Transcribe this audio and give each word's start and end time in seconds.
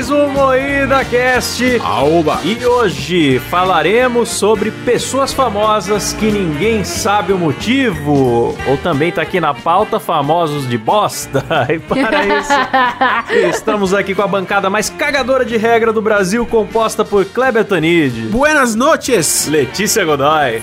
mais 0.00 0.10
um 0.10 0.28
Moída 0.30 1.04
Cast. 1.04 1.78
Aoba! 1.84 2.40
E 2.42 2.64
hoje 2.64 3.38
falaremos 3.38 4.30
sobre 4.30 4.70
pessoas 4.70 5.30
famosas 5.30 6.14
que 6.14 6.30
ninguém 6.30 6.84
sabe 6.84 7.34
o 7.34 7.38
motivo. 7.38 8.56
Ou 8.66 8.76
também 8.82 9.12
tá 9.12 9.20
aqui 9.20 9.38
na 9.38 9.52
pauta 9.52 10.00
famosos 10.00 10.66
de 10.66 10.78
bosta. 10.78 11.44
E 11.70 11.78
para 11.78 12.24
isso, 12.24 13.46
estamos 13.54 13.92
aqui 13.92 14.14
com 14.14 14.22
a 14.22 14.26
bancada 14.26 14.70
mais 14.70 14.88
cagadora 14.88 15.44
de 15.44 15.56
regra 15.56 15.92
do 15.92 16.00
Brasil, 16.00 16.46
composta 16.46 17.04
por 17.04 17.24
Kleber 17.26 17.64
Tanid, 17.64 18.28
Buenas 18.28 18.74
noches! 18.74 19.46
Letícia 19.46 20.04
Godoy, 20.04 20.60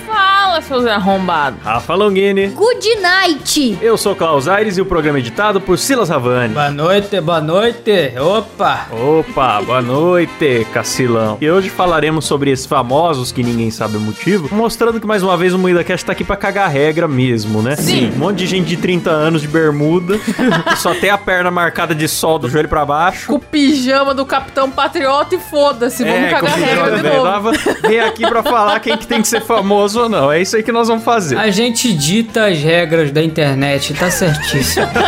Fala, 0.48 0.60
seus 0.60 0.84
arrombados. 0.86 1.62
Rafa 1.62 1.94
Longini. 1.94 2.48
Good 2.48 2.96
night! 3.00 3.78
Eu 3.80 3.96
sou 3.96 4.16
Klaus 4.16 4.48
Aires 4.48 4.76
e 4.76 4.80
o 4.80 4.86
programa 4.86 5.18
é 5.18 5.20
editado 5.20 5.60
por 5.60 5.78
Silas 5.78 6.10
Havani. 6.10 6.52
Boa 6.52 6.70
noite, 6.70 7.20
boa 7.20 7.40
noite. 7.40 8.12
Opa! 8.18 8.86
Opa, 8.90 9.27
boa 9.34 9.80
noite, 9.82 10.66
Cacilão. 10.72 11.38
E 11.40 11.48
hoje 11.50 11.68
falaremos 11.70 12.24
sobre 12.24 12.50
esses 12.50 12.66
famosos 12.66 13.30
que 13.30 13.42
ninguém 13.42 13.70
sabe 13.70 13.96
o 13.96 14.00
motivo, 14.00 14.48
mostrando 14.54 14.98
que 15.00 15.06
mais 15.06 15.22
uma 15.22 15.36
vez 15.36 15.54
o 15.54 15.58
Moída 15.58 15.84
Cast 15.84 16.04
tá 16.04 16.12
aqui 16.12 16.24
pra 16.24 16.34
cagar 16.36 16.68
regra 16.70 17.06
mesmo, 17.06 17.62
né? 17.62 17.76
Sim. 17.76 18.10
Um 18.14 18.18
monte 18.18 18.38
de 18.38 18.46
gente 18.46 18.66
de 18.66 18.76
30 18.76 19.10
anos 19.10 19.42
de 19.42 19.48
bermuda, 19.48 20.18
que 20.18 20.76
só 20.76 20.94
tem 20.94 21.10
a 21.10 21.18
perna 21.18 21.50
marcada 21.50 21.94
de 21.94 22.08
sol 22.08 22.38
do 22.38 22.48
joelho 22.48 22.68
pra 22.68 22.84
baixo. 22.84 23.28
Com 23.28 23.34
o 23.34 23.38
pijama 23.40 24.12
do 24.14 24.24
Capitão 24.26 24.70
Patriota 24.70 25.34
e 25.34 25.38
foda-se, 25.38 26.02
vamos 26.04 26.30
cagar 26.30 26.52
com 26.54 26.60
regra 26.60 26.96
de 26.96 27.02
novo. 27.02 27.22
Tava- 27.24 27.52
Vem 27.82 28.00
aqui 28.00 28.26
pra 28.26 28.42
falar 28.42 28.80
quem 28.80 28.96
que 28.96 29.06
tem 29.06 29.22
que 29.22 29.28
ser 29.28 29.40
famoso 29.42 30.02
ou 30.02 30.08
não. 30.08 30.32
É 30.32 30.40
isso 30.42 30.56
aí 30.56 30.62
que 30.62 30.72
nós 30.72 30.88
vamos 30.88 31.04
fazer. 31.04 31.36
A 31.38 31.50
gente 31.50 31.92
dita 31.92 32.46
as 32.46 32.58
regras 32.58 33.10
da 33.12 33.22
internet, 33.22 33.94
tá 33.94 34.10
certíssimo. 34.10 34.86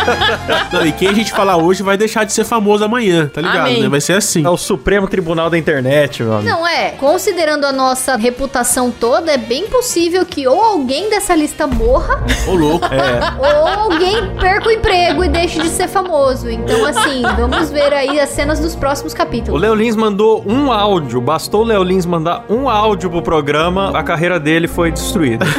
Não, 0.71 0.85
e 0.85 0.91
quem 0.91 1.07
a 1.09 1.13
gente 1.13 1.31
falar 1.31 1.57
hoje 1.57 1.83
vai 1.83 1.97
deixar 1.97 2.23
de 2.23 2.31
ser 2.33 2.43
famoso 2.45 2.83
amanhã, 2.83 3.29
tá 3.31 3.41
ligado? 3.41 3.59
Amém. 3.67 3.81
Né? 3.81 3.89
Vai 3.89 3.99
ser 4.01 4.10
assim. 4.17 4.45
É 4.45 4.49
o 4.49 4.57
Supremo 4.57 5.07
Tribunal 5.07 5.49
da 5.49 5.57
Internet, 5.57 6.23
meu 6.23 6.33
amigo. 6.33 6.49
Não 6.49 6.67
é, 6.67 6.91
considerando 6.91 7.65
a 7.65 7.71
nossa 7.71 8.15
reputação 8.15 8.91
toda, 8.91 9.31
é 9.31 9.37
bem 9.37 9.67
possível 9.67 10.25
que 10.25 10.47
ou 10.47 10.61
alguém 10.61 11.09
dessa 11.09 11.35
lista 11.35 11.67
morra, 11.67 12.23
Ô, 12.47 12.53
louco. 12.53 12.85
É. 12.85 13.19
ou 13.39 13.67
alguém 13.67 14.35
perca 14.39 14.67
o 14.67 14.71
emprego 14.71 15.23
e 15.23 15.29
deixe 15.29 15.61
de 15.61 15.69
ser 15.69 15.87
famoso. 15.87 16.49
Então, 16.49 16.85
assim, 16.85 17.21
vamos 17.35 17.69
ver 17.71 17.93
aí 17.93 18.19
as 18.19 18.29
cenas 18.29 18.59
dos 18.59 18.75
próximos 18.75 19.13
O 19.13 19.15
capítulos. 19.15 19.61
Léo 19.61 19.75
Lins 19.75 19.95
mandou 19.95 20.43
um 20.47 20.71
áudio, 20.71 21.21
bastou 21.21 21.61
o 21.61 21.65
Léo 21.65 21.83
Lins 21.83 22.05
mandar 22.05 22.45
um 22.49 22.69
áudio 22.69 23.09
pro 23.09 23.21
programa, 23.21 23.97
a 23.97 24.03
carreira 24.03 24.39
dele 24.39 24.67
foi 24.67 24.91
destruída. 24.91 25.45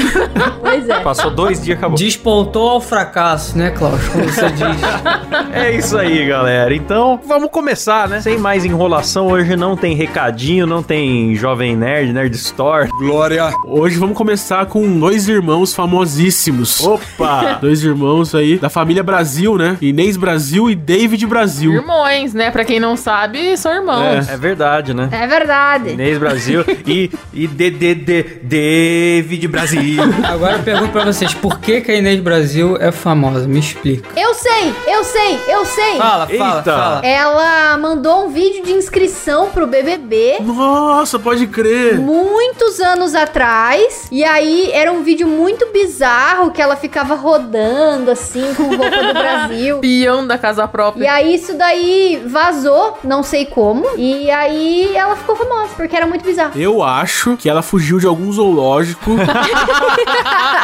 Pois 0.73 0.89
é. 0.89 1.00
Passou 1.00 1.30
dois 1.30 1.62
dias, 1.62 1.77
acabou. 1.77 1.98
Despontou 1.98 2.70
ao 2.70 2.80
fracasso, 2.80 3.58
né, 3.58 3.70
Klaus? 3.70 4.00
Como 4.08 4.25
você 4.25 4.48
diz. 4.50 4.62
É 5.53 5.70
isso 5.70 5.98
aí, 5.98 6.27
galera. 6.27 6.75
Então, 6.75 7.20
vamos 7.27 7.50
começar, 7.50 8.08
né? 8.08 8.20
Sem 8.23 8.39
mais 8.43 8.65
enrolação, 8.65 9.29
hoje 9.29 9.55
não 9.55 9.77
tem 9.77 9.95
recadinho, 9.95 10.67
não 10.67 10.83
tem 10.83 11.33
Jovem 11.37 11.77
Nerd, 11.77 12.12
Nerd 12.12 12.35
Store. 12.35 12.89
Glória! 12.98 13.53
Hoje 13.65 13.97
vamos 13.97 14.17
começar 14.17 14.67
com 14.67 14.98
dois 14.98 15.29
irmãos 15.29 15.73
famosíssimos. 15.73 16.81
Opa! 16.81 17.59
Dois 17.63 17.85
irmãos 17.85 18.35
aí 18.35 18.59
da 18.59 18.69
família 18.69 19.03
Brasil, 19.03 19.57
né? 19.57 19.79
Inês 19.81 20.17
Brasil 20.17 20.69
e 20.69 20.75
David 20.75 21.25
Brasil. 21.27 21.75
Irmãos, 21.75 22.35
né? 22.35 22.51
Pra 22.51 22.65
quem 22.65 22.81
não 22.81 22.97
sabe, 22.97 23.57
são 23.57 23.73
irmãos. 23.73 24.29
É 24.29 24.37
verdade, 24.37 24.93
né? 24.93 25.09
É 25.13 25.27
verdade. 25.29 25.91
Inês 25.91 26.19
Brasil 26.19 26.65
e, 26.85 27.11
e 27.33 27.47
DDD 27.47 28.41
David 28.43 29.47
Brasil. 29.47 30.03
Agora 30.29 30.57
eu 30.57 30.63
pergunto 30.65 30.91
pra 30.91 31.05
vocês, 31.05 31.33
por 31.33 31.61
que, 31.61 31.81
que 31.81 31.93
a 31.93 31.95
Inês 31.95 32.19
Brasil 32.19 32.77
é 32.81 32.91
famosa? 32.91 33.47
Me 33.47 33.61
explica. 33.61 34.08
Eu 34.19 34.35
sei, 34.35 34.75
eu 34.89 35.05
sei, 35.05 35.39
eu 35.48 35.64
sei. 35.64 35.97
Fala, 35.98 36.27
fala, 36.27 36.57
Eita. 36.57 36.73
fala. 36.73 37.07
Ela 37.07 37.79
mandou 37.79 38.21
um 38.22 38.28
vídeo 38.28 38.62
de 38.64 38.72
inscrição 38.72 39.50
pro 39.50 39.66
BBB. 39.66 40.38
Nossa, 40.40 41.18
pode 41.18 41.46
crer. 41.46 41.98
muitos 41.98 42.80
anos 42.80 43.14
atrás. 43.14 44.06
E 44.10 44.22
aí 44.24 44.70
era 44.72 44.92
um 44.92 45.02
vídeo 45.02 45.27
muito 45.27 45.66
bizarro 45.72 46.50
que 46.50 46.60
ela 46.62 46.77
ficava 46.77 47.14
rodando 47.14 48.10
assim 48.10 48.55
com 48.55 48.64
roupa 48.64 48.90
do 48.90 49.12
Brasil. 49.14 49.78
Peão 49.83 50.27
da 50.27 50.38
casa 50.38 50.64
E 50.64 50.68
própria. 50.68 51.12
aí 51.12 51.34
isso 51.34 51.55
daí 51.56 52.22
vazou, 52.27 52.98
não 53.02 53.22
sei 53.22 53.44
como. 53.46 53.86
E 53.96 54.30
aí 54.30 54.94
ela 54.94 55.16
ficou 55.16 55.34
famosa, 55.36 55.70
porque 55.77 55.96
era 55.96 56.06
muito 56.06 56.24
bizarro. 56.24 56.52
Eu 56.54 56.83
acho 56.83 57.36
que 57.36 57.48
ela 57.48 57.62
fugiu 57.62 57.98
de 57.98 58.06
algum 58.06 58.30
zoológico 58.33 59.10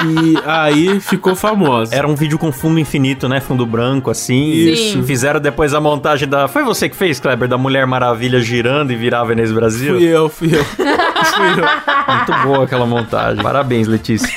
e 0.06 0.34
aí 0.46 1.00
ficou 1.00 1.34
famosa. 1.34 1.94
Era 1.94 2.06
um 2.06 2.14
vídeo 2.14 2.38
com 2.38 2.52
fundo 2.52 2.78
infinito, 2.78 3.28
né? 3.28 3.40
Fundo 3.40 3.66
branco, 3.66 4.10
assim. 4.10 4.50
Isso. 4.50 5.02
Fizeram 5.02 5.40
depois 5.40 5.74
a 5.74 5.80
montagem 5.80 6.28
da. 6.28 6.48
Foi 6.48 6.62
você 6.62 6.88
que 6.88 6.96
fez, 6.96 7.18
Kleber? 7.20 7.47
Da 7.48 7.58
Mulher 7.58 7.86
Maravilha 7.86 8.40
girando 8.40 8.92
e 8.92 8.96
virava 8.96 9.32
Inês 9.32 9.50
Brasil? 9.50 9.94
Fui 9.94 10.04
eu, 10.04 10.28
fui 10.28 10.50
eu. 10.54 10.64
Muito 11.18 12.42
boa 12.46 12.64
aquela 12.64 12.86
montagem. 12.86 13.42
Parabéns, 13.42 13.86
Letícia. 13.86 14.28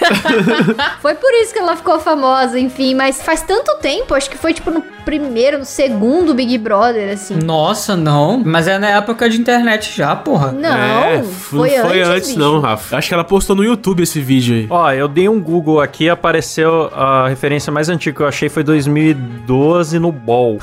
Foi 1.01 1.15
por 1.15 1.31
isso 1.35 1.53
que 1.53 1.59
ela 1.59 1.75
ficou 1.75 1.99
famosa, 1.99 2.59
enfim. 2.59 2.93
Mas 2.95 3.21
faz 3.21 3.41
tanto 3.41 3.75
tempo, 3.77 4.13
acho 4.13 4.29
que 4.29 4.37
foi 4.37 4.53
tipo 4.53 4.69
no 4.71 4.81
primeiro, 5.05 5.59
no 5.59 5.65
segundo 5.65 6.33
Big 6.33 6.57
Brother, 6.57 7.13
assim. 7.13 7.35
Nossa, 7.35 7.95
não. 7.95 8.41
Mas 8.45 8.67
é 8.67 8.77
na 8.77 8.89
época 8.89 9.29
de 9.29 9.39
internet 9.39 9.95
já, 9.95 10.15
porra. 10.15 10.51
Não, 10.51 10.69
É, 10.69 11.23
foi, 11.23 11.77
não 11.77 11.87
foi 11.89 12.01
antes, 12.01 12.29
bicho. 12.29 12.39
não, 12.39 12.59
Rafa. 12.59 12.97
Acho 12.97 13.07
que 13.07 13.13
ela 13.13 13.23
postou 13.23 13.55
no 13.55 13.63
YouTube 13.63 14.03
esse 14.03 14.19
vídeo 14.21 14.55
aí. 14.55 14.67
Ó, 14.69 14.91
eu 14.91 15.07
dei 15.07 15.27
um 15.27 15.39
Google 15.39 15.81
aqui, 15.81 16.09
apareceu 16.09 16.91
a 16.95 17.27
referência 17.27 17.71
mais 17.71 17.89
antiga 17.89 18.15
que 18.17 18.21
eu 18.23 18.27
achei 18.27 18.49
foi 18.49 18.63
2012 18.63 19.99
no 19.99 20.11
Ball. 20.11 20.57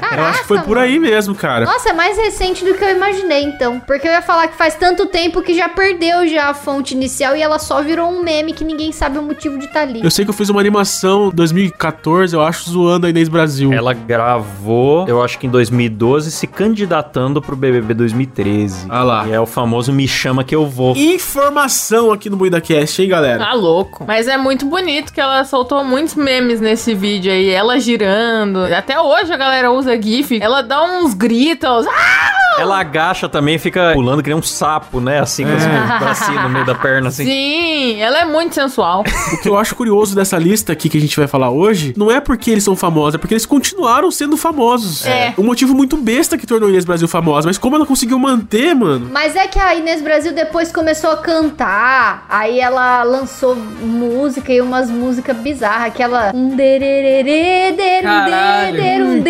Caraca, 0.00 0.16
Eu 0.16 0.24
acho 0.26 0.40
que 0.42 0.46
foi 0.48 0.58
por 0.60 0.76
mano. 0.76 0.80
aí 0.80 0.98
mesmo, 0.98 1.34
cara. 1.34 1.64
Nossa, 1.64 1.90
é 1.90 1.92
mais 1.92 2.16
recente 2.16 2.64
do 2.64 2.74
que 2.74 2.84
eu 2.84 2.90
imaginei, 2.90 3.42
então. 3.44 3.80
Porque 3.80 4.06
eu 4.06 4.12
ia 4.12 4.22
falar 4.22 4.48
que 4.48 4.56
faz 4.56 4.74
tanto 4.74 5.06
tempo 5.06 5.35
que 5.42 5.54
já 5.54 5.68
perdeu 5.68 6.26
já 6.28 6.50
a 6.50 6.54
fonte 6.54 6.94
inicial 6.94 7.36
e 7.36 7.42
ela 7.42 7.58
só 7.58 7.82
virou 7.82 8.08
um 8.08 8.22
meme 8.22 8.52
que 8.52 8.64
ninguém 8.64 8.92
sabe 8.92 9.18
o 9.18 9.22
motivo 9.22 9.58
de 9.58 9.66
estar 9.66 9.82
ali. 9.82 10.02
Eu 10.02 10.10
sei 10.10 10.24
que 10.24 10.30
eu 10.30 10.34
fiz 10.34 10.48
uma 10.48 10.60
animação 10.60 11.28
em 11.28 11.30
2014, 11.30 12.34
eu 12.34 12.42
acho, 12.42 12.70
zoando 12.70 13.06
a 13.06 13.10
Inês 13.10 13.28
Brasil. 13.28 13.72
Ela 13.72 13.92
gravou, 13.92 15.06
eu 15.08 15.22
acho 15.22 15.38
que 15.38 15.46
em 15.46 15.50
2012, 15.50 16.30
se 16.30 16.46
candidatando 16.46 17.40
pro 17.40 17.56
BBB 17.56 17.94
2013. 17.94 18.86
Ah 18.88 19.02
lá. 19.02 19.26
E 19.26 19.32
é 19.32 19.40
o 19.40 19.46
famoso 19.46 19.92
Me 19.92 20.06
Chama 20.06 20.44
Que 20.44 20.54
Eu 20.54 20.66
Vou. 20.66 20.96
Informação 20.96 22.12
aqui 22.12 22.28
no 22.28 22.36
MoídaCast, 22.36 23.02
hein, 23.02 23.08
galera? 23.08 23.44
Tá 23.44 23.52
louco. 23.52 24.04
Mas 24.06 24.28
é 24.28 24.36
muito 24.36 24.66
bonito 24.66 25.12
que 25.12 25.20
ela 25.20 25.44
soltou 25.44 25.84
muitos 25.84 26.14
memes 26.14 26.60
nesse 26.60 26.94
vídeo 26.94 27.32
aí. 27.32 27.50
Ela 27.50 27.78
girando. 27.78 28.64
Até 28.74 29.00
hoje 29.00 29.32
a 29.32 29.36
galera 29.36 29.70
usa 29.70 30.00
GIF. 30.00 30.38
Ela 30.40 30.62
dá 30.62 30.82
uns 30.82 31.14
gritos. 31.14 31.86
Ah! 31.86 32.36
Ela 32.58 32.78
agacha 32.80 33.28
também 33.28 33.56
e 33.56 33.58
fica 33.58 33.92
pulando 33.92 34.22
que 34.22 34.30
nem 34.30 34.38
um 34.38 34.42
sapo, 34.42 35.00
né? 35.00 35.25
Assim, 35.26 35.44
com 35.44 35.54
os 35.54 35.98
bracinhos 35.98 36.42
no 36.42 36.48
meio 36.48 36.64
da 36.64 36.74
perna, 36.74 37.08
assim. 37.08 37.24
Sim, 37.24 38.00
ela 38.00 38.20
é 38.20 38.24
muito 38.24 38.54
sensual. 38.54 39.04
O 39.32 39.42
que 39.42 39.48
eu 39.48 39.56
acho 39.58 39.74
curioso 39.74 40.14
dessa 40.14 40.38
lista 40.38 40.72
aqui 40.72 40.88
que 40.88 40.96
a 40.96 41.00
gente 41.00 41.16
vai 41.16 41.26
falar 41.26 41.50
hoje, 41.50 41.92
não 41.96 42.10
é 42.10 42.20
porque 42.20 42.50
eles 42.50 42.62
são 42.62 42.76
famosos, 42.76 43.16
é 43.16 43.18
porque 43.18 43.34
eles 43.34 43.44
continuaram 43.44 44.10
sendo 44.10 44.36
famosos. 44.36 45.04
É. 45.04 45.34
Um 45.36 45.42
motivo 45.42 45.74
muito 45.74 45.96
besta 45.96 46.38
que 46.38 46.46
tornou 46.46 46.68
a 46.68 46.70
Inês 46.70 46.84
Brasil 46.84 47.08
famosa, 47.08 47.48
mas 47.48 47.58
como 47.58 47.74
ela 47.76 47.84
conseguiu 47.84 48.18
manter, 48.18 48.74
mano. 48.74 49.08
Mas 49.12 49.34
é 49.34 49.46
que 49.46 49.58
a 49.58 49.74
Inês 49.74 50.00
Brasil 50.00 50.32
depois 50.32 50.70
começou 50.70 51.10
a 51.10 51.16
cantar, 51.16 52.24
aí 52.28 52.60
ela 52.60 53.02
lançou 53.02 53.56
música 53.56 54.52
e 54.52 54.60
umas 54.60 54.88
músicas 54.90 55.36
bizarras, 55.36 55.88
aquela 55.88 56.30
um 56.34 56.56
dererê, 56.56 57.72
derum. 57.72 59.24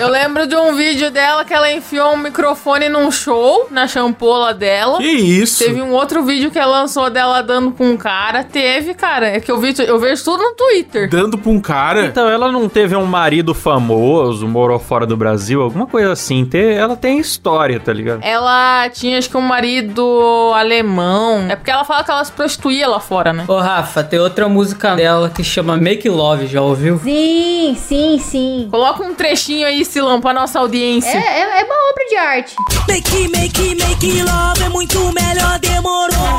Eu 0.00 0.08
lembro 0.08 0.46
de 0.46 0.56
um 0.56 0.74
vídeo 0.74 1.10
dela 1.10 1.44
que 1.44 1.54
ela 1.54 1.72
enfiou 1.72 2.12
um 2.14 2.18
microfone 2.18 2.88
num 2.88 3.10
show 3.10 3.68
na 3.70 3.86
champola 3.86 4.49
dela. 4.54 4.98
Que 4.98 5.04
isso? 5.10 5.64
Teve 5.64 5.80
um 5.82 5.92
outro 5.92 6.22
vídeo 6.24 6.50
que 6.50 6.58
ela 6.58 6.80
lançou 6.80 7.08
dela 7.10 7.42
dando 7.42 7.70
com 7.72 7.90
um 7.90 7.96
cara. 7.96 8.42
Teve, 8.44 8.94
cara. 8.94 9.28
É 9.28 9.40
que 9.40 9.50
eu, 9.50 9.58
vi, 9.58 9.74
eu 9.86 9.98
vejo 9.98 10.24
tudo 10.24 10.42
no 10.42 10.54
Twitter. 10.54 11.08
Dando 11.08 11.38
pra 11.38 11.50
um 11.50 11.60
cara. 11.60 12.06
Então, 12.06 12.28
ela 12.28 12.50
não 12.52 12.68
teve 12.68 12.94
um 12.96 13.04
marido 13.06 13.54
famoso, 13.54 14.46
morou 14.46 14.78
fora 14.78 15.06
do 15.06 15.16
Brasil, 15.16 15.62
alguma 15.62 15.86
coisa 15.86 16.12
assim. 16.12 16.44
Te- 16.44 16.58
Ela 16.74 16.96
tem 16.96 17.18
história, 17.18 17.78
tá 17.80 17.92
ligado? 17.92 18.20
Ela 18.22 18.88
tinha, 18.90 19.18
acho 19.18 19.28
que, 19.30 19.36
um 19.36 19.40
marido 19.40 20.52
alemão. 20.54 21.46
É 21.48 21.56
porque 21.56 21.70
ela 21.70 21.84
fala 21.84 22.04
que 22.04 22.10
ela 22.10 22.24
se 22.24 22.32
prostituía 22.32 22.88
lá 22.88 23.00
fora, 23.00 23.32
né? 23.32 23.44
Ô, 23.48 23.56
Rafa, 23.58 24.02
tem 24.02 24.18
outra 24.18 24.48
música 24.48 24.94
dela 24.94 25.30
que 25.30 25.42
chama 25.44 25.76
Make 25.76 26.08
Love, 26.08 26.46
já 26.46 26.60
ouviu? 26.62 26.98
Sim, 27.02 27.76
sim, 27.78 28.18
sim. 28.18 28.68
Coloca 28.70 29.02
um 29.02 29.14
trechinho 29.14 29.66
aí, 29.66 29.84
Silão, 29.84 30.20
pra 30.20 30.32
nossa 30.32 30.58
É, 30.58 30.60
audiência. 30.62 31.10
é, 31.18 31.60
é 31.60 31.64
uma 31.64 31.90
obra 31.90 32.04
de 32.08 32.16
arte. 32.16 32.54
Make, 32.88 33.28
make, 33.28 33.74
make 33.76 34.22
love 34.22 34.39
é 34.64 34.68
muito 34.68 35.12
melhor, 35.12 35.58
demorou. 35.58 36.38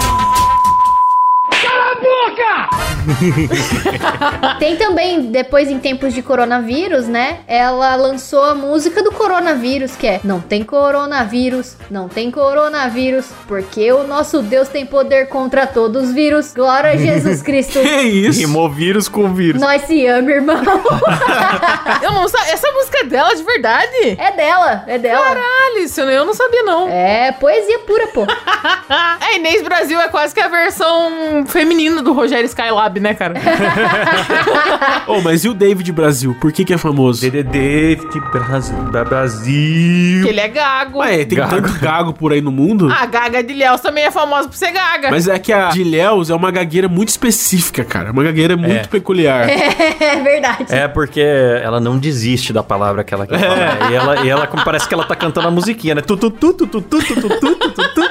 Tem 4.60 4.76
também, 4.78 5.32
depois 5.32 5.70
em 5.70 5.80
tempos 5.80 6.14
de 6.14 6.22
coronavírus, 6.22 7.08
né? 7.08 7.40
Ela 7.48 7.96
lançou 7.96 8.44
a 8.44 8.56
música 8.56 9.04
do 9.04 9.12
coronavírus, 9.12 9.96
que 9.96 10.08
é 10.08 10.20
Não 10.24 10.40
tem 10.40 10.64
coronavírus, 10.64 11.76
não 11.90 12.08
tem 12.08 12.30
coronavírus, 12.32 13.28
porque 13.48 13.92
o 13.92 14.04
nosso 14.04 14.42
Deus 14.42 14.68
tem 14.68 14.86
poder 14.86 15.28
contra 15.28 15.66
todos 15.66 16.10
os 16.10 16.14
vírus. 16.14 16.54
Glória 16.54 16.92
a 16.92 16.96
Jesus 16.98 17.42
Cristo. 17.42 17.80
Que 17.80 18.02
isso? 18.02 18.40
Rimou 18.40 18.70
vírus 18.70 19.08
com 19.08 19.34
vírus. 19.34 19.62
Nós 19.62 19.84
se 19.84 20.06
ama, 20.06 20.32
irmão. 20.32 20.62
Eu 22.02 22.12
não 22.12 22.28
sa- 22.28 22.48
Essa 22.50 22.72
música 22.72 23.00
é 23.00 23.04
dela 23.06 23.36
de 23.36 23.44
verdade? 23.44 24.16
É 24.18 24.32
dela, 24.32 24.84
é 24.88 24.98
dela. 24.98 25.24
Caralho, 25.26 25.80
isso 25.80 26.02
eu 26.02 26.26
não 26.26 26.34
sabia, 26.34 26.64
não. 26.64 26.88
É 26.90 27.32
poesia 27.32 27.80
pura, 27.80 28.08
pô. 28.08 28.26
A 28.90 29.34
Inês 29.36 29.62
Brasil 29.64 30.00
é 30.00 30.08
quase 30.10 30.34
que 30.34 30.42
a 30.42 30.48
versão 30.48 31.46
feminina 31.48 31.91
do 32.02 32.14
Rogério 32.14 32.46
Skylab, 32.46 33.00
né, 33.00 33.14
cara? 33.14 33.34
Oh, 35.08 35.20
mas 35.22 35.44
e 35.44 35.50
o 35.50 35.54
David 35.54 35.92
Brasil? 35.92 36.36
Por 36.40 36.52
que 36.52 36.64
que 36.64 36.74
é 36.74 36.78
famoso? 36.78 37.22
De 37.30 37.32
Brasil. 38.32 38.78
Da 38.92 39.04
Brasil. 39.04 40.24
que 40.24 40.30
ele 40.30 40.40
é 40.40 40.48
gago. 40.48 41.00
Ué, 41.00 41.26
tem 41.26 41.38
Gago. 41.38 41.50
tanto 41.62 41.80
gago 41.80 42.14
por 42.14 42.32
aí 42.32 42.42
no 42.42 42.52
mundo. 42.52 42.90
A 42.92 43.06
Gaga 43.06 43.44
de 43.44 43.54
Léus 43.54 43.82
também 43.82 44.04
é 44.06 44.12
famosa 44.12 44.48
por 44.48 44.56
ser 44.56 44.72
gaga. 44.72 45.10
Mas 45.10 45.28
é 45.28 45.38
que 45.40 45.52
a 45.52 45.70
de 45.70 45.84
Léus 45.84 46.30
é 46.30 46.36
uma 46.36 46.52
gagueira 46.52 46.88
muito 46.88 47.10
específica, 47.10 47.84
cara. 47.84 48.12
Uma 48.12 48.24
gagueira 48.24 48.56
muito 48.56 48.72
É. 48.86 48.88
peculiar. 48.88 49.48
É 49.50 50.16
verdade. 50.22 50.66
É 50.70 50.88
porque 50.88 51.22
ela 51.22 51.80
não 51.80 51.98
desiste 51.98 52.52
da 52.54 52.64
palavra 52.64 53.04
que 53.04 53.14
ela 53.14 53.26
quer 53.28 53.40
falar. 53.40 53.92
E 53.92 53.96
ela, 53.96 54.26
e 54.26 54.30
ela 54.30 54.48
parece 54.64 54.88
que 54.88 54.94
ela 54.94 55.04
tá 55.04 55.16
cantando 55.16 55.48
a 55.48 55.52
musiquinha, 55.52 55.96
né? 55.96 56.02
Tu, 56.02 56.16
tu, 56.18 56.30
tu, 56.30 56.54
tu, 56.54 56.68
tu, 56.68 56.82
tu, 56.82 57.00
tu, 57.02 57.16
tu, 57.16 57.56
tu, 57.56 57.94
tu. 57.96 58.02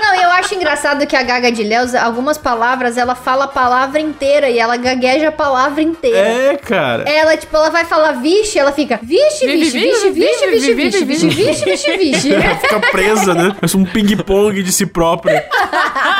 Não, 0.00 0.14
eu 0.22 0.30
acho 0.32 0.54
engraçado 0.54 1.06
que 1.06 1.14
a 1.16 1.22
Gaga 1.22 1.50
de 1.52 1.62
Léus, 1.62 1.94
algumas 1.94 2.36
palavras, 2.38 2.96
ela 2.98 3.14
fala 3.14 3.44
a 3.44 3.48
palavra 3.48 4.00
inteira 4.00 4.48
e 4.48 4.58
ela 4.58 4.76
gagueja 4.76 5.28
a 5.28 5.32
palavra 5.32 5.82
inteira. 5.82 6.18
É, 6.18 6.56
cara. 6.56 7.08
Ela, 7.08 7.36
tipo, 7.36 7.56
ela 7.56 7.70
vai 7.70 7.84
falar 7.84 8.12
vixe, 8.12 8.58
ela 8.58 8.72
fica 8.72 8.98
vixe, 9.02 9.46
vixe, 9.46 9.78
vixe, 9.78 10.10
vixe, 10.10 10.46
vixe, 10.46 10.74
vixe, 10.74 11.04
vixe, 11.04 11.28
vixe, 11.28 11.64
vixe, 11.64 11.96
vixe. 11.96 12.30
Fica 12.60 12.80
presa, 12.90 13.34
né? 13.34 13.54
Parece 13.58 13.76
um 13.76 13.84
ping-pong 13.84 14.62
de 14.62 14.72
si 14.72 14.86
própria. 14.86 15.46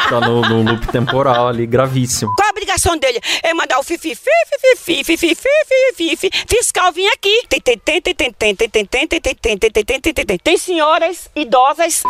Tá 0.08 0.20
no, 0.20 0.40
no 0.42 0.62
loop 0.62 0.86
temporal 0.88 1.48
ali, 1.48 1.66
gravíssimo. 1.66 2.34
Qual 2.36 2.47
obrigação 2.58 2.96
dele? 2.96 3.20
É 3.42 3.54
mandar 3.54 3.78
o 3.78 3.82
fifi, 3.82 4.14
fifi, 4.14 4.76
fifi, 4.76 5.16
fifi, 5.16 5.34
fifi, 5.34 6.16
fifi, 6.16 6.30
fiscal 6.48 6.92
vir 6.92 7.08
aqui. 7.08 7.44
Tem, 7.48 7.60
tem, 7.60 7.78
tem, 7.78 8.00
tem, 8.00 8.14
tem, 8.14 8.32
tem, 8.32 8.54
tem, 8.54 8.68
tem, 8.68 8.86
tem, 8.86 9.06
tem, 9.06 9.20
tem, 9.20 9.20
tem, 9.20 9.58
tem, 9.58 9.70
tem, 9.70 9.84
tem, 9.84 10.00
tem, 10.00 10.12
tem, 10.12 10.26
tem. 10.26 10.38
Tem 10.38 10.58
senhoras 10.58 11.30
idosas 11.34 12.02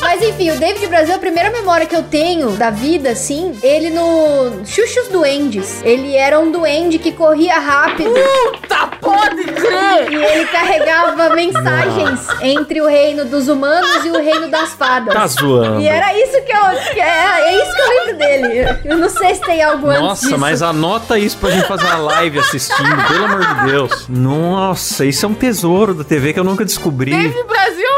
Mas 0.00 0.22
enfim, 0.22 0.50
o 0.50 0.58
David 0.58 0.86
Brasil, 0.86 1.14
a 1.14 1.18
primeira 1.18 1.50
memória 1.50 1.86
que 1.86 1.96
eu 1.96 2.02
tenho 2.02 2.50
da 2.52 2.70
vida, 2.70 3.10
assim, 3.10 3.58
ele 3.62 3.90
no 3.90 4.64
Xuxos 4.66 5.08
Duendes. 5.08 5.82
Ele 5.82 6.14
era 6.14 6.38
um 6.38 6.50
duende 6.50 6.98
que 6.98 7.12
corria 7.12 7.58
rápido 7.58 8.14
Tá, 8.68 8.83
pode 9.04 9.44
crer! 9.44 10.10
e 10.10 10.14
ele 10.14 10.46
carregava 10.46 11.34
mensagens 11.34 12.26
entre 12.40 12.80
o 12.80 12.88
reino 12.88 13.24
dos 13.24 13.48
humanos 13.48 14.04
e 14.04 14.10
o 14.10 14.18
reino 14.18 14.48
das 14.48 14.72
fadas. 14.74 15.14
Tá 15.14 15.26
zoando. 15.26 15.80
E 15.80 15.88
era 15.88 16.16
isso 16.18 16.42
que 16.42 16.52
eu. 16.52 16.94
Que 16.94 17.00
é, 17.00 17.40
é 17.40 17.62
isso 17.62 17.74
que 17.74 17.80
eu 17.80 17.88
lembro 17.88 18.18
dele. 18.18 18.78
Eu 18.84 18.98
não 18.98 19.08
sei 19.08 19.34
se 19.34 19.40
tem 19.40 19.62
algo 19.62 19.88
antes 19.88 20.02
Nossa, 20.02 20.38
mas 20.38 20.62
anota 20.62 21.18
isso 21.18 21.36
pra 21.38 21.50
gente 21.50 21.66
fazer 21.66 21.84
uma 21.84 21.98
live 21.98 22.38
assistindo, 22.38 23.08
pelo 23.08 23.24
amor 23.24 23.46
de 23.46 23.70
Deus. 23.70 24.08
Nossa, 24.08 25.04
isso 25.04 25.24
é 25.24 25.28
um 25.28 25.34
tesouro 25.34 25.94
da 25.94 26.04
TV 26.04 26.32
que 26.32 26.40
eu 26.40 26.44
nunca 26.44 26.64
descobri. 26.64 27.10
David 27.10 27.44
Brasil 27.44 27.93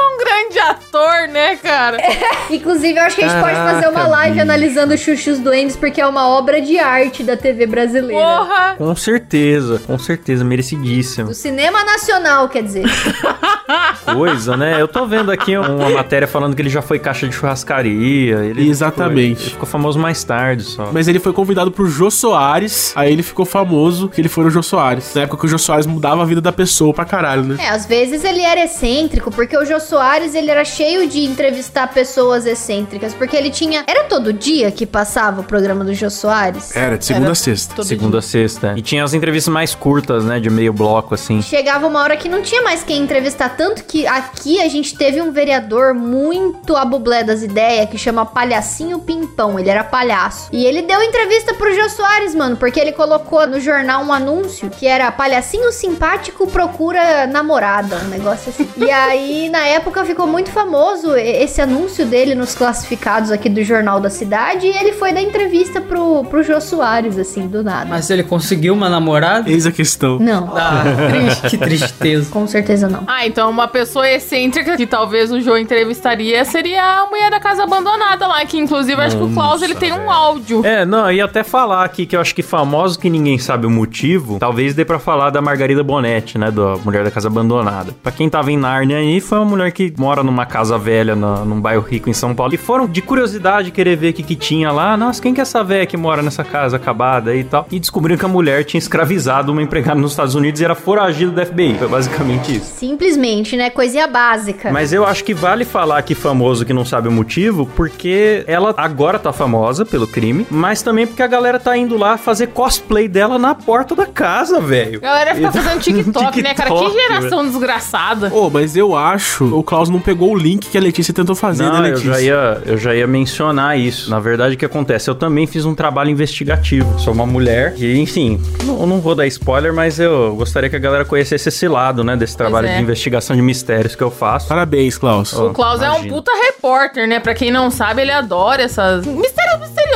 ator, 0.70 1.28
né, 1.28 1.56
cara? 1.56 1.98
Inclusive, 2.50 2.98
eu 2.98 3.02
acho 3.02 3.16
que 3.16 3.24
a 3.24 3.28
gente 3.28 3.40
pode 3.40 3.54
fazer 3.54 3.86
uma 3.88 3.92
Caraca, 3.92 4.10
live 4.10 4.32
bicho. 4.32 4.42
analisando 4.42 4.98
Xuxos 4.98 5.38
Duendes, 5.38 5.76
porque 5.76 6.00
é 6.00 6.06
uma 6.06 6.28
obra 6.28 6.60
de 6.60 6.78
arte 6.78 7.22
da 7.22 7.36
TV 7.36 7.66
brasileira. 7.66 8.22
Porra! 8.22 8.74
Com 8.76 8.94
certeza, 8.96 9.80
com 9.86 9.98
certeza, 9.98 10.44
merecidíssimo. 10.44 11.28
Do 11.28 11.34
cinema 11.34 11.84
nacional, 11.84 12.48
quer 12.48 12.62
dizer. 12.62 12.84
Coisa, 14.14 14.56
né? 14.56 14.80
Eu 14.80 14.86
tô 14.86 15.06
vendo 15.06 15.30
aqui 15.32 15.56
uma 15.56 15.90
matéria 15.90 16.28
falando 16.28 16.54
que 16.54 16.62
ele 16.62 16.68
já 16.68 16.80
foi 16.80 16.98
caixa 16.98 17.26
de 17.26 17.34
churrascaria. 17.34 18.36
Ele 18.44 18.68
Exatamente. 18.68 19.40
Foi, 19.42 19.50
ficou 19.50 19.66
famoso 19.66 19.98
mais 19.98 20.22
tarde 20.22 20.62
só. 20.62 20.90
Mas 20.92 21.08
ele 21.08 21.18
foi 21.18 21.32
convidado 21.32 21.70
pro 21.70 21.86
Jô 21.88 22.10
Soares, 22.10 22.92
aí 22.94 23.12
ele 23.12 23.22
ficou 23.22 23.44
famoso 23.44 24.08
que 24.08 24.20
ele 24.20 24.28
foi 24.28 24.44
no 24.44 24.50
Jô 24.50 24.62
Soares. 24.62 25.12
Na 25.14 25.22
época 25.22 25.38
que 25.40 25.46
o 25.46 25.48
Jô 25.48 25.58
Soares 25.58 25.86
mudava 25.86 26.22
a 26.22 26.24
vida 26.24 26.40
da 26.40 26.52
pessoa 26.52 26.94
pra 26.94 27.04
caralho, 27.04 27.42
né? 27.42 27.56
É, 27.58 27.68
às 27.68 27.86
vezes 27.86 28.24
ele 28.24 28.42
era 28.42 28.62
excêntrico, 28.64 29.30
porque 29.30 29.56
o 29.56 29.64
Jô 29.64 29.80
Soares, 29.80 30.34
ele 30.34 30.50
era 30.56 30.64
cheio 30.64 31.06
de 31.06 31.22
entrevistar 31.22 31.92
pessoas 31.92 32.46
excêntricas, 32.46 33.12
porque 33.12 33.36
ele 33.36 33.50
tinha... 33.50 33.84
Era 33.86 34.04
todo 34.04 34.32
dia 34.32 34.70
que 34.70 34.86
passava 34.86 35.42
o 35.42 35.44
programa 35.44 35.84
do 35.84 35.92
Jô 35.92 36.08
Soares? 36.08 36.74
Era, 36.74 36.96
de 36.96 37.04
segunda 37.04 37.26
Era 37.26 37.32
a 37.32 37.36
sexta. 37.36 37.84
Segunda 37.84 38.18
a 38.18 38.22
sexta. 38.22 38.74
E 38.74 38.80
tinha 38.80 39.04
as 39.04 39.12
entrevistas 39.12 39.52
mais 39.52 39.74
curtas, 39.74 40.24
né? 40.24 40.40
De 40.40 40.48
meio 40.48 40.72
bloco, 40.72 41.14
assim. 41.14 41.42
Chegava 41.42 41.86
uma 41.86 42.00
hora 42.00 42.16
que 42.16 42.28
não 42.28 42.40
tinha 42.40 42.62
mais 42.62 42.82
quem 42.82 43.02
entrevistar, 43.02 43.50
tanto 43.50 43.84
que 43.84 44.06
aqui 44.06 44.60
a 44.60 44.68
gente 44.68 44.96
teve 44.96 45.20
um 45.20 45.30
vereador 45.30 45.92
muito 45.92 46.74
abublé 46.74 47.22
das 47.22 47.42
ideias, 47.42 47.90
que 47.90 47.98
chama 47.98 48.24
Palhacinho 48.24 48.98
Pimpão, 49.00 49.58
ele 49.58 49.68
era 49.68 49.84
palhaço. 49.84 50.48
E 50.52 50.64
ele 50.64 50.82
deu 50.82 51.02
entrevista 51.02 51.52
pro 51.52 51.74
Jô 51.74 51.88
Soares, 51.90 52.34
mano, 52.34 52.56
porque 52.56 52.80
ele 52.80 52.92
colocou 52.92 53.46
no 53.46 53.60
jornal 53.60 54.02
um 54.02 54.12
anúncio 54.12 54.70
que 54.70 54.86
era 54.86 55.12
Palhacinho 55.12 55.70
Simpático 55.70 56.46
procura 56.46 57.26
namorada, 57.26 57.96
um 58.04 58.08
negócio 58.08 58.48
assim. 58.48 58.68
e 58.78 58.90
aí, 58.90 59.48
na 59.50 59.66
época, 59.66 60.04
ficou 60.04 60.26
muito 60.26 60.45
famoso 60.46 61.16
e- 61.16 61.42
esse 61.42 61.60
anúncio 61.60 62.06
dele 62.06 62.34
nos 62.34 62.54
classificados 62.54 63.30
aqui 63.30 63.48
do 63.48 63.62
Jornal 63.62 64.00
da 64.00 64.10
Cidade, 64.10 64.66
e 64.66 64.70
ele 64.76 64.92
foi 64.92 65.12
dar 65.12 65.22
entrevista 65.22 65.80
pro, 65.80 66.24
pro 66.24 66.42
Jô 66.42 66.60
Soares, 66.60 67.18
assim, 67.18 67.46
do 67.46 67.62
nada. 67.62 67.86
Mas 67.88 68.08
ele 68.10 68.22
conseguiu 68.22 68.74
uma 68.74 68.88
namorada? 68.88 69.50
Eis 69.50 69.66
a 69.66 69.72
questão. 69.72 70.18
Não, 70.18 70.52
Ah, 70.56 70.82
triste, 71.10 71.48
que 71.50 71.58
tristeza. 71.58 72.30
com 72.30 72.46
certeza 72.46 72.88
não. 72.88 73.02
Ah, 73.06 73.26
então 73.26 73.50
uma 73.50 73.68
pessoa 73.68 74.08
excêntrica 74.08 74.76
que 74.76 74.86
talvez 74.86 75.30
o 75.32 75.40
João 75.40 75.58
entrevistaria 75.58 76.44
seria 76.44 76.82
a 77.02 77.06
mulher 77.06 77.30
da 77.30 77.40
casa 77.40 77.62
abandonada 77.64 78.26
lá, 78.26 78.44
que 78.44 78.58
inclusive 78.58 79.00
acho 79.00 79.16
que 79.16 79.22
o 79.24 79.30
Klaus 79.32 79.62
ele 79.62 79.74
tem 79.74 79.92
um 79.92 80.10
áudio. 80.10 80.64
É, 80.64 80.84
não, 80.84 81.06
eu 81.10 81.16
ia 81.16 81.24
até 81.24 81.42
falar 81.42 81.84
aqui 81.84 82.06
que 82.06 82.16
eu 82.16 82.20
acho 82.20 82.34
que 82.34 82.42
famoso 82.42 82.98
que 82.98 83.08
ninguém 83.08 83.38
sabe 83.38 83.66
o 83.66 83.70
motivo, 83.70 84.38
talvez 84.38 84.74
dê 84.74 84.84
pra 84.84 84.98
falar 84.98 85.30
da 85.30 85.40
Margarida 85.40 85.82
Bonetti, 85.82 86.38
né, 86.38 86.50
da 86.50 86.76
Mulher 86.84 87.04
da 87.04 87.10
Casa 87.10 87.28
Abandonada. 87.28 87.94
Pra 88.02 88.12
quem 88.12 88.28
tava 88.28 88.50
em 88.52 88.56
Nárnia 88.56 88.98
aí, 88.98 89.20
foi 89.20 89.38
uma 89.38 89.44
mulher 89.44 89.70
que 89.72 89.92
mora 89.96 90.22
numa 90.22 90.35
casa 90.44 90.76
velha, 90.76 91.14
na- 91.16 91.44
num 91.44 91.60
bairro 91.60 91.82
rico 91.82 92.10
em 92.10 92.12
São 92.12 92.34
Paulo, 92.34 92.52
e 92.54 92.58
foram 92.58 92.86
de 92.86 93.00
curiosidade 93.00 93.70
querer 93.70 93.96
ver 93.96 94.10
o 94.10 94.12
que, 94.12 94.22
que 94.22 94.34
tinha 94.36 94.70
lá. 94.72 94.96
Nossa, 94.96 95.22
quem 95.22 95.32
que 95.32 95.40
é 95.40 95.42
essa 95.42 95.62
velha 95.64 95.86
que 95.86 95.96
mora 95.96 96.20
nessa 96.20 96.42
casa 96.44 96.76
acabada 96.76 97.30
aí 97.30 97.40
e 97.40 97.44
tal? 97.44 97.66
E 97.70 97.78
descobriram 97.78 98.18
que 98.18 98.24
a 98.24 98.28
mulher 98.28 98.64
tinha 98.64 98.78
escravizado 98.78 99.52
uma 99.52 99.62
empregada 99.62 99.98
nos 100.00 100.10
Estados 100.10 100.34
Unidos 100.34 100.60
e 100.60 100.64
era 100.64 100.74
foragida 100.74 101.30
do 101.30 101.46
FBI. 101.46 101.76
Foi 101.78 101.88
basicamente 101.88 102.56
isso. 102.56 102.66
Simplesmente, 102.76 103.56
né? 103.56 103.70
Coisinha 103.70 104.06
básica. 104.08 104.70
Mas 104.72 104.92
eu 104.92 105.06
acho 105.06 105.22
que 105.22 105.32
vale 105.32 105.64
falar 105.64 106.02
que 106.02 106.14
famoso 106.14 106.64
que 106.64 106.72
não 106.72 106.84
sabe 106.84 107.08
o 107.08 107.12
motivo, 107.12 107.66
porque 107.76 108.42
ela 108.46 108.74
agora 108.76 109.18
tá 109.18 109.32
famosa 109.32 109.84
pelo 109.84 110.06
crime, 110.06 110.46
mas 110.50 110.82
também 110.82 111.06
porque 111.06 111.22
a 111.22 111.26
galera 111.26 111.58
tá 111.60 111.76
indo 111.76 111.96
lá 111.96 112.16
fazer 112.18 112.48
cosplay 112.48 113.06
dela 113.06 113.38
na 113.38 113.54
porta 113.54 113.94
da 113.94 114.06
casa, 114.06 114.60
velho. 114.60 114.98
A 114.98 115.02
galera 115.02 115.34
fica 115.34 115.52
fazendo 115.52 115.80
TikTok, 115.80 116.42
né, 116.42 116.54
cara? 116.54 116.70
Que 116.70 116.76
TikTok, 116.76 116.94
geração 117.02 117.44
desgraçada. 117.46 118.30
Ô, 118.34 118.50
mas 118.50 118.76
eu 118.76 118.96
acho 118.96 119.44
o 119.44 119.62
Klaus 119.62 119.88
não 119.90 120.00
pegou 120.00 120.15
o 120.24 120.34
link 120.36 120.68
que 120.68 120.78
a 120.78 120.80
Letícia 120.80 121.12
tentou 121.12 121.34
fazer, 121.34 121.64
Não, 121.64 121.80
né, 121.80 121.90
eu 121.90 121.94
Letícia? 121.94 122.12
já, 122.12 122.20
ia, 122.20 122.62
eu 122.66 122.78
já 122.78 122.94
ia 122.94 123.06
mencionar 123.06 123.78
isso. 123.78 124.10
Na 124.10 124.18
verdade, 124.20 124.54
o 124.54 124.58
que 124.58 124.64
acontece? 124.64 125.08
Eu 125.08 125.14
também 125.14 125.46
fiz 125.46 125.64
um 125.64 125.74
trabalho 125.74 126.10
investigativo. 126.10 126.98
Sou 126.98 127.12
uma 127.12 127.26
mulher 127.26 127.74
e, 127.76 127.98
enfim, 127.98 128.40
não, 128.64 128.86
não 128.86 129.00
vou 129.00 129.14
dar 129.14 129.26
spoiler, 129.26 129.72
mas 129.72 129.98
eu 130.00 130.34
gostaria 130.36 130.68
que 130.68 130.76
a 130.76 130.78
galera 130.78 131.04
conhecesse 131.04 131.48
esse 131.48 131.68
lado, 131.68 132.02
né? 132.02 132.16
Desse 132.16 132.36
trabalho 132.36 132.68
é. 132.68 132.76
de 132.76 132.82
investigação 132.82 133.36
de 133.36 133.42
mistérios 133.42 133.94
que 133.94 134.02
eu 134.02 134.10
faço. 134.10 134.48
Parabéns, 134.48 134.98
Klaus. 134.98 135.34
Ó. 135.34 135.48
O 135.48 135.52
Klaus 135.52 135.80
é 135.82 135.90
um 135.90 135.94
imagina. 135.94 136.14
puta 136.14 136.32
repórter, 136.46 137.06
né? 137.08 137.20
Pra 137.20 137.34
quem 137.34 137.50
não 137.50 137.70
sabe, 137.70 138.02
ele 138.02 138.12
adora 138.12 138.62
essas 138.62 139.06
mistérios 139.06 139.45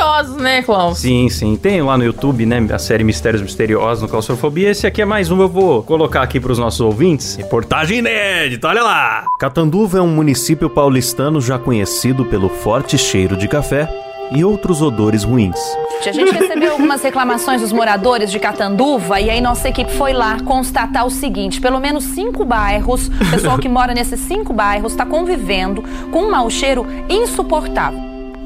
misteriosos, 0.01 0.37
né, 0.37 0.61
Klaus? 0.63 0.97
Sim, 0.97 1.29
sim. 1.29 1.55
Tem 1.55 1.81
lá 1.81 1.97
no 1.97 2.03
YouTube, 2.03 2.45
né? 2.45 2.65
A 2.71 2.79
série 2.79 3.03
Mistérios 3.03 3.41
Misteriosos 3.41 4.01
no 4.01 4.09
Claustrofobia. 4.09 4.69
Esse 4.69 4.87
aqui 4.87 5.01
é 5.01 5.05
mais 5.05 5.29
um, 5.29 5.39
eu 5.41 5.47
vou 5.47 5.83
colocar 5.83 6.21
aqui 6.21 6.39
pros 6.39 6.57
nossos 6.57 6.81
ouvintes. 6.81 7.35
Reportagem 7.35 7.99
inédita, 7.99 8.67
olha 8.67 8.83
lá! 8.83 9.25
Catanduva 9.39 9.99
é 9.99 10.01
um 10.01 10.07
município 10.07 10.69
paulistano 10.69 11.39
já 11.39 11.57
conhecido 11.59 12.25
pelo 12.25 12.49
forte 12.49 12.97
cheiro 12.97 13.37
de 13.37 13.47
café 13.47 13.87
e 14.31 14.43
outros 14.43 14.81
odores 14.81 15.23
ruins. 15.23 15.59
A 16.05 16.11
gente 16.11 16.31
recebeu 16.31 16.71
algumas 16.71 17.03
reclamações 17.03 17.61
dos 17.61 17.71
moradores 17.71 18.31
de 18.31 18.39
Catanduva 18.39 19.19
e 19.19 19.29
aí 19.29 19.41
nossa 19.41 19.69
equipe 19.69 19.91
foi 19.91 20.13
lá 20.13 20.39
constatar 20.41 21.05
o 21.05 21.11
seguinte: 21.11 21.61
pelo 21.61 21.79
menos 21.79 22.03
cinco 22.05 22.43
bairros, 22.43 23.07
o 23.07 23.31
pessoal 23.31 23.59
que 23.59 23.69
mora 23.69 23.93
nesses 23.93 24.19
cinco 24.21 24.51
bairros 24.51 24.93
está 24.93 25.05
convivendo 25.05 25.83
com 26.11 26.23
um 26.23 26.31
mau 26.31 26.49
cheiro 26.49 26.87
insuportável. 27.09 27.99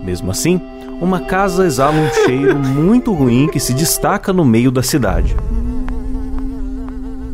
Mesmo 0.04 0.30
assim, 0.30 0.62
uma 1.00 1.20
casa 1.20 1.66
exala 1.66 1.96
um 1.96 2.14
cheiro 2.26 2.56
muito 2.56 3.14
ruim 3.14 3.48
que 3.48 3.60
se 3.60 3.74
destaca 3.74 4.32
no 4.32 4.46
meio 4.46 4.72
da 4.72 4.82
cidade. 4.82 5.36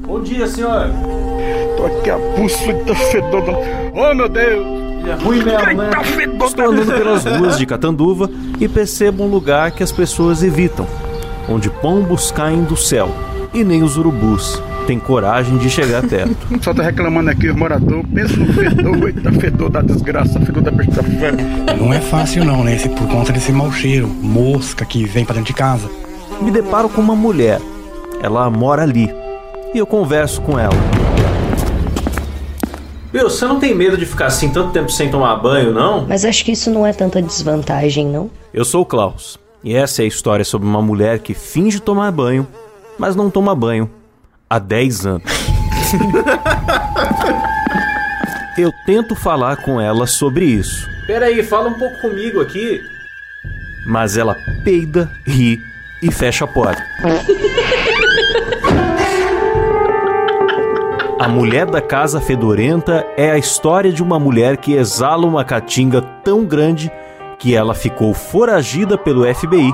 Bom 0.06 0.22
dia, 0.22 0.48
senhor! 0.48 0.90
Tô 1.78 1.86
aqui 1.86 2.10
a 2.10 2.18
buçuda 2.18 2.96
fedona. 2.96 3.58
Oh, 3.94 4.14
meu 4.14 4.30
Deus! 4.30 4.66
Ruim 5.24 5.44
mesmo, 5.44 5.74
né? 5.74 5.90
Estou 6.46 6.72
andando 6.72 6.94
pelas 6.94 7.26
ruas 7.26 7.58
de 7.58 7.66
Catanduva 7.66 8.30
e 8.60 8.68
percebo 8.68 9.24
um 9.24 9.28
lugar 9.28 9.72
que 9.72 9.84
as 9.84 9.92
pessoas 9.92 10.44
evitam, 10.44 10.86
onde 11.50 11.70
pombos 11.70 12.32
caem 12.32 12.64
do 12.64 12.78
céu 12.78 13.10
e 13.54 13.64
nem 13.64 13.84
os 13.84 13.98
urubus 13.98 14.62
têm 14.92 15.00
coragem 15.00 15.58
de 15.58 15.70
chegar 15.70 16.06
perto. 16.06 16.36
Só 16.62 16.74
tô 16.74 16.82
reclamando 16.82 17.30
aqui, 17.30 17.48
os 17.48 17.56
moradores. 17.56 18.06
Pensa 18.14 18.36
no 18.36 18.54
fedor, 18.54 19.08
eita, 19.08 19.32
fedor 19.32 19.70
da 19.70 19.82
desgraça, 19.82 20.38
fedor 20.42 20.62
da 20.62 20.72
besta. 20.72 21.02
Não 21.80 21.94
é 21.94 22.02
fácil 22.02 22.44
não, 22.44 22.62
né? 22.62 22.78
Por 22.78 23.08
conta 23.08 23.32
desse 23.32 23.54
mau 23.54 23.72
cheiro, 23.72 24.08
mosca 24.08 24.84
que 24.84 25.06
vem 25.06 25.24
pra 25.24 25.34
dentro 25.34 25.48
de 25.48 25.54
casa. 25.54 25.90
Me 26.42 26.52
deparo 26.52 26.90
com 26.90 27.00
uma 27.00 27.16
mulher. 27.16 27.62
Ela 28.22 28.50
mora 28.50 28.82
ali. 28.82 29.10
E 29.74 29.78
eu 29.78 29.88
converso 29.88 30.42
com 30.42 30.60
ela. 30.60 30.76
Meu, 33.14 33.30
você 33.30 33.46
não 33.46 33.60
tem 33.60 33.74
medo 33.74 33.98
de 33.98 34.06
ficar 34.06 34.26
assim 34.26 34.50
tanto 34.50 34.72
tempo 34.72 34.92
sem 34.92 35.10
tomar 35.10 35.38
banho, 35.38 35.72
não? 35.72 36.06
Mas 36.06 36.26
acho 36.26 36.44
que 36.44 36.52
isso 36.52 36.70
não 36.70 36.86
é 36.86 36.92
tanta 36.92 37.22
desvantagem, 37.22 38.08
não? 38.08 38.30
Eu 38.54 38.66
sou 38.66 38.82
o 38.82 38.86
Klaus. 38.86 39.40
E 39.64 39.74
essa 39.74 40.02
é 40.02 40.06
a 40.06 40.08
história 40.08 40.44
sobre 40.44 40.68
uma 40.68 40.82
mulher 40.82 41.20
que 41.20 41.34
finge 41.34 41.80
tomar 41.80 42.12
banho, 42.12 42.46
mas 43.00 43.16
não 43.16 43.30
toma 43.30 43.56
banho 43.56 43.90
há 44.52 44.60
10 44.60 45.06
anos. 45.06 45.32
Eu 48.58 48.74
tento 48.86 49.16
falar 49.16 49.56
com 49.58 49.80
ela 49.80 50.06
sobre 50.06 50.44
isso. 50.44 50.90
Peraí, 51.08 51.42
fala 51.42 51.70
um 51.70 51.74
pouco 51.74 52.02
comigo 52.02 52.42
aqui. 52.42 52.82
Mas 53.88 54.18
ela 54.18 54.36
peida, 54.62 55.10
ri 55.26 55.58
e 56.04 56.12
fecha 56.12 56.44
a 56.44 56.48
porta. 56.50 56.84
A 61.18 61.30
Mulher 61.30 61.66
da 61.68 61.80
Casa 61.82 62.20
Fedorenta 62.20 63.06
é 63.16 63.32
a 63.32 63.38
história 63.38 63.92
de 63.92 64.04
uma 64.04 64.20
mulher 64.20 64.58
que 64.58 64.74
exala 64.74 65.26
uma 65.26 65.46
caatinga 65.46 66.02
tão 66.02 66.44
grande 66.44 66.92
que 67.40 67.56
ela 67.56 67.74
ficou 67.74 68.14
foragida 68.14 68.98
pelo 68.98 69.24
FBI, 69.34 69.74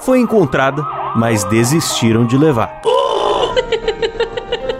foi 0.00 0.18
encontrada, 0.18 0.86
mas 1.16 1.44
desistiram 1.44 2.26
de 2.26 2.36
levar. 2.36 2.82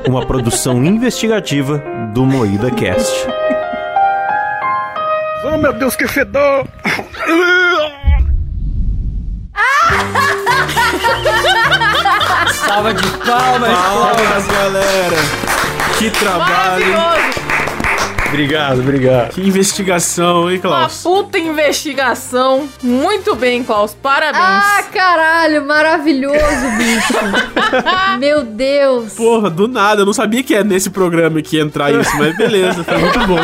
Uma 0.08 0.24
produção 0.24 0.82
investigativa 0.82 1.84
do 2.14 2.24
Moída 2.24 2.70
Cast. 2.70 3.26
Oh, 5.44 5.58
meu 5.58 5.74
Deus, 5.74 5.94
que 5.96 6.08
fedor! 6.08 6.66
Salva 12.54 12.94
de 12.94 13.06
palmas, 13.18 13.70
Palmas, 13.70 14.46
galera. 14.46 15.16
Que 15.98 16.10
trabalho. 16.10 16.86
Obrigado, 18.28 18.80
obrigado. 18.80 19.28
Que 19.34 19.42
investigação, 19.42 20.50
hein, 20.50 20.56
Uma 20.56 20.62
Klaus? 20.62 21.02
puta 21.02 21.38
investigação. 21.38 22.66
Muito 22.82 23.36
bem, 23.36 23.62
Klaus. 23.62 23.94
Parabéns. 23.94 24.42
Ah, 24.42 24.82
caralho, 24.90 25.66
maravilhoso, 25.66 26.70
bicho. 26.78 27.12
Meu 28.18 28.44
Deus. 28.44 29.14
Porra, 29.14 29.50
do 29.50 29.68
nada. 29.68 30.02
Eu 30.02 30.06
não 30.06 30.12
sabia 30.12 30.42
que 30.42 30.54
é 30.54 30.62
nesse 30.62 30.90
programa 30.90 31.40
que 31.42 31.56
ia 31.56 31.62
entrar 31.62 31.92
isso, 31.92 32.10
mas 32.16 32.36
beleza, 32.36 32.84
foi 32.84 32.98
muito 32.98 33.18
bom. 33.26 33.38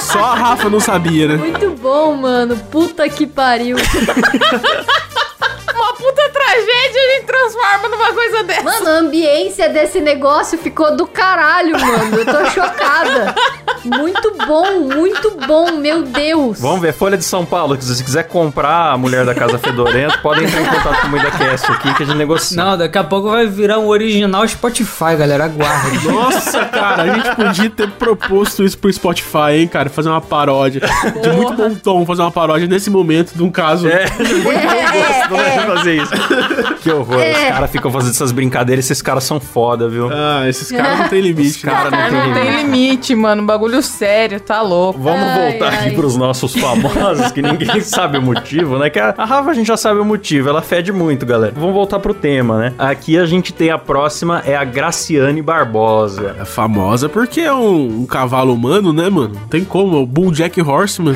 Só 0.00 0.24
a 0.24 0.34
Rafa 0.34 0.68
não 0.68 0.80
sabia, 0.80 1.26
né? 1.28 1.36
Muito 1.36 1.70
bom, 1.80 2.14
mano. 2.14 2.56
Puta 2.70 3.08
que 3.08 3.26
pariu. 3.26 3.76
transforma 7.32 7.88
numa 7.88 8.12
coisa 8.12 8.42
dessa. 8.44 8.62
Mano, 8.62 8.88
a 8.88 8.92
ambiência 8.98 9.68
desse 9.70 10.00
negócio 10.00 10.58
ficou 10.58 10.94
do 10.94 11.06
caralho, 11.06 11.72
mano. 11.80 12.16
Eu 12.16 12.26
tô 12.26 12.44
chocada. 12.50 13.34
Muito 13.84 14.36
bom, 14.46 14.80
muito 14.80 15.30
bom, 15.46 15.72
meu 15.72 16.02
Deus. 16.02 16.60
Vamos 16.60 16.80
ver, 16.80 16.92
Folha 16.92 17.16
de 17.16 17.24
São 17.24 17.44
Paulo, 17.44 17.76
que 17.76 17.84
se 17.84 17.94
você 17.94 18.04
quiser 18.04 18.24
comprar 18.24 18.92
a 18.92 18.98
Mulher 18.98 19.24
da 19.24 19.34
Casa 19.34 19.58
Fedorenta, 19.58 20.18
pode 20.18 20.44
entrar 20.44 20.60
em 20.60 20.66
contato 20.66 21.00
com 21.00 21.06
o 21.08 21.10
Moída 21.10 21.30
Cast 21.30 21.72
aqui 21.72 21.94
que 21.94 22.02
a 22.02 22.06
gente 22.06 22.16
negocia. 22.16 22.56
Não, 22.62 22.76
daqui 22.78 22.98
a 22.98 23.04
pouco 23.04 23.30
vai 23.30 23.46
virar 23.46 23.78
um 23.78 23.88
original 23.88 24.46
Spotify, 24.46 25.16
galera. 25.18 25.44
Aguarde. 25.44 26.06
Nossa, 26.06 26.64
cara, 26.66 27.02
a 27.02 27.14
gente 27.14 27.34
podia 27.34 27.70
ter 27.70 27.90
proposto 27.90 28.62
isso 28.62 28.78
pro 28.78 28.92
Spotify, 28.92 29.54
hein, 29.54 29.66
cara? 29.68 29.88
Fazer 29.88 30.08
uma 30.08 30.20
paródia. 30.20 30.82
De 31.20 31.30
muito 31.30 31.54
bom 31.54 31.74
tom, 31.74 32.06
fazer 32.06 32.22
uma 32.22 32.30
paródia 32.30 32.68
nesse 32.68 32.90
momento 32.90 33.32
de 33.34 33.42
um 33.42 33.50
caso. 33.50 33.88
É, 33.88 34.06
muito 34.18 34.42
bom 34.44 34.52
gosto 34.92 35.34
né, 35.34 35.66
fazer 35.66 36.02
isso. 36.02 36.12
Que 36.82 36.90
horror, 36.90 37.20
os 37.30 37.38
caras 37.38 37.70
ficam 37.70 37.90
fazendo 37.90 38.10
essas 38.10 38.32
brincadeiras, 38.32 38.84
esses 38.84 39.02
caras 39.02 39.24
são 39.24 39.38
foda, 39.40 39.88
viu? 39.88 40.08
Ah, 40.12 40.48
esses 40.48 40.70
caras 40.70 40.98
não 40.98 41.08
tem 41.08 41.20
limite. 41.20 41.48
Os 41.48 41.56
caras 41.62 41.90
não 41.92 41.98
tem 41.98 42.10
não 42.12 42.34
tem 42.34 42.44
limite. 42.44 42.62
limite, 42.62 43.14
mano. 43.14 43.44
Bagulho 43.44 43.82
sério, 43.82 44.40
tá 44.40 44.60
louco. 44.62 44.98
Vamos 45.00 45.22
Ai, 45.22 45.50
voltar 45.50 45.72
ai. 45.72 45.86
aqui 45.86 45.96
pros 45.96 46.16
nossos 46.16 46.54
famosos, 46.54 47.30
que 47.32 47.42
ninguém 47.42 47.80
sabe 47.82 48.18
o 48.18 48.22
motivo, 48.22 48.78
né? 48.78 48.90
Que 48.90 48.98
a, 48.98 49.14
a 49.16 49.24
Rafa 49.24 49.50
a 49.50 49.54
gente 49.54 49.66
já 49.66 49.76
sabe 49.76 50.00
o 50.00 50.04
motivo, 50.04 50.48
ela 50.48 50.62
fede 50.62 50.92
muito, 50.92 51.24
galera. 51.26 51.52
Vamos 51.56 51.74
voltar 51.74 51.98
pro 51.98 52.14
tema, 52.14 52.58
né? 52.58 52.74
Aqui 52.78 53.18
a 53.18 53.26
gente 53.26 53.52
tem 53.52 53.70
a 53.70 53.78
próxima, 53.78 54.42
é 54.46 54.56
a 54.56 54.64
Graciane 54.64 55.42
Barbosa. 55.42 56.36
É 56.38 56.44
famosa 56.44 57.08
porque 57.08 57.40
é 57.40 57.52
um, 57.52 58.02
um 58.02 58.06
cavalo 58.06 58.54
humano, 58.54 58.92
né, 58.92 59.08
mano? 59.08 59.34
Não 59.34 59.48
tem 59.48 59.64
como, 59.64 59.96
é 59.96 60.00
o 60.00 60.06
Bull 60.06 60.30
Jack 60.32 60.60
Horseman. 60.60 61.14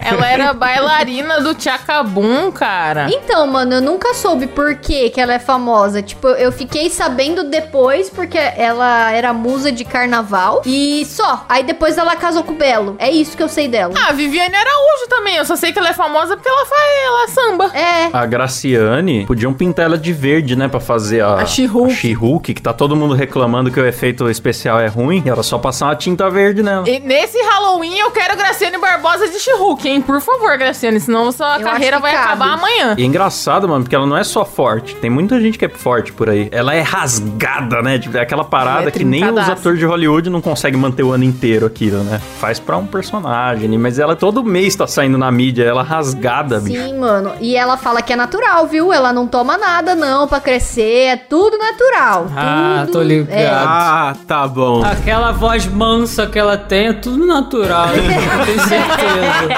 Ela 0.00 0.28
era 0.28 0.52
bailarina 0.52 1.40
do 1.40 1.54
Tchacabum, 1.54 2.50
cara. 2.50 3.06
Então, 3.10 3.46
mano, 3.46 3.74
eu 3.74 3.80
nunca 3.80 4.14
soube 4.14 4.46
por 4.46 4.74
que 4.76 5.10
que 5.14 5.20
ela 5.20 5.32
é 5.34 5.38
famosa. 5.38 6.02
Tipo, 6.02 6.26
eu 6.28 6.50
fiquei 6.50 6.90
sabendo 6.90 7.44
depois 7.44 8.10
porque 8.10 8.36
ela 8.36 9.12
era 9.12 9.32
musa 9.32 9.70
de 9.70 9.84
carnaval 9.84 10.60
e 10.66 11.04
só. 11.06 11.44
Aí 11.48 11.62
depois 11.62 11.96
ela 11.96 12.16
casou 12.16 12.42
com 12.42 12.52
o 12.52 12.56
Belo. 12.56 12.96
É 12.98 13.10
isso 13.10 13.36
que 13.36 13.42
eu 13.42 13.48
sei 13.48 13.68
dela. 13.68 13.94
Ah, 13.96 14.08
a 14.10 14.12
Viviane 14.12 14.54
Araújo 14.54 15.08
também. 15.08 15.36
Eu 15.36 15.44
só 15.44 15.54
sei 15.54 15.72
que 15.72 15.78
ela 15.78 15.90
é 15.90 15.92
famosa 15.92 16.36
porque 16.36 16.48
ela 16.48 16.66
faz 16.66 16.82
ela 17.06 17.28
samba. 17.28 17.70
É. 17.76 18.10
A 18.12 18.26
Graciane, 18.26 19.24
podiam 19.26 19.54
pintar 19.54 19.84
ela 19.86 19.96
de 19.96 20.12
verde, 20.12 20.56
né? 20.56 20.66
Pra 20.66 20.80
fazer 20.80 21.20
a, 21.22 21.34
A 21.34 21.46
She-Hulk. 21.46 22.54
que 22.54 22.60
tá 22.60 22.72
todo 22.72 22.96
mundo 22.96 23.14
reclamando 23.14 23.70
que 23.70 23.78
o 23.78 23.86
efeito 23.86 24.28
especial 24.28 24.80
é 24.80 24.88
ruim. 24.88 25.22
E 25.24 25.30
era 25.30 25.42
só 25.44 25.58
passar 25.58 25.86
uma 25.86 25.96
tinta 25.96 26.28
verde 26.28 26.62
nela. 26.62 26.88
E 26.88 26.98
nesse 26.98 27.38
Halloween 27.40 27.96
eu 27.98 28.10
quero 28.10 28.36
Graciane 28.36 28.78
Barbosa 28.78 29.28
de 29.28 29.38
She-Hulk, 29.38 29.88
hein? 29.88 30.00
Por 30.02 30.20
favor, 30.20 30.56
Graciane, 30.58 30.98
senão 30.98 31.30
sua 31.30 31.58
Eu 31.58 31.64
carreira 31.64 32.00
vai 32.00 32.12
cabe. 32.12 32.24
acabar 32.26 32.54
amanhã. 32.54 32.94
E 32.98 33.02
é 33.02 33.06
engraçado, 33.06 33.68
mano, 33.68 33.84
porque 33.84 33.94
ela 33.94 34.06
não 34.06 34.16
é 34.16 34.24
só 34.24 34.44
forte. 34.44 34.94
Tem 35.04 35.10
muita 35.10 35.38
gente 35.38 35.58
que 35.58 35.66
é 35.66 35.68
forte 35.68 36.14
por 36.14 36.30
aí. 36.30 36.48
Ela 36.50 36.74
é 36.74 36.80
rasgada, 36.80 37.82
né? 37.82 37.98
Tipo, 37.98 38.16
é 38.16 38.22
aquela 38.22 38.42
parada 38.42 38.88
é 38.88 38.90
que 38.90 39.04
nem 39.04 39.22
os 39.22 39.50
atores 39.50 39.78
de 39.78 39.84
Hollywood 39.84 40.30
não 40.30 40.40
conseguem 40.40 40.80
manter 40.80 41.02
o 41.02 41.12
ano 41.12 41.24
inteiro 41.24 41.66
aquilo, 41.66 42.02
né? 42.02 42.18
Faz 42.40 42.58
pra 42.58 42.78
um 42.78 42.86
personagem, 42.86 43.68
mas 43.76 43.98
ela 43.98 44.16
todo 44.16 44.42
mês 44.42 44.74
tá 44.74 44.86
saindo 44.86 45.18
na 45.18 45.30
mídia, 45.30 45.62
ela 45.64 45.82
rasgada, 45.82 46.58
bicho. 46.58 46.82
Sim, 46.82 46.98
mano. 46.98 47.32
E 47.38 47.54
ela 47.54 47.76
fala 47.76 48.00
que 48.00 48.14
é 48.14 48.16
natural, 48.16 48.66
viu? 48.66 48.94
Ela 48.94 49.12
não 49.12 49.26
toma 49.26 49.58
nada, 49.58 49.94
não, 49.94 50.26
pra 50.26 50.40
crescer. 50.40 51.08
É 51.08 51.16
tudo 51.18 51.58
natural. 51.58 52.26
Ah, 52.34 52.84
tudo, 52.86 52.92
tô 52.92 53.02
ligado. 53.02 53.28
É. 53.30 53.46
Ah, 53.46 54.16
tá 54.26 54.48
bom. 54.48 54.82
Aquela 54.82 55.32
voz 55.32 55.66
mansa 55.66 56.26
que 56.26 56.38
ela 56.38 56.56
tem 56.56 56.86
é 56.86 56.92
tudo 56.94 57.26
natural, 57.26 57.88
eu 57.88 58.46
tenho 58.46 58.60
certeza. 58.60 59.54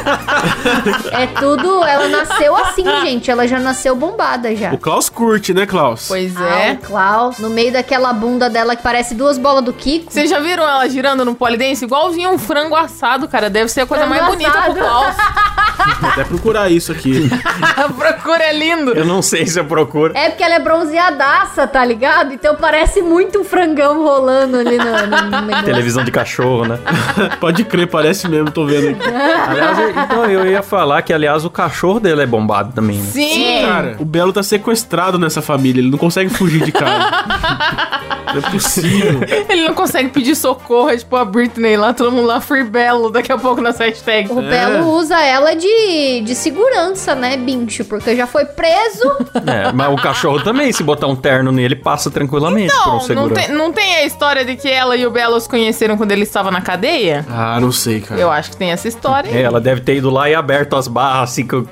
É 1.12 1.26
tudo. 1.26 1.84
Ela 1.84 2.08
nasceu 2.08 2.56
assim, 2.56 2.84
gente. 3.02 3.30
Ela 3.30 3.46
já 3.46 3.58
nasceu 3.58 3.94
bombada 3.94 4.54
já. 4.54 4.72
O 4.72 4.78
Klaus 4.90 5.08
curte, 5.08 5.54
né, 5.54 5.66
Klaus? 5.66 6.06
Pois 6.08 6.36
Ah, 6.36 6.48
é. 6.66 6.72
o 6.72 6.78
Klaus, 6.78 7.38
no 7.38 7.48
meio 7.48 7.72
daquela 7.72 8.12
bunda 8.12 8.50
dela 8.50 8.74
que 8.74 8.82
parece 8.82 9.14
duas 9.14 9.38
bolas 9.38 9.62
do 9.64 9.72
Kiko. 9.72 10.10
Vocês 10.12 10.28
já 10.28 10.40
viram 10.40 10.64
ela 10.64 10.88
girando 10.88 11.24
no 11.24 11.32
polidense? 11.32 11.84
Igualzinho 11.84 12.28
um 12.30 12.38
frango 12.38 12.74
assado, 12.74 13.28
cara. 13.28 13.48
Deve 13.48 13.68
ser 13.70 13.82
a 13.82 13.86
coisa 13.86 14.04
Frango 14.04 14.18
mais 14.20 14.32
bonita 14.32 14.50
pro 14.50 14.60
assado. 14.60 14.74
Klaus. 14.80 15.14
Vou 16.00 16.10
até 16.10 16.24
procurar 16.24 16.70
isso 16.70 16.90
aqui. 16.92 17.28
A 17.76 17.88
procura 17.88 18.42
é 18.44 18.52
lindo. 18.52 18.92
Eu 18.92 19.04
não 19.04 19.22
sei 19.22 19.46
se 19.46 19.58
eu 19.58 19.64
procuro. 19.64 20.12
É 20.16 20.28
porque 20.28 20.42
ela 20.42 20.56
é 20.56 20.58
bronzeadaça, 20.58 21.66
tá 21.66 21.82
ligado? 21.84 22.34
Então 22.34 22.54
parece 22.56 23.00
muito 23.00 23.38
um 23.40 23.44
frangão 23.44 24.02
rolando 24.02 24.58
ali 24.58 24.76
no, 24.76 24.84
no, 24.84 25.22
no 25.30 25.40
negócio. 25.42 25.64
Televisão 25.64 26.04
de 26.04 26.10
cachorro, 26.10 26.66
né? 26.66 26.78
Pode 27.40 27.64
crer, 27.64 27.86
parece 27.86 28.28
mesmo, 28.28 28.50
tô 28.50 28.66
vendo 28.66 28.88
aqui. 28.90 29.08
aliás, 29.48 29.78
eu- 29.78 29.90
então 29.90 30.24
eu 30.26 30.46
ia 30.50 30.62
falar 30.62 31.00
que, 31.02 31.12
aliás, 31.12 31.44
o 31.44 31.50
cachorro 31.50 31.98
dele 32.00 32.22
é 32.22 32.26
bombado 32.26 32.72
também, 32.72 32.98
né? 32.98 33.10
Sim. 33.10 33.62
Cara, 33.64 33.96
o 33.98 34.04
Belo 34.04 34.32
tá 34.32 34.42
sequestrado 34.42 34.79
nessa 35.18 35.42
família, 35.42 35.80
ele 35.80 35.90
não 35.90 35.98
consegue 35.98 36.30
fugir 36.30 36.64
de 36.64 36.72
casa. 36.72 36.90
Não 38.32 38.38
é 38.38 38.50
possível. 38.50 39.20
Ele 39.48 39.66
não 39.66 39.74
consegue 39.74 40.10
pedir 40.10 40.36
socorro, 40.36 40.88
é 40.88 40.96
tipo 40.96 41.16
a 41.16 41.24
Britney 41.24 41.76
lá, 41.76 41.92
todo 41.92 42.12
mundo 42.12 42.26
lá, 42.26 42.40
Free 42.40 42.64
Belo, 42.64 43.10
daqui 43.10 43.32
a 43.32 43.38
pouco 43.38 43.60
na 43.60 43.70
hashtag. 43.70 44.30
O 44.30 44.40
Belo 44.40 44.88
usa 44.90 45.18
ela 45.20 45.54
de, 45.54 46.20
de 46.24 46.34
segurança, 46.34 47.14
né, 47.14 47.36
bicho? 47.36 47.84
Porque 47.84 48.14
já 48.14 48.26
foi 48.26 48.44
preso. 48.44 49.08
É, 49.46 49.72
mas 49.72 49.92
o 49.92 49.96
cachorro 49.96 50.40
também, 50.42 50.72
se 50.72 50.82
botar 50.82 51.06
um 51.08 51.16
terno 51.16 51.50
nele, 51.50 51.74
passa 51.74 52.10
tranquilamente 52.10 52.72
por 52.72 52.80
um 52.80 52.86
Não, 52.86 52.92
não 52.94 53.00
segurança. 53.00 53.46
tem, 53.46 53.56
não 53.56 53.72
tem 53.72 53.96
a 53.96 54.04
história 54.04 54.44
de 54.44 54.54
que 54.56 54.68
ela 54.68 54.96
e 54.96 55.06
o 55.06 55.10
Belo 55.10 55.40
se 55.40 55.48
conheceram 55.48 55.96
quando 55.96 56.12
ele 56.12 56.22
estava 56.22 56.50
na 56.50 56.60
cadeia? 56.60 57.26
Ah, 57.28 57.58
não 57.60 57.72
sei, 57.72 58.00
cara. 58.00 58.20
Eu 58.20 58.30
acho 58.30 58.50
que 58.50 58.56
tem 58.56 58.70
essa 58.70 58.86
história. 58.86 59.28
É, 59.28 59.42
ela 59.42 59.60
deve 59.60 59.80
ter 59.80 59.96
ido 59.96 60.10
lá 60.10 60.28
e 60.30 60.34
aberto 60.34 60.76
as 60.76 60.86
barras, 60.86 61.30
assim, 61.30 61.46
que 61.46 61.54
eu... 61.56 61.66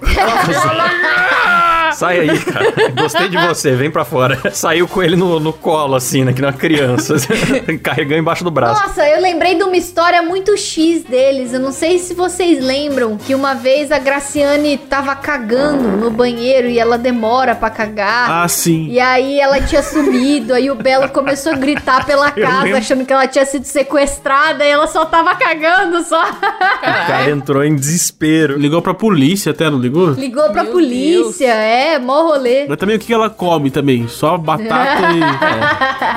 Sai 1.98 2.20
aí, 2.20 2.38
cara. 2.38 2.72
Gostei 2.96 3.28
de 3.28 3.36
você, 3.36 3.74
vem 3.74 3.90
pra 3.90 4.04
fora. 4.04 4.38
Saiu 4.54 4.86
com 4.86 5.02
ele 5.02 5.16
no, 5.16 5.40
no 5.40 5.52
colo, 5.52 5.96
assim, 5.96 6.22
né? 6.22 6.32
Que 6.32 6.40
nem 6.40 6.48
uma 6.48 6.56
criança. 6.56 7.16
Carregando 7.82 8.20
embaixo 8.20 8.44
do 8.44 8.52
braço. 8.52 8.80
Nossa, 8.80 9.04
eu 9.08 9.20
lembrei 9.20 9.56
de 9.56 9.64
uma 9.64 9.76
história 9.76 10.22
muito 10.22 10.56
X 10.56 11.02
deles. 11.02 11.52
Eu 11.52 11.58
não 11.58 11.72
sei 11.72 11.98
se 11.98 12.14
vocês 12.14 12.62
lembram 12.62 13.18
que 13.18 13.34
uma 13.34 13.54
vez 13.54 13.90
a 13.90 13.98
Graciane 13.98 14.78
tava 14.78 15.16
cagando 15.16 15.88
no 15.96 16.08
banheiro 16.08 16.68
e 16.68 16.78
ela 16.78 16.96
demora 16.96 17.56
pra 17.56 17.68
cagar. 17.68 18.30
Ah, 18.44 18.46
sim. 18.46 18.86
E 18.90 19.00
aí 19.00 19.40
ela 19.40 19.60
tinha 19.60 19.82
sumido, 19.82 20.54
aí 20.54 20.70
o 20.70 20.76
Belo 20.76 21.08
começou 21.08 21.52
a 21.52 21.56
gritar 21.56 22.06
pela 22.06 22.30
casa, 22.30 22.78
achando 22.78 23.04
que 23.04 23.12
ela 23.12 23.26
tinha 23.26 23.44
sido 23.44 23.64
sequestrada 23.64 24.64
e 24.64 24.68
ela 24.68 24.86
só 24.86 25.04
tava 25.04 25.34
cagando 25.34 26.00
só. 26.04 26.22
O 26.22 27.06
cara 27.08 27.28
entrou 27.28 27.64
em 27.64 27.74
desespero. 27.74 28.56
Ligou 28.56 28.80
pra 28.80 28.94
polícia 28.94 29.50
até, 29.50 29.68
não 29.68 29.80
ligou? 29.80 30.12
Ligou 30.12 30.48
pra 30.50 30.62
Meu 30.62 30.72
polícia, 30.72 31.52
é, 31.52 31.87
mó 31.96 32.22
rolê. 32.22 32.66
Mas 32.68 32.76
também 32.76 32.96
o 32.96 32.98
que 32.98 33.12
ela 33.14 33.30
come 33.30 33.70
também? 33.70 34.08
Só 34.08 34.36
batata 34.36 35.02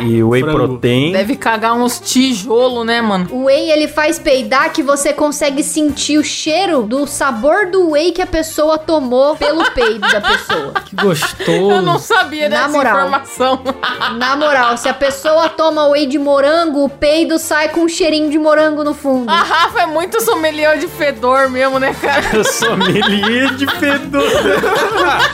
e... 0.01 0.07
E 0.17 0.23
whey 0.23 0.41
Frango. 0.41 0.57
protein. 0.57 1.11
Deve 1.11 1.35
cagar 1.35 1.73
uns 1.75 1.99
tijolo, 1.99 2.83
né, 2.83 2.99
mano? 3.01 3.27
O 3.31 3.43
whey, 3.45 3.69
ele 3.69 3.87
faz 3.87 4.17
peidar 4.17 4.71
que 4.71 4.81
você 4.81 5.13
consegue 5.13 5.61
sentir 5.63 6.17
o 6.17 6.23
cheiro 6.23 6.81
do 6.83 7.05
sabor 7.05 7.67
do 7.69 7.91
whey 7.91 8.11
que 8.11 8.21
a 8.21 8.25
pessoa 8.27 8.77
tomou 8.79 9.35
pelo 9.35 9.63
peido 9.71 9.99
da 9.99 10.19
pessoa. 10.21 10.73
Que 10.91 10.95
gostoso. 10.95 11.51
Eu 11.71 11.81
não 11.81 11.99
sabia 11.99 12.49
Na 12.49 12.63
dessa 12.63 12.69
moral. 12.69 12.95
informação. 12.97 13.61
Na 14.17 14.35
moral, 14.35 14.75
se 14.77 14.89
a 14.89 14.93
pessoa 14.93 15.47
toma 15.49 15.87
whey 15.89 16.05
de 16.07 16.17
morango, 16.17 16.83
o 16.83 16.89
peido 16.89 17.37
sai 17.37 17.69
com 17.69 17.81
um 17.81 17.87
cheirinho 17.89 18.29
de 18.31 18.39
morango 18.39 18.83
no 18.83 18.93
fundo. 18.93 19.29
A 19.29 19.43
Rafa 19.43 19.81
é 19.81 19.85
muito 19.85 20.19
sommelier 20.21 20.77
de 20.79 20.87
fedor 20.87 21.49
mesmo, 21.49 21.77
né, 21.79 21.93
cara? 22.01 22.23
Eu 22.33 22.43
sommelier 22.43 23.53
de 23.55 23.67
fedor. 23.77 24.23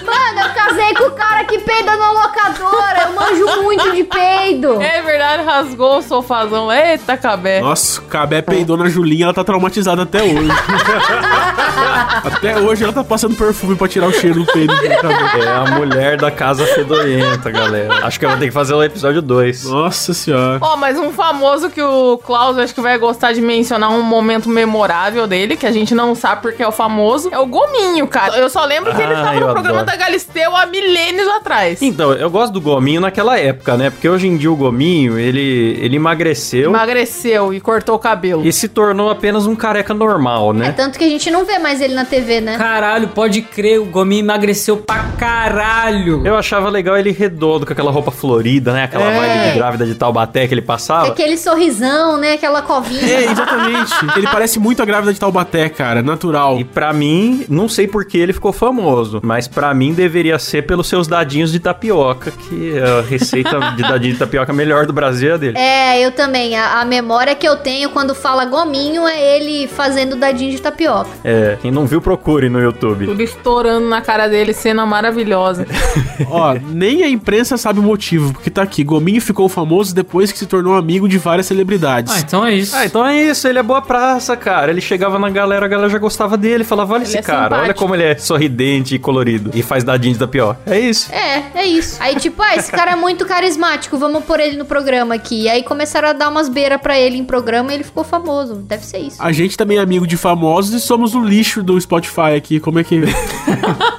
Mano, 0.06 0.27
eu 0.36 0.54
casei 0.54 0.94
com 0.96 1.04
o 1.06 1.12
cara 1.12 1.44
que 1.46 1.60
peida 1.60 1.96
na 1.96 2.12
locadora. 2.12 3.02
Eu 3.08 3.14
manjo 3.14 3.62
muito 3.64 3.92
de 3.92 4.04
peido. 4.04 4.82
É 4.82 5.02
verdade, 5.02 5.44
rasgou 5.44 5.98
o 6.00 6.02
sofazão. 6.02 6.72
Eita, 6.72 7.16
cabé. 7.18 7.62
Nossa, 7.62 8.02
Cabé 8.02 8.42
peidou 8.42 8.78
na 8.78 8.90
Julinha, 8.90 9.26
ela 9.26 9.34
tá 9.34 9.44
traumatizada 9.44 10.04
até 10.04 10.22
hoje. 10.24 10.50
até 12.24 12.58
hoje 12.60 12.84
ela 12.84 12.94
tá 12.94 13.04
passando 13.04 13.36
perfume 13.36 13.76
pra 13.76 13.88
tirar 13.88 14.08
o 14.08 14.14
cheiro 14.14 14.44
do 14.44 14.52
peido. 14.52 14.74
É 14.74 15.48
a 15.50 15.72
mulher 15.78 16.18
da 16.18 16.32
casa 16.32 16.66
fedorenta, 16.66 17.50
galera. 17.52 18.06
Acho 18.06 18.20
que 18.20 18.26
eu 18.26 18.30
vou 18.30 18.38
ter 18.38 18.46
que 18.48 18.52
fazer 18.52 18.74
o 18.74 18.84
episódio 18.84 19.22
2. 19.22 19.66
Nossa 19.66 20.14
senhora. 20.14 20.58
Ó, 20.62 20.76
mas 20.78 20.98
um 20.98 21.12
famoso 21.12 21.70
que 21.70 21.82
o 21.82 22.18
Klaus 22.20 22.58
acho 22.58 22.74
que 22.74 22.82
vai 22.82 22.98
gostar 22.98 23.34
de 23.34 23.42
mencionar 23.42 23.90
um 23.92 24.02
momento 24.02 24.50
memorável 24.50 25.28
dele, 25.28 25.56
que 25.56 25.66
a 25.66 25.72
gente 25.72 25.94
não 25.94 26.16
sabe 26.16 26.42
porque 26.42 26.64
é 26.64 26.68
o 26.68 26.72
famoso, 26.72 27.30
é 27.32 27.40
o 27.40 27.46
Gominho, 27.46 28.08
cara. 28.08 28.38
Eu 28.38 28.50
só 28.50 28.64
lembro 28.66 28.94
que 28.96 29.02
ele 29.02 29.14
Ah, 29.14 29.24
tava 29.24 29.40
no 29.40 29.52
programa 29.52 29.82
adoro. 29.82 29.86
da 29.86 29.96
Galisteu 30.18 30.56
há 30.56 30.66
milênios 30.66 31.28
atrás. 31.28 31.80
Então, 31.82 32.12
eu 32.14 32.30
gosto 32.30 32.52
do 32.54 32.60
Gominho 32.60 33.00
naquela 33.00 33.38
época, 33.38 33.78
né? 33.78 33.90
Porque 33.92 34.10
hoje 34.10 34.28
em 34.28 34.36
dia 34.36 34.52
o 34.52 34.56
Gominho, 34.56 35.18
ele, 35.20 35.78
ele 35.80 35.96
emagreceu 35.98 36.70
Emagreceu 36.72 37.54
e 37.54 37.60
cortou 37.62 37.96
o 37.96 38.00
cabelo. 38.00 38.46
e 38.46 38.52
se 38.52 38.68
tornou 38.68 39.10
apenas 39.12 39.46
um 39.46 39.56
careca 39.56 39.94
normal, 39.94 40.52
É 40.52 40.54
né? 40.54 40.72
tanto 40.76 40.98
que 40.98 41.06
a 41.06 41.10
gente 41.10 41.30
não 41.30 41.46
vê 41.46 41.60
mais 41.60 41.82
ele 41.82 41.94
na 41.94 42.04
TV, 42.04 42.42
né? 42.42 42.58
Caralho, 42.58 43.10
pode 43.10 43.42
crer, 43.44 43.80
o 43.80 43.86
Gominho 43.86 44.24
emagreceu 44.24 44.78
pra 44.78 45.04
caralho. 45.20 46.26
Eu 46.26 46.36
achava 46.36 46.70
legal 46.70 46.98
ele 46.98 47.12
redondo, 47.12 47.66
com 47.66 47.74
aquela 47.74 47.92
roupa 47.92 48.10
florida, 48.12 48.74
né? 48.74 48.86
Aquela 48.86 49.12
É. 49.12 49.18
vibe 49.20 49.52
de 49.52 49.58
grávida 49.58 49.86
de 49.86 49.94
Taubaté 49.96 50.48
que 50.48 50.54
ele 50.54 50.62
passava. 50.64 51.10
Aquele 51.10 51.38
sorrisão, 51.38 52.18
né? 52.18 52.34
Aquela 52.34 52.62
covinha. 52.64 53.02
É, 53.08 53.32
exatamente. 53.32 53.92
Ele 54.18 54.28
parece 54.28 54.60
muito 54.60 54.82
a 54.82 54.86
grávida 54.86 55.14
de 55.14 55.20
Taubaté, 55.20 55.70
cara. 55.70 56.02
Natural. 56.02 56.60
E 56.60 56.64
pra 56.64 56.92
mim, 56.94 57.46
não 57.50 57.68
sei 57.70 57.88
por 57.88 58.06
que 58.06 58.18
ele 58.18 58.34
ficou 58.34 58.52
famoso, 58.52 59.20
mas 59.24 59.48
pra 59.48 59.74
mim 59.74 59.94
deveria 60.08 60.40
ser 60.40 60.64
pelos 60.64 60.88
seus 60.88 61.08
dadinhos 61.08 61.52
de 61.52 61.60
tapioca, 61.60 62.32
que 62.32 62.80
a 62.80 63.02
receita 63.02 63.60
de 63.76 63.82
dadinho 63.84 64.14
de 64.14 64.20
tapioca 64.20 64.54
melhor 64.54 64.86
do 64.86 64.94
Brasil 64.94 65.32
é 65.32 65.34
a 65.34 65.38
dele. 65.38 65.58
É, 65.58 66.00
eu 66.00 66.12
também. 66.12 66.56
A, 66.56 66.80
a 66.80 66.86
memória 66.86 67.36
que 67.36 67.48
eu 67.48 67.58
tenho 67.58 67.90
quando 67.90 68.16
fala 68.16 68.46
gominho 68.46 69.06
é 69.08 69.38
ele 69.38 69.68
fazendo 69.68 70.16
dadinho 70.16 70.52
de 70.52 70.62
tapioca. 70.62 71.10
É, 71.24 71.58
quem 71.62 71.72
não 71.72 71.86
viu, 71.86 72.02
procure 72.02 72.50
no 72.50 72.60
YouTube. 72.60 73.06
Tudo 73.06 73.22
estourando 73.22 73.88
na 73.88 74.02
cara 74.02 74.28
dele, 74.28 74.54
cena 74.54 74.86
maravilhosa. 74.86 75.68
Ó, 76.30 76.56
nem 76.70 77.04
a 77.04 77.10
imprensa 77.10 77.58
sabe 77.58 77.80
o 77.80 77.84
motivo, 77.84 78.32
porque 78.32 78.50
tá 78.50 78.62
aqui. 78.62 78.84
Gominho 78.84 79.22
ficou 79.22 79.50
famoso 79.50 79.94
depois 79.94 80.32
que 80.32 80.38
se 80.38 80.46
tornou 80.46 80.76
amigo 80.76 81.10
de 81.10 81.18
várias 81.18 81.46
celebridades. 81.48 82.14
Ah, 82.14 82.20
então 82.20 82.46
é 82.46 82.54
isso. 82.54 82.76
Ah, 82.76 82.86
então 82.86 83.06
é 83.06 83.22
isso, 83.22 83.48
ele 83.48 83.60
é 83.60 83.64
boa 83.64 83.82
praça, 83.82 84.38
cara. 84.38 84.72
Ele 84.72 84.82
chegava 84.82 85.20
na 85.20 85.30
galera, 85.30 85.66
a 85.66 85.70
galera 85.70 85.90
já 85.90 85.98
gostava 85.98 86.38
dele, 86.38 86.64
falava, 86.64 86.94
olha 86.94 87.04
esse 87.04 87.18
é 87.18 87.22
cara, 87.22 87.44
olha 87.44 87.64
simpático. 87.64 87.80
como 87.80 87.96
ele 87.96 88.04
é 88.04 88.18
sorridente 88.18 88.96
e 88.96 89.00
colorido. 89.00 89.52
E 89.54 89.62
faz 89.62 89.84
dadinho 89.88 90.14
de 90.14 90.20
tapioca. 90.20 90.60
É 90.66 90.80
isso. 90.80 91.12
É, 91.12 91.52
é 91.56 91.66
isso. 91.66 91.98
Aí, 92.00 92.16
tipo, 92.16 92.42
ah, 92.42 92.56
esse 92.56 92.72
cara 92.72 92.92
é 92.92 92.96
muito 92.96 93.26
carismático, 93.26 93.98
vamos 93.98 94.24
pôr 94.26 94.40
ele 94.40 94.58
no 94.58 94.66
programa 94.66 95.16
aqui. 95.16 95.44
E 95.44 95.50
aí 95.50 95.64
começaram 95.64 96.10
a 96.10 96.14
dar 96.14 96.30
umas 96.30 96.50
beiras 96.50 96.80
pra 96.80 97.00
ele 97.00 97.18
em 97.18 97.26
programa 97.26 97.72
e 97.72 97.76
ele 97.76 97.84
ficou 97.84 98.04
famoso. 98.04 98.56
Deve 98.56 98.86
ser 98.86 99.00
isso. 99.00 99.22
A 99.22 99.32
gente 99.32 99.58
também 99.58 99.78
é 99.78 99.82
amigo 99.82 100.06
de 100.06 100.18
famosos 100.18 100.74
e 100.74 100.80
somos 100.80 101.16
o 101.16 101.22
lixo 101.22 101.64
do 101.64 101.80
Spotify 101.80 102.36
aqui. 102.36 102.60
Como 102.60 102.80
é 102.80 102.84
que. 102.84 103.02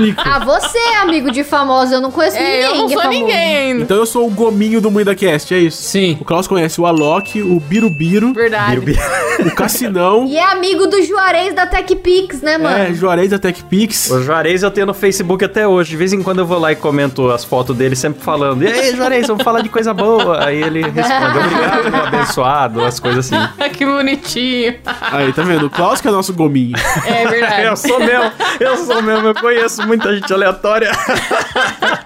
Explica. 0.00 0.22
Ah, 0.24 0.38
você 0.40 0.78
é 0.78 0.96
amigo 0.98 1.30
de 1.30 1.44
famoso, 1.44 1.92
eu 1.94 2.00
não 2.00 2.10
conheço 2.10 2.36
É, 2.36 2.40
ninguém 2.40 2.62
eu 2.62 2.74
não 2.76 2.84
é 2.86 2.88
sou 2.88 3.02
famoso. 3.02 3.08
ninguém 3.18 3.56
ainda. 3.56 3.82
Então 3.82 3.96
eu 3.96 4.06
sou 4.06 4.26
o 4.26 4.30
gominho 4.30 4.80
do 4.80 4.90
MuidaCast, 4.90 5.54
é 5.54 5.58
isso? 5.58 5.82
Sim. 5.82 6.16
O 6.20 6.24
Klaus 6.24 6.46
conhece 6.46 6.80
o 6.80 6.86
Alok, 6.86 7.40
o 7.42 7.60
Birubiru, 7.60 8.32
Verdade. 8.32 8.80
o 9.44 9.54
Cassinão, 9.54 10.26
E 10.26 10.36
é 10.36 10.44
amigo 10.44 10.86
do 10.86 11.02
Juarez 11.02 11.54
da 11.54 11.66
TechPix, 11.66 12.40
né, 12.42 12.56
mano? 12.58 12.76
é, 12.76 12.94
Juarez 12.94 13.30
da 13.30 13.38
TechPix. 13.38 14.10
O 14.10 14.22
Juarez 14.22 14.62
eu 14.62 14.70
tenho 14.70 14.86
no 14.86 14.94
Facebook 14.94 15.44
até 15.44 15.66
hoje. 15.66 15.90
De 15.90 15.96
vez 15.96 16.12
em 16.12 16.22
quando 16.22 16.38
eu 16.40 16.46
vou 16.46 16.58
lá 16.58 16.72
e 16.72 16.76
comento 16.76 17.30
as 17.30 17.44
fotos 17.44 17.76
dele, 17.76 17.94
sempre 17.96 18.22
falando: 18.22 18.62
E 18.62 18.66
aí, 18.68 18.94
Juarez, 18.96 19.26
vamos 19.26 19.42
falar 19.42 19.60
de 19.62 19.68
coisa 19.68 19.92
boa. 19.92 20.44
Aí 20.44 20.62
ele 20.62 20.82
responde: 20.82 21.38
Obrigado, 21.38 21.90
meu 21.90 22.02
abençoado, 22.04 22.84
as 22.84 22.98
coisas 23.00 23.30
assim. 23.32 23.48
que 23.76 23.84
bonitinho. 23.84 24.74
Aí, 25.00 25.32
tá 25.32 25.42
vendo? 25.42 25.66
O 25.66 25.70
Klaus 25.70 26.00
que 26.00 26.08
é 26.08 26.10
nosso 26.10 26.32
gominho. 26.32 26.76
É 27.06 27.26
verdade. 27.26 27.62
Eu 27.66 27.76
sou 27.76 27.98
mesmo, 27.98 28.32
eu 28.60 28.76
sou 28.78 29.02
mesmo, 29.02 29.28
eu 29.28 29.34
conheço 29.34 29.86
muita 29.90 30.14
gente 30.14 30.32
aleatória. 30.32 30.92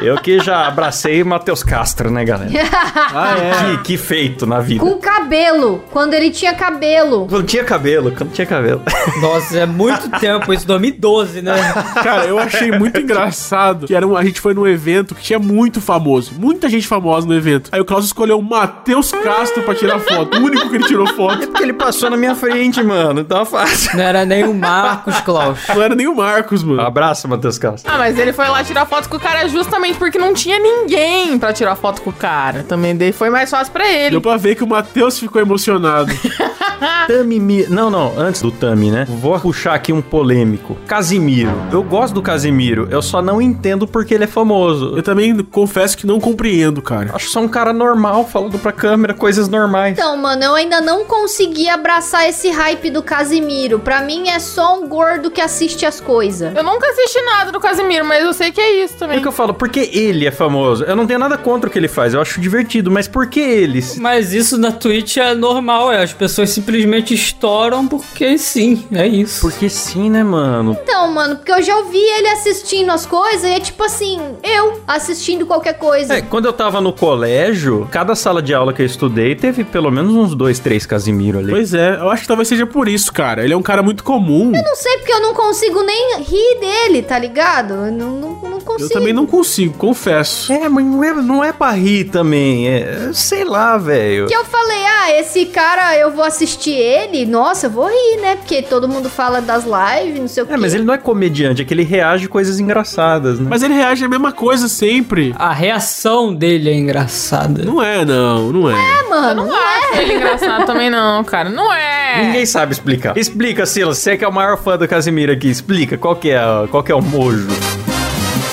Eu 0.00 0.16
que 0.18 0.38
já 0.40 0.66
abracei 0.66 1.22
Matheus 1.24 1.62
Castro, 1.62 2.10
né, 2.10 2.24
galera? 2.24 2.50
Ah, 3.18 3.36
é. 3.38 3.76
Que, 3.76 3.82
que 3.82 3.96
feito 3.96 4.46
na 4.46 4.60
vida. 4.60 4.80
Com 4.80 4.98
cabelo, 4.98 5.82
quando 5.90 6.12
ele 6.12 6.30
tinha 6.30 6.54
cabelo. 6.54 7.26
Quando 7.28 7.46
tinha 7.46 7.64
cabelo, 7.64 8.12
quando 8.12 8.32
tinha 8.32 8.46
cabelo. 8.46 8.82
Nossa, 9.20 9.58
é 9.58 9.66
muito 9.66 10.10
tempo, 10.18 10.52
isso 10.52 10.66
2012, 10.66 11.40
né? 11.40 11.54
Cara, 12.02 12.26
eu 12.26 12.38
achei 12.38 12.70
muito 12.72 13.00
engraçado 13.00 13.86
que 13.86 13.94
era 13.94 14.06
um, 14.06 14.16
a 14.16 14.24
gente 14.24 14.40
foi 14.40 14.52
num 14.54 14.66
evento 14.66 15.14
que 15.14 15.22
tinha 15.22 15.38
muito 15.38 15.80
famoso, 15.80 16.32
muita 16.36 16.68
gente 16.68 16.86
famosa 16.86 17.26
no 17.26 17.34
evento. 17.34 17.70
Aí 17.72 17.80
o 17.80 17.84
Klaus 17.84 18.04
escolheu 18.04 18.38
o 18.38 18.42
Matheus 18.42 19.12
Castro 19.12 19.62
pra 19.62 19.74
tirar 19.74 19.98
foto, 19.98 20.36
o 20.36 20.42
único 20.42 20.68
que 20.68 20.76
ele 20.76 20.84
tirou 20.84 21.06
foto. 21.06 21.46
Porque 21.46 21.62
ele 21.62 21.72
passou 21.72 22.10
na 22.10 22.16
minha 22.16 22.34
frente, 22.34 22.82
mano. 22.82 23.20
Então 23.20 23.44
fácil. 23.46 23.96
Não 23.96 24.04
era 24.04 24.24
nem 24.24 24.44
o 24.44 24.52
Marcos 24.52 25.20
Klaus. 25.20 25.58
Não 25.68 25.82
era 25.82 25.94
nem 25.94 26.06
o 26.06 26.14
Marcos, 26.14 26.62
mano. 26.62 26.82
Abraço, 26.82 27.28
Matheus 27.28 27.56
Castro. 27.58 27.90
Ah, 27.90 27.98
mas 27.98 28.18
ele 28.18 28.32
foi 28.32 28.48
lá 28.48 28.62
tirar 28.62 28.84
foto 28.84 29.08
com 29.08 29.16
o 29.16 29.20
cara 29.20 29.48
justamente 29.48 29.85
porque 29.94 30.18
não 30.18 30.32
tinha 30.34 30.58
ninguém 30.58 31.38
pra 31.38 31.52
tirar 31.52 31.76
foto 31.76 32.02
com 32.02 32.10
o 32.10 32.12
cara. 32.12 32.62
Também 32.62 32.96
daí 32.96 33.12
foi 33.12 33.30
mais 33.30 33.50
fácil 33.50 33.72
pra 33.72 33.86
ele. 33.90 34.10
Deu 34.10 34.20
pra 34.20 34.36
ver 34.36 34.54
que 34.54 34.64
o 34.64 34.66
Matheus 34.66 35.18
ficou 35.18 35.40
emocionado. 35.40 36.12
Tami 37.08 37.40
Mi... 37.40 37.66
Não, 37.68 37.88
não, 37.90 38.12
antes 38.18 38.42
do 38.42 38.50
Tami, 38.50 38.90
né? 38.90 39.06
Vou 39.08 39.38
puxar 39.40 39.74
aqui 39.74 39.92
um 39.92 40.02
polêmico. 40.02 40.76
Casimiro. 40.86 41.50
Eu 41.72 41.82
gosto 41.82 42.14
do 42.14 42.22
Casimiro, 42.22 42.86
eu 42.90 43.00
só 43.00 43.22
não 43.22 43.40
entendo 43.40 43.86
porque 43.86 44.14
ele 44.14 44.24
é 44.24 44.26
famoso. 44.26 44.94
Eu 44.96 45.02
também 45.02 45.36
confesso 45.44 45.96
que 45.96 46.06
não 46.06 46.20
compreendo, 46.20 46.82
cara. 46.82 47.10
Acho 47.14 47.28
só 47.30 47.40
um 47.40 47.48
cara 47.48 47.72
normal, 47.72 48.26
falando 48.26 48.58
pra 48.58 48.72
câmera 48.72 49.14
coisas 49.14 49.48
normais. 49.48 49.92
Então, 49.98 50.16
mano, 50.16 50.42
eu 50.42 50.54
ainda 50.54 50.80
não 50.80 51.04
consegui 51.04 51.68
abraçar 51.68 52.28
esse 52.28 52.50
hype 52.50 52.90
do 52.90 53.02
Casimiro. 53.02 53.78
Pra 53.78 54.02
mim 54.02 54.28
é 54.28 54.38
só 54.38 54.78
um 54.78 54.86
gordo 54.88 55.30
que 55.30 55.40
assiste 55.40 55.86
as 55.86 56.00
coisas. 56.00 56.54
Eu 56.54 56.62
nunca 56.62 56.86
assisti 56.88 57.20
nada 57.22 57.50
do 57.52 57.60
Casimiro, 57.60 58.04
mas 58.04 58.22
eu 58.24 58.32
sei 58.32 58.52
que 58.52 58.60
é 58.60 58.84
isso 58.84 58.94
É 58.96 58.98
também. 58.98 59.18
o 59.18 59.22
que 59.22 59.28
eu 59.28 59.32
falo, 59.32 59.54
porque 59.54 59.75
ele 59.80 60.26
é 60.26 60.30
famoso. 60.30 60.84
Eu 60.84 60.96
não 60.96 61.06
tenho 61.06 61.18
nada 61.18 61.36
contra 61.36 61.68
o 61.68 61.72
que 61.72 61.78
ele 61.78 61.88
faz, 61.88 62.14
eu 62.14 62.20
acho 62.20 62.40
divertido, 62.40 62.90
mas 62.90 63.08
por 63.08 63.26
que 63.28 63.40
eles? 63.40 63.96
Mas 63.98 64.32
isso 64.32 64.58
na 64.58 64.72
Twitch 64.72 65.16
é 65.16 65.34
normal, 65.34 65.92
é. 65.92 66.02
As 66.02 66.12
pessoas 66.12 66.50
simplesmente 66.50 67.14
estouram 67.14 67.86
porque 67.86 68.38
sim, 68.38 68.84
é 68.92 69.06
isso. 69.06 69.40
Porque 69.40 69.68
sim, 69.68 70.10
né, 70.10 70.22
mano? 70.22 70.76
Então, 70.82 71.10
mano, 71.12 71.36
porque 71.36 71.52
eu 71.52 71.62
já 71.62 71.76
ouvi 71.76 71.98
ele 71.98 72.28
assistindo 72.28 72.90
as 72.90 73.06
coisas 73.06 73.44
e 73.44 73.54
é 73.54 73.60
tipo 73.60 73.82
assim, 73.82 74.20
eu 74.42 74.80
assistindo 74.86 75.46
qualquer 75.46 75.74
coisa. 75.74 76.14
É, 76.14 76.22
quando 76.22 76.46
eu 76.46 76.52
tava 76.52 76.80
no 76.80 76.92
colégio, 76.92 77.88
cada 77.90 78.14
sala 78.14 78.42
de 78.42 78.54
aula 78.54 78.72
que 78.72 78.82
eu 78.82 78.86
estudei 78.86 79.34
teve 79.34 79.64
pelo 79.64 79.90
menos 79.90 80.14
uns 80.14 80.34
dois, 80.34 80.58
três 80.58 80.86
Casimiro 80.86 81.38
ali. 81.38 81.50
Pois 81.50 81.74
é, 81.74 81.96
eu 81.96 82.10
acho 82.10 82.22
que 82.22 82.28
talvez 82.28 82.48
seja 82.48 82.66
por 82.66 82.88
isso, 82.88 83.12
cara. 83.12 83.44
Ele 83.44 83.52
é 83.52 83.56
um 83.56 83.62
cara 83.62 83.82
muito 83.82 84.04
comum. 84.04 84.52
Eu 84.54 84.62
não 84.62 84.76
sei 84.76 84.98
porque 84.98 85.12
eu 85.12 85.20
não 85.20 85.34
consigo 85.34 85.82
nem 85.82 86.20
rir 86.20 86.60
dele, 86.60 87.02
tá 87.02 87.18
ligado? 87.18 87.74
Eu 87.74 87.92
não, 87.92 88.10
não, 88.10 88.30
não 88.42 88.60
consigo. 88.60 88.84
Eu 88.84 88.90
também 88.90 89.12
não 89.12 89.26
consigo, 89.26 89.65
confesso. 89.68 90.52
É, 90.52 90.68
mas 90.68 90.84
não 90.84 91.04
é, 91.04 91.12
não 91.14 91.44
é 91.44 91.52
pra 91.52 91.70
rir 91.72 92.04
também. 92.04 92.68
É, 92.68 93.10
sei 93.12 93.44
lá, 93.44 93.76
velho. 93.76 94.26
Que 94.26 94.34
eu 94.34 94.44
falei, 94.44 94.84
ah, 94.86 95.20
esse 95.20 95.46
cara, 95.46 95.96
eu 95.96 96.10
vou 96.12 96.24
assistir 96.24 96.72
ele, 96.72 97.26
nossa, 97.26 97.66
eu 97.66 97.70
vou 97.70 97.88
rir, 97.88 98.20
né? 98.20 98.36
Porque 98.36 98.62
todo 98.62 98.88
mundo 98.88 99.08
fala 99.08 99.40
das 99.40 99.64
lives, 99.64 100.20
não 100.20 100.28
sei 100.28 100.42
o 100.42 100.46
quê. 100.46 100.54
É, 100.54 100.56
mas 100.56 100.74
ele 100.74 100.84
não 100.84 100.94
é 100.94 100.98
comediante, 100.98 101.62
é 101.62 101.64
que 101.64 101.74
ele 101.74 101.82
reage 101.82 102.26
a 102.26 102.28
coisas 102.28 102.60
engraçadas, 102.60 103.38
né? 103.40 103.46
Mas 103.48 103.62
ele 103.62 103.74
reage 103.74 104.04
a 104.04 104.08
mesma 104.08 104.32
coisa 104.32 104.68
sempre. 104.68 105.34
A 105.38 105.52
reação 105.52 106.34
dele 106.34 106.70
é 106.70 106.74
engraçada. 106.74 107.64
Não 107.64 107.82
é, 107.82 108.04
não, 108.04 108.52
não 108.52 108.70
é. 108.70 108.74
É, 108.74 109.08
mano, 109.08 109.28
Eu 109.28 109.34
não 109.34 109.46
não 109.46 109.56
é. 109.56 109.78
acho 109.78 110.00
ele 110.00 110.14
engraçado 110.14 110.66
também, 110.66 110.90
não, 110.90 111.24
cara. 111.24 111.48
Não 111.48 111.72
é. 111.72 112.24
Ninguém 112.26 112.46
sabe 112.46 112.72
explicar. 112.72 113.16
Explica, 113.16 113.64
Silas, 113.66 113.98
você 113.98 114.16
que 114.16 114.24
é 114.24 114.28
o 114.28 114.32
maior 114.32 114.56
fã 114.56 114.76
do 114.76 114.86
Casimiro 114.86 115.32
aqui, 115.32 115.48
explica 115.48 115.96
qual 115.96 116.16
que 116.16 116.30
é, 116.30 116.40
qual 116.70 116.82
que 116.82 116.92
é 116.92 116.94
o 116.94 117.02
mojo. 117.02 117.48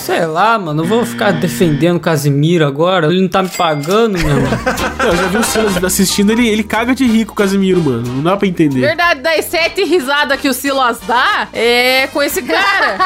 Sei 0.03 0.25
lá, 0.25 0.59
mano. 0.59 0.83
Eu 0.83 0.87
vou 0.87 1.05
ficar 1.05 1.31
defendendo 1.31 1.95
o 1.95 1.99
Casimiro 1.99 2.67
agora. 2.67 3.07
Ele 3.07 3.21
não 3.21 3.29
tá 3.29 3.41
me 3.41 3.47
pagando, 3.47 4.19
meu 4.19 4.27
irmão. 4.27 4.51
Eu 4.99 5.15
já 5.15 5.27
vi 5.27 5.37
o 5.37 5.43
Silas 5.43 5.83
assistindo, 5.83 6.31
ele, 6.31 6.47
ele 6.47 6.63
caga 6.63 6.93
de 6.93 7.05
rico, 7.05 7.33
Casimiro, 7.33 7.81
mano. 7.81 8.03
Não 8.07 8.23
dá 8.23 8.35
pra 8.35 8.47
entender. 8.47 8.81
Verdade, 8.81 9.21
das 9.21 9.45
sete 9.45 9.83
risadas 9.85 10.39
que 10.39 10.49
o 10.49 10.53
Silas 10.53 10.99
dá 11.07 11.47
é 11.53 12.07
com 12.07 12.21
esse 12.21 12.41
cara. 12.41 12.97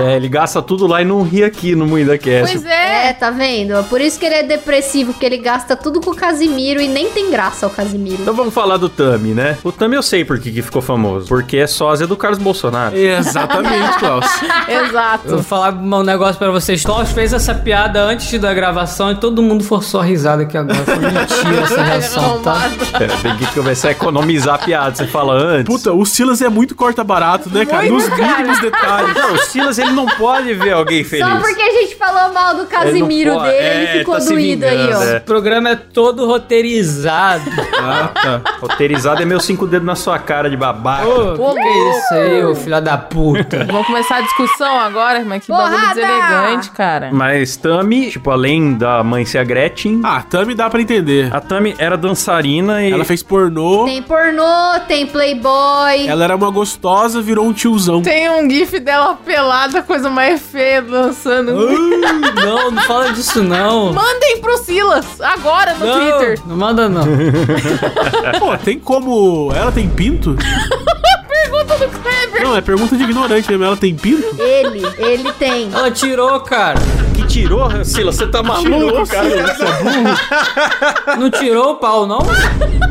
é, 0.08 0.16
ele 0.16 0.28
gasta 0.28 0.62
tudo 0.62 0.86
lá 0.86 1.02
e 1.02 1.04
não 1.04 1.22
ri 1.22 1.44
aqui 1.44 1.74
no 1.74 1.86
Moída 1.86 2.16
Cast. 2.16 2.50
pois 2.50 2.64
é. 2.64 3.08
É, 3.08 3.12
tá 3.12 3.30
vendo? 3.30 3.82
Por 3.84 4.00
isso 4.00 4.18
que 4.18 4.24
ele 4.24 4.36
é 4.36 4.42
depressivo, 4.42 5.12
porque 5.12 5.26
ele 5.26 5.38
gasta 5.38 5.76
tudo 5.76 6.00
com 6.00 6.12
o 6.12 6.16
Casimiro 6.16 6.80
e 6.80 6.88
nem 6.88 7.10
tem 7.10 7.30
graça 7.30 7.66
o 7.66 7.70
Casimiro. 7.70 8.22
Então 8.22 8.32
vamos 8.32 8.54
falar 8.54 8.78
do 8.78 8.88
Tami, 8.88 9.34
né? 9.34 9.58
O 9.62 9.70
Tami 9.70 9.96
eu 9.96 10.02
sei 10.02 10.24
por 10.24 10.38
que, 10.38 10.50
que 10.50 10.62
ficou 10.62 10.80
famoso. 10.80 11.28
Porque 11.28 11.58
é 11.58 11.66
sósia 11.66 12.06
do 12.06 12.16
Carlos 12.16 12.38
Bolsonaro. 12.38 12.96
Exatamente, 12.96 13.98
Klaus. 13.98 14.26
Exato. 14.68 15.28
Eu 15.28 15.34
vou 15.36 15.42
falar 15.42 15.74
um 15.74 16.02
negócio 16.02 16.21
pra 16.38 16.50
vocês. 16.50 16.84
Klaus 16.84 17.10
fez 17.12 17.32
essa 17.32 17.54
piada 17.54 18.00
antes 18.02 18.38
da 18.40 18.52
gravação 18.54 19.10
e 19.10 19.14
todo 19.16 19.42
mundo 19.42 19.64
forçou 19.64 20.00
a 20.00 20.04
risada 20.04 20.42
aqui 20.42 20.56
agora. 20.56 20.78
Foi 20.84 20.96
mentira 20.98 21.60
essa 21.62 21.82
reação, 21.82 22.38
tá? 22.42 22.70
É, 23.00 23.06
tem 23.22 23.36
que 23.36 23.46
começar 23.54 23.88
a 23.88 23.90
economizar 23.92 24.54
a 24.54 24.58
piada. 24.58 24.94
Você 24.94 25.06
fala 25.06 25.34
antes. 25.34 25.64
Puta, 25.74 25.92
o 25.92 26.04
Silas 26.06 26.40
é 26.40 26.48
muito 26.48 26.74
corta 26.74 27.02
barato, 27.04 27.48
né, 27.50 27.64
cara? 27.66 27.82
Muito, 27.90 28.08
Nos 28.08 28.18
cara. 28.18 28.36
mínimos 28.38 28.60
detalhes. 28.60 29.14
Não, 29.16 29.32
o 29.34 29.38
Silas 29.38 29.78
ele 29.78 29.90
não 29.92 30.06
pode 30.06 30.52
ver 30.54 30.72
alguém 30.72 31.02
feliz. 31.04 31.26
Só 31.26 31.36
porque 31.40 31.62
a 31.62 31.72
gente 31.72 31.96
falou 31.96 32.32
mal 32.32 32.54
do 32.54 32.66
Casimiro 32.66 33.32
pode- 33.34 33.44
dele, 33.50 33.58
é, 33.58 33.82
ele 33.90 33.98
ficou 34.00 34.18
tá 34.18 34.24
doído 34.24 34.64
aí, 34.64 34.92
ó. 34.94 35.02
é. 35.02 35.16
O 35.18 35.20
programa 35.22 35.70
é 35.70 35.76
todo 35.76 36.26
roteirizado. 36.26 37.50
Ah, 37.78 38.08
tá. 38.14 38.40
Roteirizado 38.60 39.22
é 39.22 39.24
meus 39.24 39.44
cinco 39.44 39.66
dedos 39.66 39.86
na 39.86 39.94
sua 39.96 40.18
cara 40.18 40.48
de 40.48 40.56
babaca. 40.56 41.06
Ô, 41.08 41.54
que 41.54 41.60
que 41.62 41.68
é 41.68 41.90
isso 41.98 42.14
aí, 42.14 42.44
ô 42.44 42.54
filha 42.54 42.80
da 42.80 42.96
puta? 42.96 43.64
Vamos 43.64 43.86
começar 43.86 44.16
a 44.16 44.20
discussão 44.20 44.78
agora, 44.80 45.22
mas 45.24 45.44
que 45.44 45.50
bagulho 45.52 45.76
Porrada! 46.12 46.32
deselegante, 46.34 46.70
cara. 46.70 47.10
Mas 47.12 47.56
Tami, 47.56 48.10
tipo, 48.10 48.30
além 48.30 48.74
da 48.74 49.02
mãe 49.02 49.24
ser 49.24 49.38
a 49.38 49.44
Gretchen, 49.44 50.00
Ah, 50.04 50.22
Tami 50.22 50.54
dá 50.54 50.68
pra 50.70 50.80
entender. 50.80 51.34
a 51.34 51.40
Tami 51.40 51.74
era 51.78 51.96
dançarina 51.96 52.82
e. 52.82 52.92
Ela 52.92 53.04
fez 53.04 53.22
pornô, 53.22 53.84
Tem 53.84 54.02
pornô, 54.02 54.80
tem 54.86 55.06
playboy. 55.06 56.06
ela 56.06 56.24
era 56.24 56.36
uma 56.36 56.50
gostosa, 56.50 57.20
virou 57.20 57.46
um 57.46 57.52
tiozão. 57.52 58.02
Tem 58.02 58.28
um 58.30 58.48
gif 58.50 58.78
dela 58.80 59.14
pelada, 59.24 59.78
a 59.78 59.82
coisa 59.82 60.08
mais 60.10 60.40
feia, 60.42 60.82
dançando. 60.82 61.52
Não, 61.52 62.70
não 62.70 62.82
fala 62.82 63.12
disso 63.12 63.42
não. 63.42 63.92
Mandem 63.92 64.38
pro 64.40 64.56
Silas, 64.58 65.20
agora 65.20 65.74
no 65.74 65.86
Não, 65.86 65.92
Twitter. 66.18 66.38
não 66.46 66.56
manda 66.56 66.88
não. 66.88 67.04
Pô, 68.38 68.56
tem 68.58 68.78
como... 68.78 69.52
Ela 69.54 69.72
tem 69.72 69.88
pinto? 69.88 70.36
Pergunta 71.64 71.86
do 71.86 72.00
Kleber. 72.00 72.42
Não, 72.42 72.56
é 72.56 72.60
pergunta 72.60 72.96
de 72.96 73.02
ignorante 73.04 73.48
mesmo. 73.48 73.64
Ela 73.64 73.76
tem 73.76 73.94
pinto? 73.94 74.36
Ele, 74.40 74.82
ele 74.98 75.32
tem. 75.32 75.70
Ela 75.72 75.90
tirou, 75.90 76.40
cara. 76.40 76.78
Que 77.14 77.26
tirou, 77.26 77.84
Silas? 77.84 78.16
Você 78.16 78.26
tá 78.26 78.42
maluco, 78.42 78.70
Tirou, 78.70 79.06
cara? 79.06 79.28
Você 79.28 79.64
é 79.64 79.82
burro. 79.82 81.20
Não 81.20 81.30
tirou 81.30 81.72
o 81.72 81.76
pau, 81.76 82.06
não? 82.06 82.20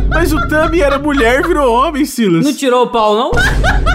Mas 0.09 0.31
o 0.31 0.47
Tami 0.47 0.81
era 0.81 0.99
mulher 0.99 1.39
e 1.39 1.47
virou 1.47 1.73
homem, 1.73 2.05
Silas. 2.05 2.45
Não 2.45 2.53
tirou 2.53 2.83
o 2.83 2.87
pau, 2.87 3.15
não? 3.15 3.31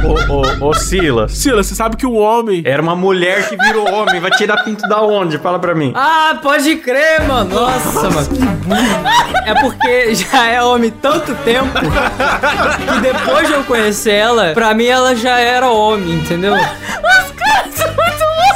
Ô, 0.04 0.64
ô, 0.64 0.68
ô, 0.68 0.74
Silas. 0.74 1.32
Silas, 1.32 1.66
você 1.66 1.74
sabe 1.74 1.96
que 1.96 2.06
um 2.06 2.16
homem... 2.18 2.62
Era 2.64 2.82
uma 2.82 2.96
mulher 2.96 3.48
que 3.48 3.56
virou 3.56 3.88
homem. 3.88 4.20
Vai 4.20 4.30
tirar 4.32 4.62
pinto 4.64 4.88
da 4.88 5.02
onde? 5.02 5.38
Fala 5.38 5.58
pra 5.58 5.74
mim. 5.74 5.92
Ah, 5.94 6.38
pode 6.42 6.76
crer, 6.76 7.22
mano. 7.26 7.54
Nossa, 7.54 8.10
mano. 8.10 8.26
que 8.28 8.44
burro. 8.44 9.06
É 9.46 9.54
porque 9.60 10.14
já 10.14 10.46
é 10.46 10.62
homem 10.62 10.90
tanto 10.90 11.34
tempo 11.44 11.70
que 11.78 13.00
depois 13.00 13.46
de 13.46 13.52
eu 13.54 13.64
conhecer 13.64 14.14
ela, 14.14 14.52
pra 14.54 14.65
mim 14.74 14.86
ela 14.86 15.14
já 15.14 15.38
era 15.38 15.70
homem, 15.70 16.14
entendeu? 16.14 16.54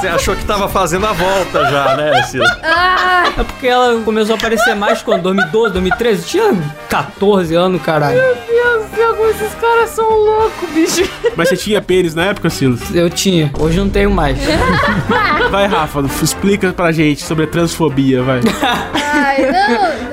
Você 0.01 0.09
achou 0.09 0.35
que 0.35 0.43
tava 0.47 0.67
fazendo 0.67 1.07
a 1.07 1.13
volta 1.13 1.63
já, 1.71 1.95
né, 1.95 2.23
Silas? 2.23 2.51
É 3.39 3.43
porque 3.45 3.67
ela 3.67 4.01
começou 4.03 4.35
a 4.35 4.39
aparecer 4.39 4.75
mais 4.75 5.03
quando 5.03 5.25
2012, 5.25 5.75
2013. 5.75 6.27
Tinha 6.27 6.55
14 6.89 7.55
anos, 7.55 7.83
caralho. 7.83 8.17
Meu 8.17 8.35
Deus 8.35 8.87
do 8.87 8.97
céu, 8.97 9.31
esses 9.31 9.55
caras 9.57 9.91
são 9.91 10.09
loucos, 10.09 10.71
bicho. 10.71 11.11
Mas 11.37 11.51
você 11.51 11.57
tinha 11.59 11.83
pênis 11.83 12.15
na 12.15 12.25
época, 12.25 12.49
Silas? 12.49 12.81
Eu 12.95 13.11
tinha, 13.11 13.51
hoje 13.59 13.79
não 13.79 13.91
tenho 13.91 14.11
mais. 14.11 14.39
Vai, 15.51 15.67
Rafa, 15.67 16.03
explica 16.23 16.73
pra 16.73 16.91
gente 16.93 17.23
sobre 17.23 17.45
a 17.45 17.47
transfobia, 17.47 18.23
vai. 18.23 18.41
Ai, 19.13 19.53
não, 19.53 20.10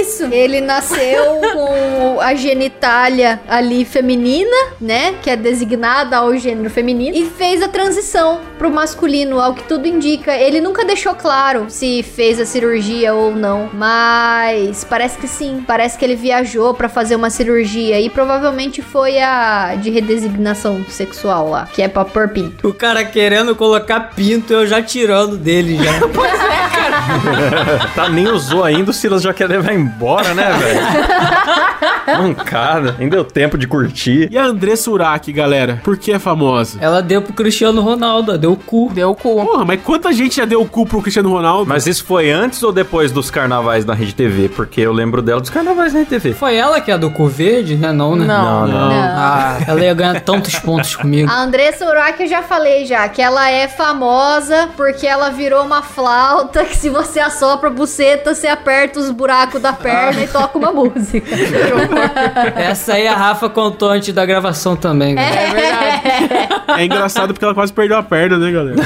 isso. 0.00 0.24
Ele 0.32 0.60
nasceu 0.60 1.40
com 1.52 2.20
a 2.20 2.34
genitália 2.34 3.40
ali 3.48 3.84
feminina, 3.84 4.56
né? 4.80 5.14
Que 5.22 5.30
é 5.30 5.36
designada 5.36 6.16
ao 6.18 6.36
gênero 6.36 6.70
feminino. 6.70 7.16
E 7.16 7.26
fez 7.26 7.62
a 7.62 7.68
transição 7.68 8.40
pro 8.58 8.70
masculino, 8.70 9.40
ao 9.40 9.54
que 9.54 9.64
tudo 9.64 9.86
indica. 9.86 10.34
Ele 10.36 10.60
nunca 10.60 10.84
deixou 10.84 11.14
claro 11.14 11.66
se 11.68 12.02
fez 12.02 12.40
a 12.40 12.46
cirurgia 12.46 13.14
ou 13.14 13.34
não. 13.34 13.70
Mas 13.72 14.84
parece 14.84 15.18
que 15.18 15.28
sim. 15.28 15.64
Parece 15.66 15.98
que 15.98 16.04
ele 16.04 16.16
viajou 16.16 16.74
pra 16.74 16.88
fazer 16.88 17.16
uma 17.16 17.30
cirurgia. 17.30 18.00
E 18.00 18.10
provavelmente 18.10 18.82
foi 18.82 19.18
a 19.20 19.76
de 19.76 19.90
redesignação 19.90 20.84
sexual 20.88 21.50
lá, 21.50 21.68
que 21.72 21.82
é 21.82 21.88
pra 21.88 22.04
pôr 22.04 22.28
pinto. 22.28 22.68
O 22.68 22.74
cara 22.74 23.04
querendo 23.04 23.54
colocar 23.54 24.00
pinto, 24.14 24.52
eu 24.52 24.66
já 24.66 24.82
tirando 24.82 25.36
dele 25.36 25.78
já. 25.82 25.92
Tá, 27.94 28.08
nem 28.08 28.28
usou 28.28 28.64
ainda, 28.64 28.90
o 28.90 28.94
Silas 28.94 29.22
já 29.22 29.32
quer 29.32 29.48
levar 29.48 29.72
embora, 29.72 29.85
né, 30.34 30.52
velho? 30.52 30.80
Mancada. 32.22 32.94
Nem 32.98 33.08
deu 33.08 33.24
tempo 33.24 33.58
de 33.58 33.66
curtir. 33.66 34.28
E 34.30 34.38
a 34.38 34.44
Andressa 34.44 34.90
Urach, 34.90 35.30
galera? 35.32 35.80
Por 35.82 35.96
que 35.96 36.12
é 36.12 36.18
famosa? 36.18 36.78
Ela 36.80 37.02
deu 37.02 37.20
pro 37.22 37.32
Cristiano 37.32 37.80
Ronaldo, 37.80 38.36
deu 38.38 38.52
o 38.52 38.56
cu. 38.56 38.90
Deu 38.92 39.10
o 39.10 39.14
cu. 39.14 39.44
Porra, 39.44 39.64
mas 39.64 39.80
quanta 39.82 40.12
gente 40.12 40.36
já 40.36 40.44
deu 40.44 40.60
o 40.60 40.66
cu 40.66 40.86
pro 40.86 41.02
Cristiano 41.02 41.30
Ronaldo? 41.30 41.66
Mas 41.68 41.86
isso 41.86 42.04
foi 42.04 42.30
antes 42.30 42.62
ou 42.62 42.72
depois 42.72 43.10
dos 43.10 43.30
carnavais 43.30 43.84
na 43.84 43.94
Rede 43.94 44.14
TV? 44.14 44.48
Porque 44.48 44.80
eu 44.80 44.92
lembro 44.92 45.20
dela 45.22 45.40
dos 45.40 45.50
carnavais 45.50 45.92
na 45.92 46.00
Rede 46.00 46.10
TV. 46.10 46.32
Foi 46.32 46.54
ela 46.54 46.80
que 46.80 46.90
é 46.90 46.94
a 46.94 46.96
do 46.96 47.10
cu 47.10 47.26
verde, 47.26 47.76
né? 47.76 47.92
Não, 47.92 48.14
né? 48.14 48.26
Não. 48.26 48.66
não. 48.66 48.90
Ah, 48.92 49.58
ela 49.66 49.80
ia 49.84 49.94
ganhar 49.94 50.20
tantos 50.20 50.58
pontos 50.58 50.94
comigo. 50.94 51.30
A 51.30 51.42
Andressa 51.42 51.86
Urach 51.86 52.20
eu 52.20 52.28
já 52.28 52.42
falei 52.42 52.84
já, 52.86 53.08
que 53.08 53.20
ela 53.20 53.50
é 53.50 53.68
famosa 53.68 54.68
porque 54.76 55.06
ela 55.06 55.30
virou 55.30 55.64
uma 55.64 55.82
flauta 55.82 56.64
que 56.64 56.76
se 56.76 56.88
você 56.88 57.20
assopra 57.20 57.68
a 57.68 57.72
buceta, 57.72 58.34
você 58.34 58.46
aperta 58.46 58.98
os 58.98 59.10
buracos 59.10 59.60
da 59.60 59.72
perna 59.72 60.22
e 60.22 60.28
toca 60.28 60.58
uma 60.58 60.72
música. 60.72 61.26
Essa 62.56 62.94
aí 62.94 63.06
a 63.06 63.14
Rafa 63.14 63.48
contou 63.48 63.90
antes 63.90 64.12
da 64.14 64.24
gravação 64.26 64.76
também. 64.76 65.14
galera. 65.14 65.40
É 65.40 65.50
verdade. 65.50 66.80
É 66.80 66.84
engraçado 66.84 67.32
porque 67.32 67.44
ela 67.44 67.54
quase 67.54 67.72
perdeu 67.72 67.96
a 67.96 68.02
perna, 68.02 68.38
né, 68.38 68.50
galera? 68.52 68.76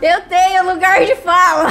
Eu 0.00 0.20
tenho 0.28 0.72
lugar 0.72 1.04
de 1.04 1.14
fala. 1.16 1.68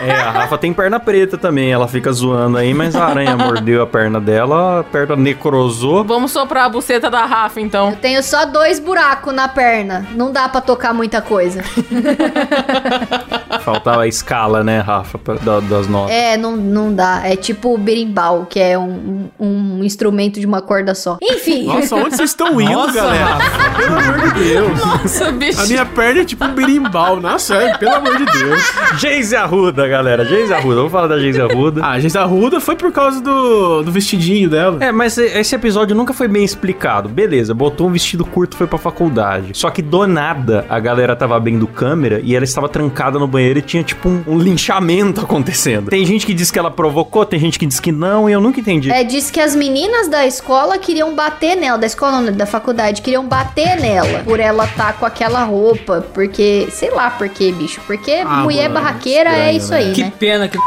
É, 0.00 0.12
a 0.12 0.30
Rafa 0.30 0.58
tem 0.58 0.72
perna 0.72 0.98
preta 0.98 1.36
também. 1.38 1.70
Ela 1.72 1.86
fica 1.86 2.10
zoando 2.12 2.56
aí, 2.58 2.72
mas 2.74 2.96
a 2.96 3.06
aranha 3.06 3.36
mordeu 3.36 3.82
a 3.82 3.86
perna 3.86 4.20
dela, 4.20 4.80
a 4.80 4.84
perna 4.84 5.14
necrosou. 5.16 6.02
Vamos 6.04 6.32
soprar 6.32 6.64
a 6.64 6.68
buceta 6.68 7.08
da 7.10 7.24
Rafa, 7.26 7.60
então. 7.60 7.90
Eu 7.90 7.96
tenho 7.96 8.22
só 8.22 8.44
dois 8.44 8.78
buracos 8.80 9.32
na 9.32 9.48
perna. 9.48 10.06
Não 10.14 10.32
dá 10.32 10.48
pra 10.48 10.60
tocar 10.60 10.92
muita 10.92 11.20
coisa. 11.20 11.62
Faltava 13.60 14.02
a 14.02 14.06
escala, 14.06 14.64
né, 14.64 14.80
Rafa, 14.80 15.18
pra- 15.18 15.34
da- 15.34 15.60
das 15.60 15.86
notas. 15.86 16.14
É, 16.14 16.36
não, 16.36 16.56
não 16.56 16.92
dá. 16.94 17.22
É 17.24 17.36
tipo 17.36 17.74
o 17.74 17.78
berimbau, 17.78 18.46
que 18.48 18.58
é 18.58 18.78
um, 18.78 19.28
um 19.38 19.84
instrumento 19.84 20.40
de 20.40 20.46
uma 20.46 20.60
corda 20.60 20.94
só. 20.94 21.18
Enfim. 21.22 21.66
Nossa, 21.70 21.96
onde 21.96 22.16
vocês 22.16 22.30
estão 22.30 22.60
indo, 22.60 22.72
Nossa, 22.72 22.92
galera? 22.92 23.38
Pelo 23.76 23.98
amor 23.98 24.18
de 24.32 24.44
Deus. 24.44 24.78
Nossa, 24.84 25.32
bicho. 25.32 25.60
A 25.60 25.66
minha 25.66 25.86
perna 25.86 26.20
é 26.20 26.24
tipo 26.24 26.44
um 26.44 26.54
berimbau. 26.54 27.20
Nossa, 27.20 27.54
é, 27.56 27.76
pelo 27.76 27.94
amor 27.94 28.16
de 28.16 28.24
Deus. 28.26 28.62
Geise 28.98 29.36
Arruda, 29.36 29.86
galera. 29.88 30.24
Geise 30.24 30.52
Arruda. 30.52 30.76
Vamos 30.76 30.92
falar 30.92 31.06
da 31.08 31.18
Geise 31.18 31.40
Arruda. 31.40 31.80
Ah, 31.84 31.90
a 31.92 32.00
Geisa 32.00 32.24
Ruda 32.24 32.60
foi 32.60 32.76
por 32.76 32.92
causa 32.92 33.20
do, 33.20 33.82
do 33.82 33.90
vestidinho 33.92 34.48
dela. 34.48 34.78
É, 34.80 34.90
mas 34.92 35.16
esse 35.18 35.54
episódio 35.54 35.94
nunca 35.96 36.12
foi 36.12 36.28
bem 36.28 36.44
explicado. 36.44 37.08
Beleza, 37.08 37.52
botou 37.54 37.88
um 37.88 37.92
vestido 37.92 38.24
curto 38.24 38.54
e 38.54 38.56
foi 38.56 38.66
pra 38.66 38.78
faculdade. 38.78 39.52
Só 39.54 39.70
que 39.70 39.82
do 39.82 40.06
nada 40.06 40.64
a 40.68 40.78
galera 40.78 41.14
tava 41.16 41.36
abrindo 41.36 41.66
câmera 41.66 42.20
e 42.22 42.34
ela 42.34 42.44
estava 42.44 42.68
trancada 42.68 43.18
no 43.18 43.26
banheiro 43.26 43.49
banheiro 43.50 43.58
e 43.58 43.62
tinha 43.62 43.82
tipo 43.82 44.08
um, 44.08 44.22
um 44.26 44.38
linchamento 44.38 45.20
acontecendo. 45.24 45.90
Tem 45.90 46.04
gente 46.06 46.24
que 46.24 46.32
diz 46.32 46.50
que 46.50 46.58
ela 46.58 46.70
provocou, 46.70 47.24
tem 47.26 47.38
gente 47.38 47.58
que 47.58 47.66
diz 47.66 47.80
que 47.80 47.92
não, 47.92 48.28
e 48.28 48.32
eu 48.32 48.40
nunca 48.40 48.60
entendi. 48.60 48.90
É, 48.90 49.02
diz 49.04 49.30
que 49.30 49.40
as 49.40 49.54
meninas 49.54 50.08
da 50.08 50.26
escola 50.26 50.78
queriam 50.78 51.14
bater 51.14 51.56
nela, 51.56 51.76
da 51.78 51.86
escola 51.86 52.20
não, 52.20 52.32
da 52.32 52.46
faculdade, 52.46 53.02
queriam 53.02 53.26
bater 53.26 53.76
nela 53.80 54.20
por 54.24 54.38
ela 54.40 54.66
tá 54.66 54.92
com 54.92 55.04
aquela 55.04 55.42
roupa, 55.44 56.04
porque, 56.14 56.68
sei 56.70 56.90
lá 56.90 57.10
por 57.10 57.28
quê, 57.28 57.52
bicho, 57.52 57.80
porque 57.86 58.12
Ah, 58.24 58.42
mulher 58.42 58.68
mano, 58.68 58.74
barraqueira 58.84 59.30
é 59.30 59.52
estranho, 59.52 59.56
isso 59.56 59.70
né? 59.72 59.78
aí, 59.78 59.92
Que 59.92 60.02
né? 60.02 60.12
pena 60.18 60.48
que. 60.48 60.58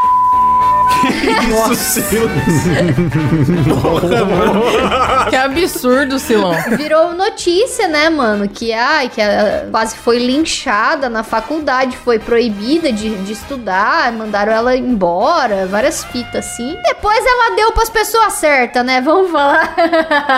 Isso, 1.71 2.01
Silas. 2.01 2.31
Porra, 3.81 4.25
mano. 4.25 4.61
Que 5.29 5.35
absurdo, 5.35 6.19
Silão. 6.19 6.53
Virou 6.77 7.13
notícia, 7.13 7.87
né, 7.87 8.09
mano? 8.09 8.47
Que, 8.47 8.73
ai, 8.73 9.09
que 9.09 9.21
ela 9.21 9.67
quase 9.71 9.95
foi 9.97 10.19
linchada 10.19 11.09
na 11.09 11.23
faculdade, 11.23 11.97
foi 11.97 12.19
proibida 12.19 12.91
de, 12.91 13.09
de 13.17 13.33
estudar, 13.33 14.11
mandaram 14.11 14.51
ela 14.53 14.75
embora, 14.77 15.65
várias 15.67 16.03
fitas 16.05 16.45
assim. 16.45 16.77
Depois 16.83 17.23
ela 17.25 17.55
deu 17.55 17.71
pras 17.71 17.89
pessoas 17.89 18.33
certas, 18.33 18.85
né? 18.85 19.01
Vamos 19.01 19.31
falar. 19.31 19.73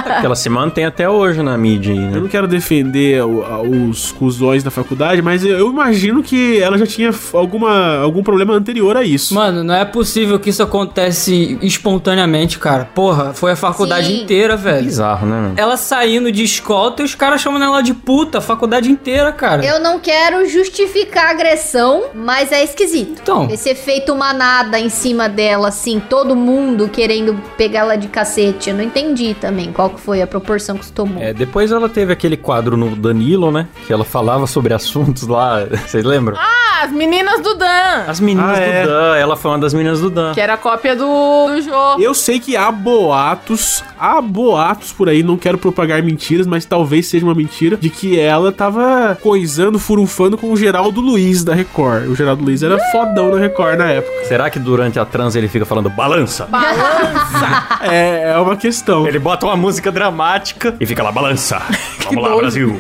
Porque 0.04 0.26
ela 0.26 0.36
se 0.36 0.50
mantém 0.50 0.86
até 0.86 1.10
hoje 1.10 1.42
na 1.42 1.58
mídia 1.58 1.94
aí, 1.94 2.00
Eu 2.00 2.10
né? 2.12 2.20
não 2.20 2.28
quero 2.28 2.48
defender 2.48 3.24
o- 3.24 3.44
a- 3.44 3.62
os 3.62 4.12
cuzões 4.12 4.64
da 4.64 4.72
faculdade, 4.72 5.22
mas 5.22 5.44
eu, 5.44 5.58
eu 5.58 5.70
imagino 5.70 6.22
que 6.24 6.62
ela 6.62 6.78
já 6.78 6.86
tinha 6.86 7.12
alguma, 7.34 7.98
algum 7.98 8.24
problema 8.24 8.54
anterior 8.54 8.96
a 8.98 9.04
isso. 9.04 9.34
Mano, 9.34 9.64
não 9.64 9.74
é 9.76 9.86
possível 9.86 10.40
que 10.40 10.52
isso 10.56 10.64
acontece 10.64 11.58
espontaneamente, 11.62 12.58
cara. 12.60 12.86
Porra, 12.94 13.34
foi 13.34 13.52
a 13.52 13.56
faculdade 13.56 14.08
Sim. 14.08 14.24
inteira, 14.24 14.56
velho. 14.56 14.86
Bizarro, 14.86 15.26
né? 15.28 15.36
mano? 15.42 15.54
Ela 15.58 15.78
saindo 15.78 16.32
de 16.32 16.44
escolta 16.44 17.02
e 17.02 17.06
os 17.06 17.14
caras 17.14 17.42
chamando 17.42 17.64
ela 17.66 17.82
de 17.82 17.94
puta, 17.94 18.38
a 18.38 18.42
faculdade 18.42 18.90
inteira, 18.90 19.32
cara. 19.32 19.66
Eu 19.66 19.80
não 19.80 20.00
quero 20.00 20.48
justificar 20.48 21.26
a 21.28 21.30
agressão, 21.32 22.06
mas 22.14 22.52
é 22.52 22.64
esquisito. 22.64 23.20
Então. 23.22 23.48
Esse 23.52 23.70
efeito 23.70 24.16
manada 24.16 24.80
em 24.80 24.90
cima 24.90 25.28
dela, 25.28 25.68
assim, 25.68 26.00
todo 26.00 26.36
mundo 26.36 26.88
querendo 26.88 27.36
pegá-la 27.58 27.96
de 27.96 28.08
cacete. 28.08 28.70
Eu 28.70 28.76
não 28.78 28.84
entendi 28.84 29.34
também 29.40 29.72
qual 29.74 29.90
que 29.90 30.00
foi 30.00 30.22
a 30.22 30.28
proporção 30.28 30.78
que 30.78 30.84
isso 30.86 30.94
tomou. 30.94 31.22
É, 31.22 31.34
depois 31.34 31.72
ela 31.72 31.90
teve 31.90 32.14
aquele 32.14 32.38
quadro 32.38 32.78
no 32.78 32.96
Danilo, 32.96 33.52
né? 33.52 33.68
Que 33.86 33.92
ela 33.94 34.06
falava 34.06 34.48
sobre 34.48 34.74
assuntos 34.74 35.28
lá. 35.28 35.66
Vocês 35.86 36.04
lembram? 36.04 36.38
Ah, 36.40 36.84
as 36.84 36.92
meninas 36.92 37.42
do 37.42 37.56
Dan. 37.56 38.04
As 38.08 38.20
meninas 38.20 38.58
Ah, 38.58 38.62
é. 38.62 38.84
do 38.84 38.90
Dan. 38.90 39.16
Ela 39.18 39.36
foi 39.36 39.52
uma 39.52 39.60
das 39.60 39.74
meninas 39.74 40.00
do 40.00 40.10
Dan. 40.10 40.34
Que 40.34 40.42
era 40.46 40.58
cópia 40.58 40.96
do, 40.96 41.48
do 41.48 41.62
jogo. 41.62 42.02
Eu 42.02 42.14
sei 42.14 42.40
que 42.40 42.56
há 42.56 42.72
boatos, 42.72 43.84
há 44.00 44.22
boatos 44.22 44.94
por 44.94 45.10
aí, 45.10 45.24
não 45.24 45.38
quero 45.38 45.58
propagar 45.58 46.02
mentiras, 46.04 46.46
mas 46.46 46.66
talvez 46.66 47.08
seja 47.08 47.26
uma 47.26 47.34
mentira, 47.34 47.76
de 47.78 47.90
que 47.90 48.20
ela 48.20 48.52
tava 48.52 49.18
coisando, 49.22 49.80
furunfando 49.80 50.38
com 50.38 50.52
o 50.52 50.56
Geraldo 50.56 51.02
Luiz 51.02 51.44
da 51.44 51.56
Record. 51.56 52.08
O 52.08 52.16
Geraldo 52.16 52.44
Luiz 52.44 52.62
era 52.62 52.78
fodão 52.92 53.32
na 53.32 53.40
Record 53.40 53.80
na 53.80 53.90
época. 53.90 54.26
Será 54.26 54.50
que 54.50 54.60
durante 54.60 55.00
a 55.00 55.06
trans 55.06 55.36
ele 55.36 55.48
fica 55.48 55.66
falando 55.66 55.90
balança? 55.90 56.46
Balança. 56.46 57.66
É, 57.86 58.32
é 58.32 58.38
uma 58.38 58.56
questão. 58.56 59.08
Ele 59.08 59.20
bota 59.20 59.46
uma 59.46 59.56
música 59.56 59.92
dramática 59.92 60.76
e 60.80 60.86
fica 60.86 61.04
lá, 61.04 61.12
balança. 61.12 61.62
Vamos 62.06 62.30
lá. 62.30 62.36
Brasil. 62.36 62.78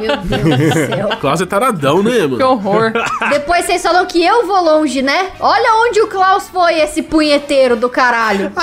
Meu 0.00 0.16
Deus 0.18 0.58
do 0.58 0.72
céu. 0.72 1.08
Klaus 1.20 1.40
é 1.40 1.46
taradão, 1.46 2.02
né, 2.02 2.12
que 2.12 2.26
mano? 2.26 2.46
horror. 2.50 2.92
Depois 3.30 3.64
vocês 3.64 3.82
falam 3.82 4.06
que 4.06 4.24
eu 4.24 4.46
vou 4.46 4.62
longe, 4.62 5.02
né? 5.02 5.30
Olha 5.40 5.86
onde 5.86 6.00
o 6.00 6.06
Klaus 6.06 6.48
foi, 6.48 6.74
esse 6.80 7.02
punheteiro 7.02 7.76
do 7.76 7.88
caralho. 7.88 8.52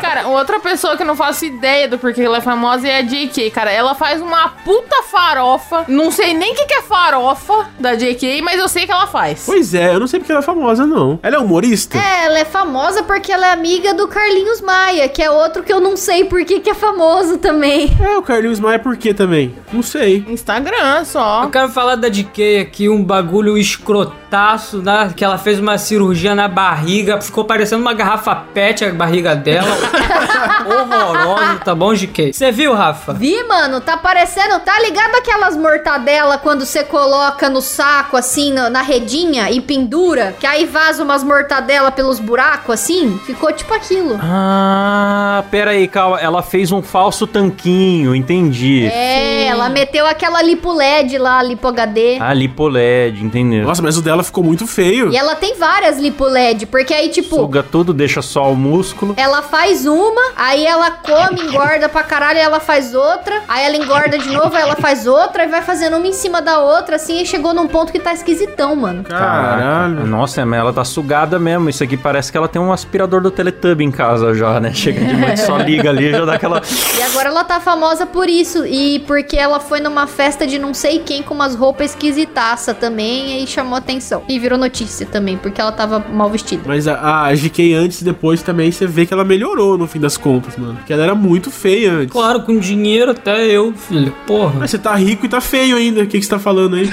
Cara, 0.00 0.26
outra 0.26 0.58
pessoa 0.58 0.96
que 0.96 1.02
eu 1.02 1.06
não 1.06 1.14
faço 1.14 1.44
ideia 1.44 1.88
do 1.88 1.98
porquê 1.98 2.22
ela 2.22 2.38
é 2.38 2.40
famosa 2.40 2.88
é 2.88 2.98
a 2.98 3.02
JK, 3.02 3.50
cara. 3.50 3.70
Ela 3.70 3.94
faz 3.94 4.20
uma 4.20 4.48
puta 4.48 5.04
farofa. 5.04 5.84
Não 5.86 6.10
sei 6.10 6.34
nem 6.34 6.52
o 6.52 6.56
que, 6.56 6.66
que 6.66 6.74
é 6.74 6.82
farofa 6.82 7.68
da 7.78 7.94
JK, 7.94 8.42
mas 8.42 8.58
eu 8.58 8.66
sei 8.68 8.86
que 8.86 8.92
ela 8.92 9.06
faz. 9.06 9.44
Pois 9.46 9.74
é, 9.74 9.94
eu 9.94 10.00
não 10.00 10.08
sei 10.08 10.18
porque 10.18 10.32
ela 10.32 10.40
é 10.40 10.44
famosa, 10.44 10.84
não. 10.84 11.20
Ela 11.22 11.36
é 11.36 11.38
humorista? 11.38 11.96
É, 11.96 12.24
ela 12.26 12.38
é 12.40 12.44
famosa 12.44 13.04
porque 13.04 13.30
ela 13.30 13.46
é 13.46 13.52
amiga 13.52 13.94
do 13.94 14.08
Carlinhos 14.08 14.60
Maia, 14.60 15.08
que 15.08 15.22
é 15.22 15.30
outro 15.30 15.62
que 15.62 15.72
eu 15.72 15.80
não 15.80 15.96
sei 15.96 16.24
por 16.24 16.44
que 16.44 16.58
que 16.58 16.70
é 16.70 16.74
famoso 16.74 17.38
também. 17.38 17.88
É, 18.04 18.16
o 18.16 18.22
Carlinhos 18.22 18.58
Maia 18.58 18.80
por 18.80 18.96
quê 18.98 19.14
também? 19.14 19.54
Não 19.72 19.82
sei. 19.82 20.24
Instagram 20.28 21.04
só. 21.04 21.44
Eu 21.44 21.50
quero 21.50 21.68
falar 21.70 21.94
da 21.94 22.08
DK 22.08 22.58
aqui, 22.60 22.88
um 22.88 23.02
bagulho 23.02 23.56
escrotaço, 23.56 24.78
né? 24.78 25.12
Que 25.16 25.24
ela 25.24 25.38
fez 25.38 25.58
uma 25.58 25.78
cirurgia 25.78 26.34
na 26.34 26.48
barriga, 26.48 27.20
ficou 27.20 27.44
parecendo 27.44 27.82
uma 27.82 27.94
garrafa 27.94 28.34
pet 28.34 28.84
a 28.84 28.92
barriga 28.92 29.34
dela. 29.34 29.68
Horrorosa, 30.66 31.60
tá 31.64 31.74
bom, 31.74 31.94
DK? 31.94 32.32
Você 32.32 32.50
viu, 32.52 32.74
Rafa? 32.74 33.12
Vi, 33.12 33.42
mano, 33.44 33.80
tá 33.80 33.96
parecendo, 33.96 34.60
tá 34.60 34.78
ligado 34.80 35.14
aquelas 35.16 35.56
mortadela 35.56 36.38
quando 36.38 36.64
você 36.64 36.84
coloca 36.84 37.48
no 37.48 37.60
saco, 37.60 38.16
assim, 38.16 38.52
na, 38.52 38.70
na 38.70 38.82
redinha 38.82 39.50
e 39.50 39.60
pendura, 39.60 40.34
que 40.38 40.46
aí 40.46 40.66
vaza 40.66 41.02
umas 41.02 41.22
mortadela 41.22 41.90
pelos 41.90 42.18
buracos, 42.18 42.74
assim? 42.74 43.18
Ficou 43.24 43.52
tipo 43.52 43.72
aquilo. 43.74 44.18
Ah, 44.22 45.44
pera 45.50 45.72
aí, 45.72 45.88
calma. 45.88 46.18
Ela 46.20 46.42
fez 46.42 46.72
um 46.72 46.82
falso 46.82 47.26
tanquinho, 47.26 48.14
entendi. 48.14 48.86
É, 48.86 49.46
ela 49.46 49.68
meteu 49.68 50.06
aquela 50.06 50.42
lipo 50.42 50.72
LED 50.72 51.18
lá, 51.18 51.42
lipo 51.42 51.66
HD. 51.68 52.18
Ah, 52.20 52.32
lipoled, 52.34 53.24
entendeu? 53.24 53.64
Nossa, 53.64 53.82
mas 53.82 53.96
o 53.96 54.02
dela 54.02 54.22
ficou 54.22 54.42
muito 54.42 54.66
feio. 54.66 55.12
E 55.12 55.16
ela 55.16 55.34
tem 55.34 55.56
várias 55.56 55.98
lipo 55.98 56.24
LED, 56.24 56.66
porque 56.66 56.94
aí, 56.94 57.08
tipo, 57.08 57.36
Suga 57.36 57.62
tudo, 57.62 57.92
deixa 57.92 58.22
só 58.22 58.50
o 58.50 58.56
músculo. 58.56 59.14
Ela 59.16 59.42
faz 59.42 59.86
uma, 59.86 60.27
aí 60.36 60.66
ela 60.66 60.90
come, 60.90 61.42
engorda 61.42 61.88
pra 61.88 62.02
caralho, 62.02 62.38
aí 62.38 62.44
ela 62.44 62.60
faz 62.60 62.94
outra, 62.94 63.42
aí 63.48 63.64
ela 63.64 63.76
engorda 63.76 64.18
de 64.18 64.28
novo, 64.30 64.54
aí 64.54 64.62
ela 64.62 64.76
faz 64.76 65.06
outra, 65.06 65.44
e 65.44 65.48
vai 65.48 65.62
fazendo 65.62 65.96
uma 65.96 66.06
em 66.06 66.12
cima 66.12 66.40
da 66.40 66.60
outra, 66.60 66.96
assim, 66.96 67.20
e 67.20 67.26
chegou 67.26 67.52
num 67.54 67.66
ponto 67.66 67.92
que 67.92 67.98
tá 67.98 68.12
esquisitão, 68.12 68.74
mano. 68.76 69.04
Caralho. 69.04 70.06
Nossa, 70.06 70.44
mas 70.44 70.60
ela 70.60 70.72
tá 70.72 70.84
sugada 70.84 71.38
mesmo. 71.38 71.68
Isso 71.68 71.82
aqui 71.82 71.96
parece 71.96 72.30
que 72.30 72.38
ela 72.38 72.48
tem 72.48 72.60
um 72.60 72.72
aspirador 72.72 73.20
do 73.20 73.30
Teletubby 73.30 73.84
em 73.84 73.90
casa 73.90 74.34
já, 74.34 74.60
né? 74.60 74.72
Chega 74.72 75.04
de 75.04 75.16
noite, 75.16 75.40
só 75.40 75.56
liga 75.58 75.90
ali, 75.90 76.10
já 76.10 76.24
dá 76.24 76.34
aquela... 76.34 76.62
E 76.98 77.02
agora 77.02 77.28
ela 77.28 77.44
tá 77.44 77.60
famosa 77.60 78.06
por 78.06 78.28
isso, 78.28 78.66
e 78.66 79.00
porque 79.00 79.36
ela 79.36 79.60
foi 79.60 79.80
numa 79.80 80.06
festa 80.06 80.46
de 80.46 80.58
não 80.58 80.74
sei 80.74 81.00
quem 81.00 81.22
com 81.22 81.34
umas 81.34 81.54
roupas 81.54 81.90
esquisitaça 81.90 82.74
também, 82.74 83.30
e 83.30 83.32
aí 83.38 83.46
chamou 83.46 83.76
atenção. 83.76 84.22
E 84.28 84.38
virou 84.38 84.58
notícia 84.58 85.06
também, 85.06 85.36
porque 85.36 85.60
ela 85.60 85.72
tava 85.72 85.98
mal 85.98 86.28
vestida. 86.28 86.62
Mas 86.66 86.86
a, 86.86 87.26
a 87.26 87.34
GK 87.34 87.74
antes 87.74 88.00
e 88.00 88.04
depois 88.04 88.42
também 88.42 88.70
você 88.70 88.86
vê 88.86 89.06
que 89.06 89.14
ela 89.14 89.24
melhorou 89.24 89.78
no 89.78 89.86
fim 89.86 90.00
das 90.00 90.16
contas, 90.18 90.56
mano. 90.56 90.74
Porque 90.74 90.92
ela 90.92 91.04
era 91.04 91.14
muito 91.14 91.50
feia 91.50 91.92
antes. 91.92 92.12
Claro, 92.12 92.42
com 92.42 92.58
dinheiro 92.58 93.12
até 93.12 93.46
eu, 93.46 93.72
filho. 93.72 94.14
Porra. 94.26 94.54
Mas 94.58 94.70
você 94.70 94.78
tá 94.78 94.94
rico 94.94 95.24
e 95.24 95.28
tá 95.28 95.40
feio 95.40 95.76
ainda. 95.76 96.02
O 96.02 96.06
que, 96.06 96.18
que 96.18 96.24
você 96.24 96.30
tá 96.30 96.38
falando 96.38 96.76
aí? 96.76 96.90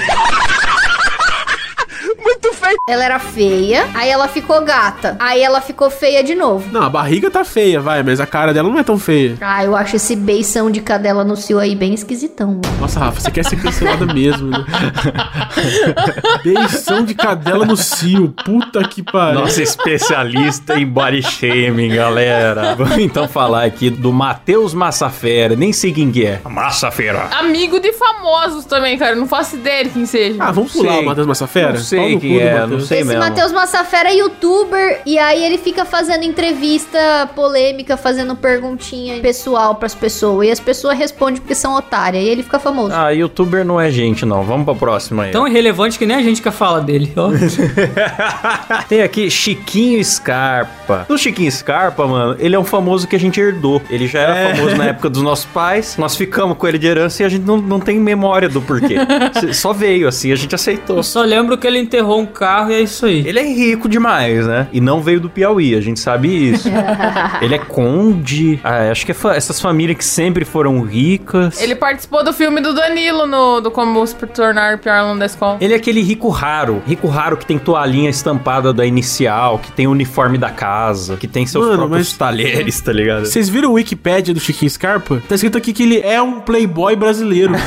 Ela 2.88 3.04
era 3.04 3.18
feia, 3.18 3.86
aí 3.94 4.08
ela 4.08 4.28
ficou 4.28 4.62
gata, 4.62 5.16
aí 5.18 5.42
ela 5.42 5.60
ficou 5.60 5.90
feia 5.90 6.22
de 6.22 6.34
novo. 6.34 6.70
Não, 6.70 6.82
a 6.82 6.88
barriga 6.90 7.30
tá 7.30 7.44
feia, 7.44 7.80
vai, 7.80 8.02
mas 8.02 8.20
a 8.20 8.26
cara 8.26 8.54
dela 8.54 8.68
não 8.68 8.78
é 8.78 8.84
tão 8.84 8.98
feia. 8.98 9.36
Ah, 9.40 9.64
eu 9.64 9.74
acho 9.74 9.96
esse 9.96 10.14
beição 10.14 10.70
de 10.70 10.80
cadela 10.80 11.24
no 11.24 11.36
cio 11.36 11.58
aí 11.58 11.74
bem 11.74 11.94
esquisitão, 11.94 12.48
mano. 12.48 12.62
Nossa, 12.80 13.00
Rafa, 13.00 13.20
você 13.20 13.30
quer 13.30 13.44
ser 13.44 13.56
cancelada 13.56 14.06
mesmo, 14.06 14.48
né? 14.50 14.64
Beição 16.44 17.04
de 17.04 17.14
cadela 17.14 17.64
no 17.64 17.76
cio. 17.76 18.28
Puta 18.44 18.86
que 18.86 19.02
pariu. 19.02 19.40
Nossa 19.40 19.62
especialista 19.62 20.78
em 20.78 20.86
body 20.86 21.22
shaming, 21.22 21.88
galera. 21.88 22.74
Vamos 22.74 22.98
então 22.98 23.26
falar 23.28 23.64
aqui 23.64 23.90
do 23.90 24.12
Matheus 24.12 24.74
Massafera. 24.74 25.56
Nem 25.56 25.72
sei 25.72 25.92
quem 25.92 26.10
que 26.10 26.24
é. 26.24 26.40
Massafera. 26.44 27.28
Amigo 27.32 27.80
de 27.80 27.92
famosos 27.92 28.64
também, 28.64 28.96
cara. 28.98 29.12
eu 29.12 29.16
Não 29.20 29.26
faço 29.26 29.56
ideia 29.56 29.84
de 29.84 29.90
quem 29.90 30.06
seja. 30.06 30.36
Ah, 30.38 30.52
vamos 30.52 30.72
pular 30.72 30.94
Sei. 30.94 31.02
o 31.02 31.06
Matheus 31.06 31.26
Massafera? 31.26 31.72
Não 31.72 31.80
sei 31.80 31.98
Pau 31.98 32.08
no 32.10 32.20
quem 32.20 32.38
é, 32.40 32.65
Não 32.66 32.80
sei 32.80 32.98
Esse 33.00 33.08
mesmo. 33.08 33.22
Matheus 33.22 33.52
Massafera 33.52 34.08
é 34.10 34.14
youtuber 34.16 35.00
e 35.06 35.18
aí 35.18 35.44
ele 35.44 35.58
fica 35.58 35.84
fazendo 35.84 36.24
entrevista 36.24 37.28
polêmica, 37.34 37.96
fazendo 37.96 38.34
perguntinha 38.36 39.20
pessoal 39.20 39.74
pras 39.74 39.94
pessoas. 39.94 40.48
E 40.48 40.50
as 40.50 40.60
pessoas 40.60 40.98
respondem 40.98 41.40
porque 41.40 41.54
são 41.54 41.74
otárias. 41.74 42.22
E 42.24 42.26
ele 42.28 42.42
fica 42.42 42.58
famoso. 42.58 42.94
Ah, 42.94 43.10
youtuber 43.10 43.64
não 43.64 43.80
é 43.80 43.90
gente, 43.90 44.24
não. 44.24 44.42
Vamos 44.42 44.64
pra 44.64 44.74
próxima 44.74 45.24
aí. 45.24 45.32
Tão 45.32 45.46
irrelevante 45.46 45.98
que 45.98 46.06
nem 46.06 46.16
a 46.16 46.22
gente 46.22 46.40
quer 46.42 46.52
falar 46.52 46.80
dele, 46.80 47.12
ó. 47.16 47.30
Tem 48.88 49.02
aqui 49.02 49.30
Chiquinho 49.30 50.02
Scarpa. 50.04 51.06
O 51.08 51.16
Chiquinho 51.16 51.50
Scarpa, 51.50 52.06
mano, 52.06 52.36
ele 52.38 52.54
é 52.54 52.58
um 52.58 52.64
famoso 52.64 53.06
que 53.06 53.16
a 53.16 53.18
gente 53.18 53.40
herdou. 53.40 53.80
Ele 53.90 54.06
já 54.06 54.20
era 54.20 54.34
É. 54.38 54.54
famoso 54.54 54.76
na 54.76 54.84
época 54.86 55.08
dos 55.10 55.22
nossos 55.22 55.44
pais. 55.46 55.96
Nós 55.98 56.16
ficamos 56.16 56.56
com 56.56 56.66
ele 56.66 56.78
de 56.78 56.86
herança 56.86 57.22
e 57.22 57.26
a 57.26 57.28
gente 57.28 57.44
não, 57.44 57.56
não 57.58 57.80
tem 57.80 57.98
memória 57.98 58.48
do 58.48 58.60
porquê. 58.60 58.96
Só 59.52 59.72
veio 59.72 60.08
assim, 60.08 60.32
a 60.32 60.36
gente 60.36 60.54
aceitou. 60.54 60.96
Eu 60.96 61.02
só 61.02 61.22
lembro 61.22 61.56
que 61.58 61.66
ele 61.66 61.78
enterrou 61.78 62.20
um 62.20 62.26
carro 62.26 62.55
e 62.70 62.74
é 62.74 62.80
isso 62.80 63.06
aí. 63.06 63.26
Ele 63.26 63.38
é 63.38 63.42
rico 63.42 63.88
demais, 63.88 64.46
né? 64.46 64.68
E 64.72 64.80
não 64.80 65.00
veio 65.00 65.20
do 65.20 65.28
Piauí, 65.28 65.74
a 65.74 65.80
gente 65.80 66.00
sabe 66.00 66.28
isso. 66.52 66.68
ele 67.42 67.54
é 67.54 67.58
conde. 67.58 68.58
Ah, 68.64 68.90
acho 68.90 69.04
que 69.04 69.12
é 69.12 69.14
fa- 69.14 69.34
essas 69.34 69.60
famílias 69.60 69.98
que 69.98 70.04
sempre 70.04 70.44
foram 70.44 70.80
ricas. 70.82 71.60
Ele 71.60 71.74
participou 71.74 72.24
do 72.24 72.32
filme 72.32 72.60
do 72.60 72.74
Danilo, 72.74 73.26
no, 73.26 73.60
do 73.60 73.70
Como 73.70 74.06
se 74.06 74.14
tornar 74.14 74.78
pior 74.78 74.96
aluno 74.96 75.18
da 75.20 75.26
escola. 75.26 75.58
Ele 75.60 75.72
é 75.72 75.76
aquele 75.76 76.00
rico 76.02 76.28
raro. 76.28 76.82
Rico 76.86 77.06
raro 77.08 77.36
que 77.36 77.44
tem 77.46 77.58
toalhinha 77.58 78.10
estampada 78.10 78.72
da 78.72 78.84
inicial, 78.86 79.58
que 79.58 79.70
tem 79.72 79.86
o 79.86 79.90
uniforme 79.90 80.38
da 80.38 80.50
casa, 80.50 81.16
que 81.16 81.26
tem 81.28 81.46
seus 81.46 81.64
Mano, 81.66 81.78
próprios 81.78 82.08
mas- 82.08 82.18
talheres, 82.18 82.80
tá 82.80 82.92
ligado? 82.92 83.26
Vocês 83.26 83.48
viram 83.48 83.70
o 83.70 83.74
Wikipedia 83.74 84.32
do 84.34 84.40
Chiquinho 84.40 84.70
Scarpa? 84.70 85.22
Tá 85.28 85.34
escrito 85.34 85.58
aqui 85.58 85.72
que 85.72 85.82
ele 85.82 86.00
é 86.00 86.20
um 86.22 86.40
playboy 86.40 86.94
brasileiro. 86.96 87.54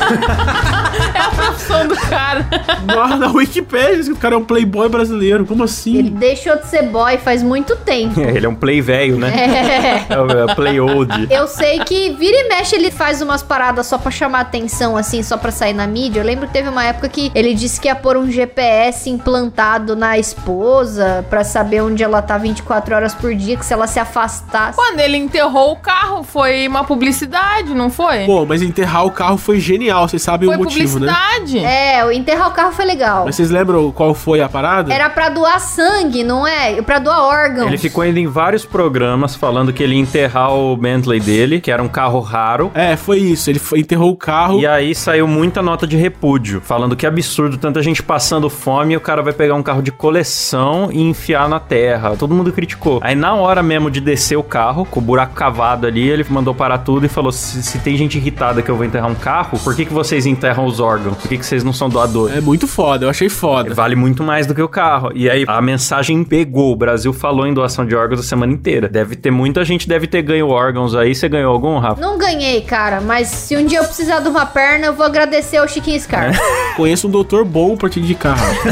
É 1.14 1.39
a 1.60 1.80
evolução 1.80 1.88
do 1.88 1.96
cara. 1.96 2.46
Na, 2.84 3.16
na 3.16 3.32
Wikipédia, 3.32 4.00
esse 4.00 4.14
cara 4.14 4.34
é 4.34 4.38
um 4.38 4.44
playboy 4.44 4.88
brasileiro. 4.88 5.44
Como 5.44 5.62
assim? 5.64 5.96
Ele 5.96 6.10
deixou 6.10 6.56
de 6.56 6.66
ser 6.66 6.84
boy 6.84 7.18
faz 7.18 7.42
muito 7.42 7.76
tempo. 7.84 8.20
Ele 8.20 8.46
é 8.46 8.48
um 8.48 8.54
play 8.54 8.80
velho, 8.80 9.16
né? 9.16 10.06
É. 10.08 10.12
É 10.14 10.18
o 10.20 10.30
é 10.30 10.44
o 10.44 10.54
play 10.54 10.80
old. 10.80 11.28
Eu 11.30 11.46
sei 11.46 11.78
que 11.80 12.10
vira 12.10 12.36
e 12.36 12.48
mexe 12.48 12.74
ele 12.74 12.90
faz 12.90 13.20
umas 13.20 13.42
paradas 13.42 13.86
só 13.86 13.98
pra 13.98 14.10
chamar 14.10 14.40
atenção, 14.40 14.96
assim, 14.96 15.22
só 15.22 15.36
pra 15.36 15.50
sair 15.50 15.72
na 15.72 15.86
mídia. 15.86 16.20
Eu 16.20 16.24
lembro 16.24 16.46
que 16.46 16.52
teve 16.52 16.68
uma 16.68 16.84
época 16.84 17.08
que 17.08 17.30
ele 17.34 17.54
disse 17.54 17.80
que 17.80 17.88
ia 17.88 17.94
pôr 17.94 18.16
um 18.16 18.30
GPS 18.30 19.08
implantado 19.10 19.94
na 19.94 20.18
esposa 20.18 21.24
pra 21.28 21.44
saber 21.44 21.82
onde 21.82 22.02
ela 22.02 22.22
tá 22.22 22.38
24 22.38 22.94
horas 22.94 23.14
por 23.14 23.34
dia, 23.34 23.56
que 23.56 23.64
se 23.64 23.72
ela 23.72 23.86
se 23.86 23.98
afastasse. 23.98 24.76
Quando 24.76 25.00
ele 25.00 25.16
enterrou 25.16 25.72
o 25.72 25.76
carro, 25.76 26.22
foi 26.22 26.66
uma 26.66 26.84
publicidade, 26.84 27.74
não 27.74 27.90
foi? 27.90 28.24
Pô, 28.24 28.44
mas 28.46 28.62
enterrar 28.62 29.04
o 29.04 29.10
carro 29.10 29.36
foi 29.36 29.60
genial. 29.60 30.08
Vocês 30.08 30.22
sabem 30.22 30.48
foi 30.48 30.56
o 30.56 30.60
motivo, 30.60 30.98
né? 30.98 31.06
Publicidade. 31.50 31.64
É, 31.64 32.04
o 32.04 32.12
enterrar 32.12 32.48
o 32.48 32.52
carro 32.52 32.72
foi 32.72 32.84
legal. 32.84 33.24
Mas 33.26 33.36
vocês 33.36 33.50
lembram 33.50 33.90
qual 33.92 34.14
foi 34.14 34.40
a 34.40 34.48
parada? 34.48 34.92
Era 34.92 35.08
pra 35.10 35.28
doar 35.28 35.60
sangue, 35.60 36.22
não 36.24 36.46
é? 36.46 36.80
Pra 36.82 36.98
doar 36.98 37.20
órgãos. 37.22 37.68
Ele 37.68 37.78
ficou 37.78 38.04
indo 38.04 38.18
em 38.18 38.26
vários 38.26 38.64
programas 38.64 39.34
falando 39.34 39.72
que 39.72 39.82
ele 39.82 39.94
ia 39.94 40.00
enterrar 40.00 40.52
o 40.52 40.76
Bentley 40.76 41.20
dele, 41.20 41.60
que 41.60 41.70
era 41.70 41.82
um 41.82 41.88
carro 41.88 42.20
raro. 42.20 42.70
É, 42.74 42.96
foi 42.96 43.18
isso. 43.18 43.50
Ele 43.50 43.58
foi- 43.58 43.80
enterrou 43.80 44.10
o 44.10 44.16
carro. 44.16 44.60
E 44.60 44.66
aí 44.66 44.94
saiu 44.94 45.26
muita 45.26 45.62
nota 45.62 45.86
de 45.86 45.96
repúdio, 45.96 46.60
falando 46.60 46.96
que 46.96 47.06
absurdo, 47.06 47.56
tanta 47.56 47.82
gente 47.82 48.02
passando 48.02 48.48
fome 48.50 48.94
e 48.94 48.96
o 48.96 49.00
cara 49.00 49.22
vai 49.22 49.32
pegar 49.32 49.54
um 49.54 49.62
carro 49.62 49.82
de 49.82 49.90
coleção 49.92 50.90
e 50.92 51.02
enfiar 51.02 51.48
na 51.48 51.58
terra. 51.58 52.14
Todo 52.16 52.34
mundo 52.34 52.52
criticou. 52.52 53.00
Aí 53.02 53.14
na 53.14 53.34
hora 53.34 53.62
mesmo 53.62 53.90
de 53.90 54.00
descer 54.00 54.36
o 54.36 54.42
carro, 54.42 54.84
com 54.84 55.00
o 55.00 55.02
buraco 55.02 55.34
cavado 55.34 55.86
ali, 55.86 56.08
ele 56.08 56.24
mandou 56.28 56.54
parar 56.54 56.78
tudo 56.78 57.06
e 57.06 57.08
falou: 57.08 57.32
se, 57.32 57.62
se 57.62 57.78
tem 57.78 57.96
gente 57.96 58.18
irritada 58.18 58.62
que 58.62 58.70
eu 58.70 58.76
vou 58.76 58.84
enterrar 58.84 59.10
um 59.10 59.14
carro, 59.14 59.58
por 59.58 59.74
que, 59.74 59.84
que 59.84 59.92
vocês 59.92 60.26
enterram 60.26 60.66
os 60.66 60.80
órgãos? 60.80 61.16
Por 61.16 61.28
que, 61.28 61.38
que 61.40 61.46
vocês 61.46 61.64
não 61.64 61.72
são 61.72 61.88
doadores? 61.88 62.36
É 62.36 62.40
muito 62.40 62.68
foda, 62.68 63.06
eu 63.06 63.10
achei 63.10 63.28
foda. 63.28 63.74
Vale 63.74 63.96
muito 63.96 64.22
mais 64.22 64.46
do 64.46 64.54
que 64.54 64.62
o 64.62 64.68
carro. 64.68 65.10
E 65.14 65.28
aí 65.28 65.44
a 65.46 65.60
mensagem 65.60 66.22
pegou. 66.22 66.72
O 66.72 66.76
Brasil 66.76 67.12
falou 67.12 67.46
em 67.46 67.54
doação 67.54 67.84
de 67.84 67.96
órgãos 67.96 68.20
a 68.20 68.22
semana 68.22 68.52
inteira. 68.52 68.88
Deve 68.88 69.16
ter 69.16 69.30
muita 69.30 69.64
gente, 69.64 69.88
deve 69.88 70.06
ter 70.06 70.22
ganho 70.22 70.48
órgãos 70.48 70.94
aí. 70.94 71.14
Você 71.14 71.28
ganhou 71.28 71.52
algum, 71.52 71.78
Rafa? 71.78 72.00
Não 72.00 72.16
ganhei, 72.18 72.60
cara, 72.60 73.00
mas 73.00 73.28
se 73.28 73.56
um 73.56 73.66
dia 73.66 73.78
eu 73.78 73.84
precisar 73.84 74.20
de 74.20 74.28
uma 74.28 74.46
perna, 74.46 74.86
eu 74.86 74.94
vou 74.94 75.04
agradecer 75.04 75.56
ao 75.56 75.66
Chiquinho 75.66 75.98
Scar. 75.98 76.32
Conheço 76.76 77.08
um 77.08 77.10
doutor 77.10 77.44
bom 77.44 77.76
pra 77.76 77.88
te 77.88 77.98
indicar, 77.98 78.36
Rafa. 78.36 78.70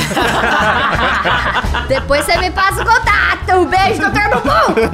Depois 1.88 2.24
você 2.24 2.36
me 2.38 2.50
passa 2.50 2.82
o 2.82 2.84
contato. 2.84 3.58
Um 3.58 3.64
beijo, 3.64 4.00
doutor 4.00 4.28
Bumbum. 4.28 4.88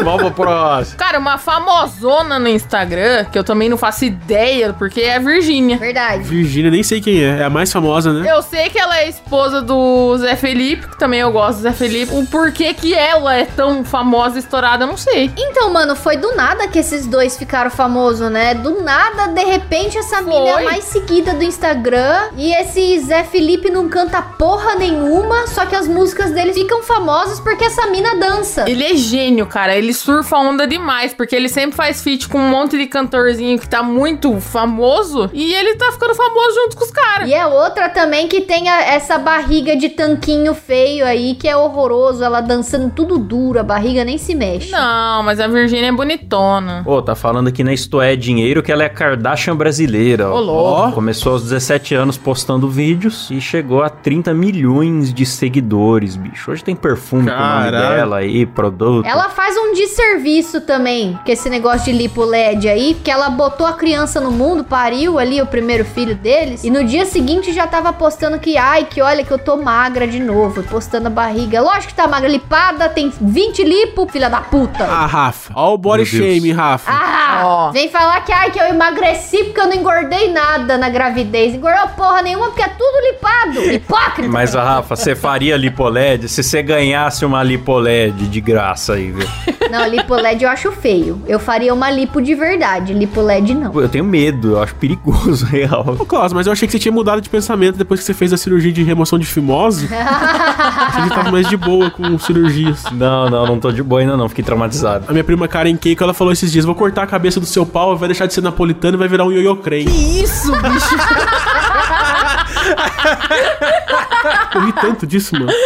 Vamos 0.02 0.22
pro 0.22 0.30
próximo. 0.30 0.96
Cara, 0.96 1.18
uma 1.18 1.36
famosona 1.36 2.38
no 2.38 2.48
Instagram, 2.48 3.26
que 3.26 3.38
eu 3.38 3.44
também 3.44 3.68
não 3.68 3.76
faço 3.76 4.06
ideia, 4.06 4.72
porque 4.72 5.02
é 5.02 5.16
a 5.16 5.18
Virgínia. 5.18 5.76
Verdade. 5.76 6.22
Virgínia, 6.22 6.67
nem 6.70 6.82
sei 6.82 7.00
quem 7.00 7.22
é. 7.22 7.38
É 7.40 7.44
a 7.44 7.50
mais 7.50 7.72
famosa, 7.72 8.12
né? 8.12 8.30
Eu 8.30 8.42
sei 8.42 8.68
que 8.68 8.78
ela 8.78 8.98
é 8.98 9.08
esposa 9.08 9.60
do 9.62 10.16
Zé 10.18 10.36
Felipe, 10.36 10.88
que 10.88 10.98
também 10.98 11.20
eu 11.20 11.30
gosto 11.30 11.58
do 11.58 11.62
Zé 11.62 11.72
Felipe. 11.72 12.12
O 12.14 12.26
porquê 12.26 12.74
que 12.74 12.94
ela 12.94 13.34
é 13.34 13.44
tão 13.44 13.84
famosa 13.84 14.36
e 14.36 14.38
estourada, 14.40 14.84
eu 14.84 14.88
não 14.88 14.96
sei. 14.96 15.30
Então, 15.36 15.70
mano, 15.72 15.94
foi 15.94 16.16
do 16.16 16.34
nada 16.34 16.66
que 16.68 16.78
esses 16.78 17.06
dois 17.06 17.36
ficaram 17.36 17.70
famosos, 17.70 18.30
né? 18.30 18.54
Do 18.54 18.82
nada, 18.82 19.28
de 19.28 19.44
repente, 19.44 19.98
essa 19.98 20.20
mina 20.22 20.48
é 20.48 20.50
a 20.50 20.54
Foi. 20.54 20.64
mais 20.64 20.84
seguida 20.84 21.34
do 21.34 21.44
Instagram. 21.44 22.30
E 22.36 22.52
esse 22.54 22.98
Zé 23.00 23.24
Felipe 23.24 23.70
não 23.70 23.88
canta 23.88 24.20
porra 24.22 24.74
nenhuma, 24.74 25.46
só 25.46 25.66
que 25.66 25.74
as 25.74 25.86
músicas 25.86 26.30
dele 26.30 26.52
ficam 26.52 26.82
famosas 26.82 27.40
porque 27.40 27.64
essa 27.64 27.86
mina 27.86 28.16
dança. 28.16 28.64
Ele 28.68 28.84
é 28.84 28.96
gênio, 28.96 29.46
cara. 29.46 29.76
Ele 29.76 29.92
surfa 29.92 30.36
a 30.36 30.40
onda 30.40 30.66
demais, 30.66 31.12
porque 31.14 31.34
ele 31.34 31.48
sempre 31.48 31.76
faz 31.76 32.02
feat 32.02 32.28
com 32.28 32.38
um 32.38 32.48
monte 32.48 32.76
de 32.76 32.86
cantorzinho 32.86 33.58
que 33.58 33.68
tá 33.68 33.82
muito 33.82 34.40
famoso. 34.40 35.30
E 35.32 35.54
ele 35.54 35.76
tá 35.76 35.92
ficando 35.92 36.14
famoso 36.14 36.57
junto 36.62 36.76
com 36.76 36.84
os 36.84 36.90
caras. 36.90 37.28
E 37.28 37.34
é 37.34 37.46
outra 37.46 37.88
também 37.88 38.26
que 38.28 38.40
tem 38.40 38.68
a- 38.68 38.82
essa 38.82 39.18
barriga 39.18 39.76
de 39.76 39.88
tanquinho 39.88 40.54
feio 40.54 41.04
aí, 41.04 41.34
que 41.34 41.46
é 41.48 41.56
horroroso. 41.56 42.22
Ela 42.24 42.40
dançando 42.40 42.90
tudo 42.90 43.18
duro, 43.18 43.58
a 43.60 43.62
barriga 43.62 44.04
nem 44.04 44.18
se 44.18 44.34
mexe. 44.34 44.70
Não, 44.70 45.22
mas 45.22 45.40
a 45.40 45.46
Virgínia 45.46 45.88
é 45.88 45.92
bonitona. 45.92 46.82
Ô, 46.86 47.00
tá 47.02 47.14
falando 47.14 47.48
aqui 47.48 47.62
na 47.64 47.72
Isto 47.72 48.00
é 48.00 48.16
Dinheiro 48.16 48.62
que 48.62 48.72
ela 48.72 48.82
é 48.82 48.86
a 48.86 48.90
Kardashian 48.90 49.56
brasileira. 49.56 50.30
Ô, 50.30 50.40
louco. 50.40 50.88
Ó, 50.88 50.92
Começou 50.92 51.32
aos 51.32 51.42
17 51.44 51.94
anos 51.94 52.16
postando 52.16 52.68
vídeos 52.68 53.30
e 53.30 53.40
chegou 53.40 53.82
a 53.82 53.88
30 53.90 54.34
milhões 54.34 55.12
de 55.14 55.24
seguidores, 55.24 56.16
bicho. 56.16 56.50
Hoje 56.50 56.64
tem 56.64 56.74
perfume 56.74 57.24
com 57.30 57.36
o 57.36 57.38
nome 57.38 57.70
Caralho. 57.70 57.96
dela 57.96 58.16
aí, 58.18 58.44
produto. 58.46 59.06
Ela 59.06 59.28
faz 59.28 59.56
um 59.56 59.72
desserviço 59.72 60.60
também, 60.62 61.18
com 61.24 61.30
esse 61.32 61.48
negócio 61.48 61.92
de 61.92 61.92
lipo 61.98 62.24
LED 62.24 62.68
aí, 62.68 62.94
porque 62.94 63.10
ela 63.10 63.30
botou 63.30 63.66
a 63.66 63.72
criança 63.72 64.20
no 64.20 64.30
mundo, 64.30 64.64
pariu 64.64 65.18
ali 65.18 65.40
o 65.40 65.46
primeiro 65.46 65.84
filho 65.84 66.14
deles, 66.48 66.64
e 66.64 66.70
no 66.70 66.82
dia 66.84 67.04
seguinte 67.04 67.52
já 67.52 67.66
tava 67.66 67.92
postando 67.92 68.38
que, 68.38 68.56
ai, 68.56 68.84
que 68.84 69.00
olha 69.02 69.22
que 69.24 69.30
eu 69.30 69.38
tô 69.38 69.56
magra 69.56 70.06
de 70.06 70.18
novo, 70.18 70.62
postando 70.62 71.06
a 71.08 71.10
barriga. 71.10 71.60
Lógico 71.60 71.88
que 71.88 71.94
tá 71.94 72.06
magra, 72.06 72.28
lipada, 72.28 72.88
tem 72.88 73.12
20 73.20 73.62
lipo, 73.64 74.08
filha 74.10 74.28
da 74.30 74.40
puta. 74.40 74.84
Ah, 74.84 75.06
Rafa. 75.06 75.52
Ó 75.54 75.74
o 75.74 75.78
body 75.78 76.02
Meu 76.10 76.10
Deus. 76.22 76.34
shame, 76.34 76.52
Rafa. 76.52 76.90
Ah, 76.90 77.42
Ó. 77.44 77.70
vem 77.70 77.88
falar 77.88 78.20
que, 78.22 78.32
ai, 78.32 78.50
que 78.50 78.58
eu 78.58 78.66
emagreci 78.66 79.44
porque 79.44 79.60
eu 79.60 79.66
não 79.66 79.74
engordei 79.74 80.32
nada 80.32 80.76
na 80.78 80.88
gravidez. 80.88 81.54
Engordou 81.54 81.88
porra 81.96 82.22
nenhuma 82.22 82.46
porque 82.46 82.62
é 82.62 82.68
tudo 82.68 83.06
lipado. 83.12 83.62
Hipócrita. 83.72 84.28
Mas, 84.28 84.56
a 84.56 84.62
Rafa, 84.62 84.96
você 84.96 85.14
faria 85.14 85.56
lipoled 85.56 86.28
se 86.28 86.42
você 86.42 86.62
ganhasse 86.62 87.24
uma 87.24 87.42
lipoled 87.42 88.26
de 88.28 88.40
graça 88.40 88.94
aí, 88.94 89.10
viu? 89.12 89.28
Não, 89.70 89.86
lipo 89.86 90.14
LED 90.14 90.44
eu 90.44 90.50
acho 90.50 90.72
feio. 90.72 91.22
Eu 91.26 91.38
faria 91.38 91.74
uma 91.74 91.90
lipo 91.90 92.22
de 92.22 92.34
verdade, 92.34 92.94
lipo 92.94 93.20
LED 93.20 93.54
não. 93.54 93.78
Eu 93.80 93.88
tenho 93.88 94.04
medo, 94.04 94.52
eu 94.52 94.62
acho 94.62 94.74
perigoso, 94.76 95.44
real. 95.46 95.84
Ô, 95.98 96.06
Klaus, 96.06 96.32
mas 96.38 96.46
eu 96.46 96.52
achei 96.52 96.68
que 96.68 96.72
você 96.72 96.78
tinha 96.78 96.92
mudado 96.92 97.20
de 97.20 97.28
pensamento 97.28 97.76
depois 97.76 97.98
que 97.98 98.06
você 98.06 98.14
fez 98.14 98.32
a 98.32 98.36
cirurgia 98.36 98.70
de 98.70 98.84
remoção 98.84 99.18
de 99.18 99.26
fimose. 99.26 99.88
você 99.90 101.08
tava 101.08 101.32
mais 101.32 101.48
de 101.48 101.56
boa 101.56 101.90
com 101.90 102.16
cirurgias. 102.16 102.84
Não, 102.92 103.28
não, 103.28 103.44
não 103.44 103.58
tô 103.58 103.72
de 103.72 103.82
boa 103.82 104.02
ainda 104.02 104.16
não, 104.16 104.28
fiquei 104.28 104.44
traumatizado. 104.44 105.06
A 105.08 105.12
minha 105.12 105.24
prima 105.24 105.48
Karen 105.48 105.76
Keiko, 105.76 106.04
ela 106.04 106.14
falou 106.14 106.32
esses 106.32 106.52
dias, 106.52 106.64
vou 106.64 106.76
cortar 106.76 107.02
a 107.02 107.06
cabeça 107.08 107.40
do 107.40 107.46
seu 107.46 107.66
pau, 107.66 107.96
vai 107.96 108.08
deixar 108.08 108.26
de 108.26 108.34
ser 108.34 108.40
napolitano 108.40 108.96
e 108.96 108.98
vai 108.98 109.08
virar 109.08 109.24
um 109.24 109.32
ioiô 109.32 109.56
creme. 109.56 110.22
Isso, 110.22 110.52
bicho. 110.52 110.94
Eu 114.54 114.64
ri 114.64 114.72
tanto 114.74 115.08
disso, 115.08 115.34
mano. 115.34 115.50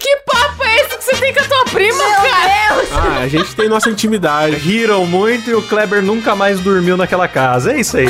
que 0.00 0.16
papo 0.26 0.64
é 0.64 0.76
esse 0.80 0.98
que 0.98 1.04
você 1.04 1.16
tem 1.16 1.32
com 1.32 1.40
a 1.40 1.44
tua 1.44 1.64
prima, 1.66 2.02
cara? 2.02 2.82
Ah, 2.92 3.20
a 3.22 3.28
gente 3.28 3.54
tem 3.54 3.68
nossa 3.68 3.88
intimidade. 3.88 4.56
Riram 4.56 5.06
muito 5.06 5.48
e 5.48 5.54
o 5.54 5.62
Kleber 5.62 6.02
nunca 6.02 6.34
mais 6.34 6.58
dormiu 6.58 6.96
naquela 6.96 7.28
casa. 7.28 7.72
É 7.72 7.80
isso 7.80 7.96
aí. 7.96 8.08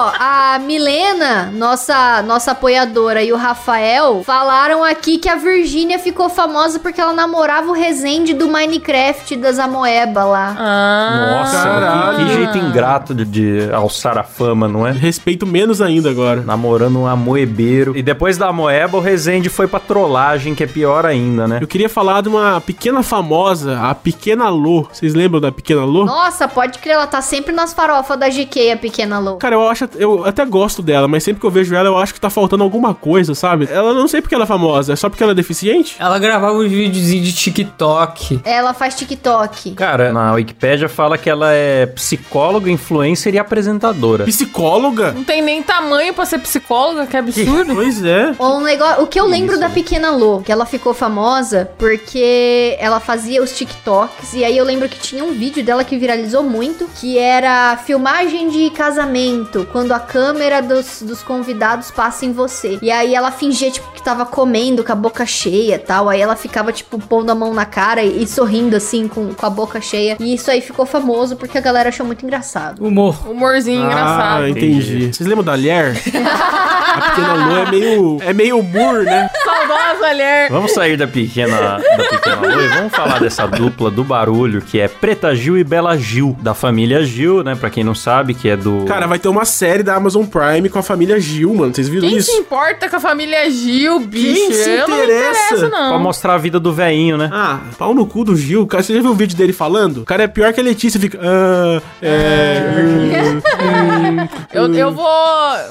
Ah 0.00 0.54
ó, 0.54 0.54
a 0.54 0.58
Milena, 0.58 1.50
nossa, 1.52 2.22
nossa 2.22 2.52
apoiadora, 2.52 3.22
e 3.22 3.32
o 3.32 3.36
Rafael 3.36 4.22
falaram 4.24 4.82
aqui 4.82 5.18
que 5.18 5.28
a 5.28 5.36
Virgínia 5.36 5.98
ficou 5.98 6.28
famosa 6.28 6.78
porque 6.78 7.00
ela 7.00 7.12
namorava 7.12 7.68
o 7.70 7.72
Resende 7.72 8.32
do 8.32 8.48
Minecraft 8.48 9.36
das 9.36 9.58
Amoeba 9.58 10.24
lá. 10.24 10.56
Ah, 10.58 11.36
Nossa, 11.38 11.62
Caralho. 11.62 12.16
que 12.26 12.29
jeito 12.52 12.66
ingrato 12.66 13.14
de, 13.14 13.24
de 13.24 13.72
alçar 13.72 14.18
a 14.18 14.22
fama, 14.22 14.68
não 14.68 14.86
é? 14.86 14.92
Respeito 14.92 15.46
menos 15.46 15.80
ainda 15.80 16.10
agora. 16.10 16.40
Namorando 16.42 16.98
um 17.00 17.06
amoebeiro. 17.06 17.96
E 17.96 18.02
depois 18.02 18.36
da 18.36 18.48
amoeba, 18.48 18.98
o 18.98 19.00
Rezende 19.00 19.48
foi 19.48 19.66
pra 19.66 19.80
trollagem, 19.80 20.54
que 20.54 20.64
é 20.64 20.66
pior 20.66 21.06
ainda, 21.06 21.46
né? 21.46 21.58
Eu 21.60 21.66
queria 21.66 21.88
falar 21.88 22.22
de 22.22 22.28
uma 22.28 22.60
pequena 22.60 23.02
famosa, 23.02 23.78
a 23.80 23.94
Pequena 23.94 24.48
Lô. 24.48 24.86
Vocês 24.92 25.14
lembram 25.14 25.40
da 25.40 25.52
Pequena 25.52 25.84
Lô? 25.84 26.04
Nossa, 26.04 26.48
pode 26.48 26.78
crer, 26.78 26.94
ela 26.94 27.06
tá 27.06 27.20
sempre 27.20 27.52
nas 27.52 27.72
farofas 27.72 28.18
da 28.18 28.28
GK, 28.28 28.72
a 28.72 28.76
pequena 28.76 29.18
Lou. 29.18 29.36
Cara, 29.36 29.54
eu 29.54 29.68
acho, 29.68 29.88
eu 29.96 30.24
até 30.24 30.44
gosto 30.44 30.82
dela, 30.82 31.06
mas 31.08 31.22
sempre 31.22 31.40
que 31.40 31.46
eu 31.46 31.50
vejo 31.50 31.74
ela, 31.74 31.88
eu 31.88 31.96
acho 31.98 32.14
que 32.14 32.20
tá 32.20 32.30
faltando 32.30 32.64
alguma 32.64 32.94
coisa, 32.94 33.34
sabe? 33.34 33.68
Ela 33.70 33.94
não 33.94 34.08
sei 34.08 34.20
porque 34.20 34.34
ela 34.34 34.44
é 34.44 34.46
famosa, 34.46 34.92
é 34.92 34.96
só 34.96 35.08
porque 35.08 35.22
ela 35.22 35.32
é 35.32 35.34
deficiente? 35.34 35.96
Ela 35.98 36.18
gravava 36.18 36.54
uns 36.54 36.70
videozinhos 36.70 37.26
de 37.26 37.34
TikTok. 37.34 38.40
Ela 38.44 38.72
faz 38.74 38.94
TikTok. 38.94 39.72
Cara, 39.72 40.12
na 40.12 40.32
Wikipédia 40.32 40.88
fala 40.88 41.16
que 41.18 41.28
ela 41.28 41.52
é 41.52 41.86
psicóloga, 41.86 42.39
influencer 42.68 43.34
e 43.34 43.38
apresentadora. 43.38 44.24
Psicóloga? 44.24 45.12
não 45.12 45.24
tem 45.24 45.42
nem 45.42 45.62
tamanho 45.62 46.14
pra 46.14 46.24
ser 46.24 46.38
psicóloga, 46.38 47.06
que 47.06 47.16
absurdo. 47.16 47.74
Pois 47.80 48.04
é. 48.04 48.34
Um 48.38 48.60
negócio, 48.60 49.02
o 49.02 49.06
que 49.06 49.18
eu 49.18 49.26
lembro 49.26 49.58
da 49.58 49.70
Pequena 49.70 50.10
Lô, 50.10 50.40
que 50.40 50.52
ela 50.52 50.66
ficou 50.66 50.92
famosa 50.92 51.70
porque 51.78 52.76
ela 52.78 53.00
fazia 53.00 53.42
os 53.42 53.56
TikToks 53.56 54.34
e 54.34 54.44
aí 54.44 54.56
eu 54.56 54.64
lembro 54.64 54.88
que 54.88 54.98
tinha 54.98 55.24
um 55.24 55.32
vídeo 55.32 55.64
dela 55.64 55.82
que 55.82 55.96
viralizou 55.96 56.42
muito, 56.42 56.88
que 57.00 57.18
era 57.18 57.76
filmagem 57.78 58.48
de 58.50 58.70
casamento, 58.70 59.66
quando 59.72 59.92
a 59.92 60.00
câmera 60.00 60.60
dos, 60.60 61.02
dos 61.02 61.22
convidados 61.22 61.90
passa 61.90 62.26
em 62.26 62.32
você. 62.32 62.78
E 62.82 62.90
aí 62.90 63.14
ela 63.14 63.30
fingia 63.30 63.70
tipo 63.70 63.90
que 63.92 64.02
tava 64.02 64.26
comendo 64.26 64.84
com 64.84 64.92
a 64.92 64.94
boca 64.94 65.24
cheia, 65.26 65.78
tal. 65.78 66.08
Aí 66.08 66.20
ela 66.20 66.36
ficava 66.36 66.72
tipo 66.72 66.98
pondo 66.98 67.30
a 67.30 67.34
mão 67.34 67.52
na 67.54 67.64
cara 67.64 68.02
e, 68.02 68.22
e 68.22 68.26
sorrindo 68.26 68.76
assim 68.76 69.08
com, 69.08 69.32
com 69.34 69.46
a 69.46 69.50
boca 69.50 69.80
cheia. 69.80 70.16
E 70.18 70.34
isso 70.34 70.50
aí 70.50 70.60
ficou 70.60 70.86
famoso 70.86 71.36
porque 71.36 71.58
a 71.58 71.60
galera 71.60 71.88
achou 71.88 72.04
muito 72.06 72.24
engraçado. 72.30 72.86
Humor. 72.86 73.28
Humorzinho 73.28 73.84
engraçado. 73.84 74.44
Ah, 74.44 74.48
entendi. 74.48 75.12
Vocês 75.12 75.28
lembram 75.28 75.44
da 75.44 75.56
Lier? 75.56 75.96
a 76.94 77.00
Pequena 77.10 77.34
Lô 77.34 77.56
é 77.56 77.70
meio, 77.70 78.18
é 78.20 78.32
meio 78.32 78.58
humor, 78.60 79.02
né? 79.02 79.28
duas 79.70 79.98
mulheres. 80.10 80.50
Vamos 80.50 80.72
sair 80.72 80.96
da 80.96 81.06
pequena, 81.06 81.56
da 81.78 82.08
pequena 82.10 82.36
Lua 82.40 82.62
e 82.64 82.68
vamos 82.68 82.92
falar 82.92 83.20
dessa 83.20 83.46
dupla 83.46 83.90
do 83.90 84.02
barulho 84.02 84.60
que 84.60 84.80
é 84.80 84.88
Preta 84.88 85.34
Gil 85.34 85.56
e 85.58 85.62
Bela 85.64 85.96
Gil, 85.96 86.36
da 86.40 86.54
família 86.54 87.04
Gil, 87.04 87.42
né? 87.44 87.54
Pra 87.54 87.70
quem 87.70 87.84
não 87.84 87.94
sabe, 87.94 88.34
que 88.34 88.48
é 88.48 88.56
do. 88.56 88.84
Cara, 88.86 89.06
vai 89.06 89.18
ter 89.18 89.28
uma 89.28 89.44
série 89.44 89.82
da 89.82 89.94
Amazon 89.94 90.24
Prime 90.24 90.68
com 90.68 90.78
a 90.78 90.82
família 90.82 91.18
Gil, 91.20 91.54
mano. 91.54 91.74
Vocês 91.74 91.88
viram 91.88 92.08
Quem 92.08 92.18
isso? 92.18 92.32
se 92.32 92.38
importa 92.38 92.88
com 92.88 92.96
a 92.96 93.00
família 93.00 93.48
Gil, 93.50 94.00
bicho? 94.00 94.34
Quem 94.34 94.52
se 94.52 94.70
Eu 94.70 94.88
não 94.88 94.96
interessa? 95.04 95.54
interesso, 95.54 95.70
Pra 95.70 95.78
não. 95.90 95.98
mostrar 96.00 96.34
a 96.34 96.38
vida 96.38 96.58
do 96.58 96.72
velhinho, 96.72 97.16
né? 97.16 97.30
Ah, 97.32 97.60
pau 97.78 97.94
no 97.94 98.06
cu 98.06 98.24
do 98.24 98.36
Gil. 98.36 98.66
Cara, 98.66 98.82
você 98.82 98.94
já 98.94 99.00
viu 99.00 99.10
o 99.10 99.14
vídeo 99.14 99.36
dele 99.36 99.52
falando? 99.52 99.98
O 100.02 100.04
cara 100.04 100.24
é 100.24 100.28
pior 100.28 100.52
que 100.52 100.60
a 100.60 100.62
Letícia, 100.64 100.98
fica. 100.98 101.18
Ah, 101.22 101.80
é. 102.02 102.09
Eu, 104.52 104.72
eu 104.74 104.92
vou. 104.92 105.06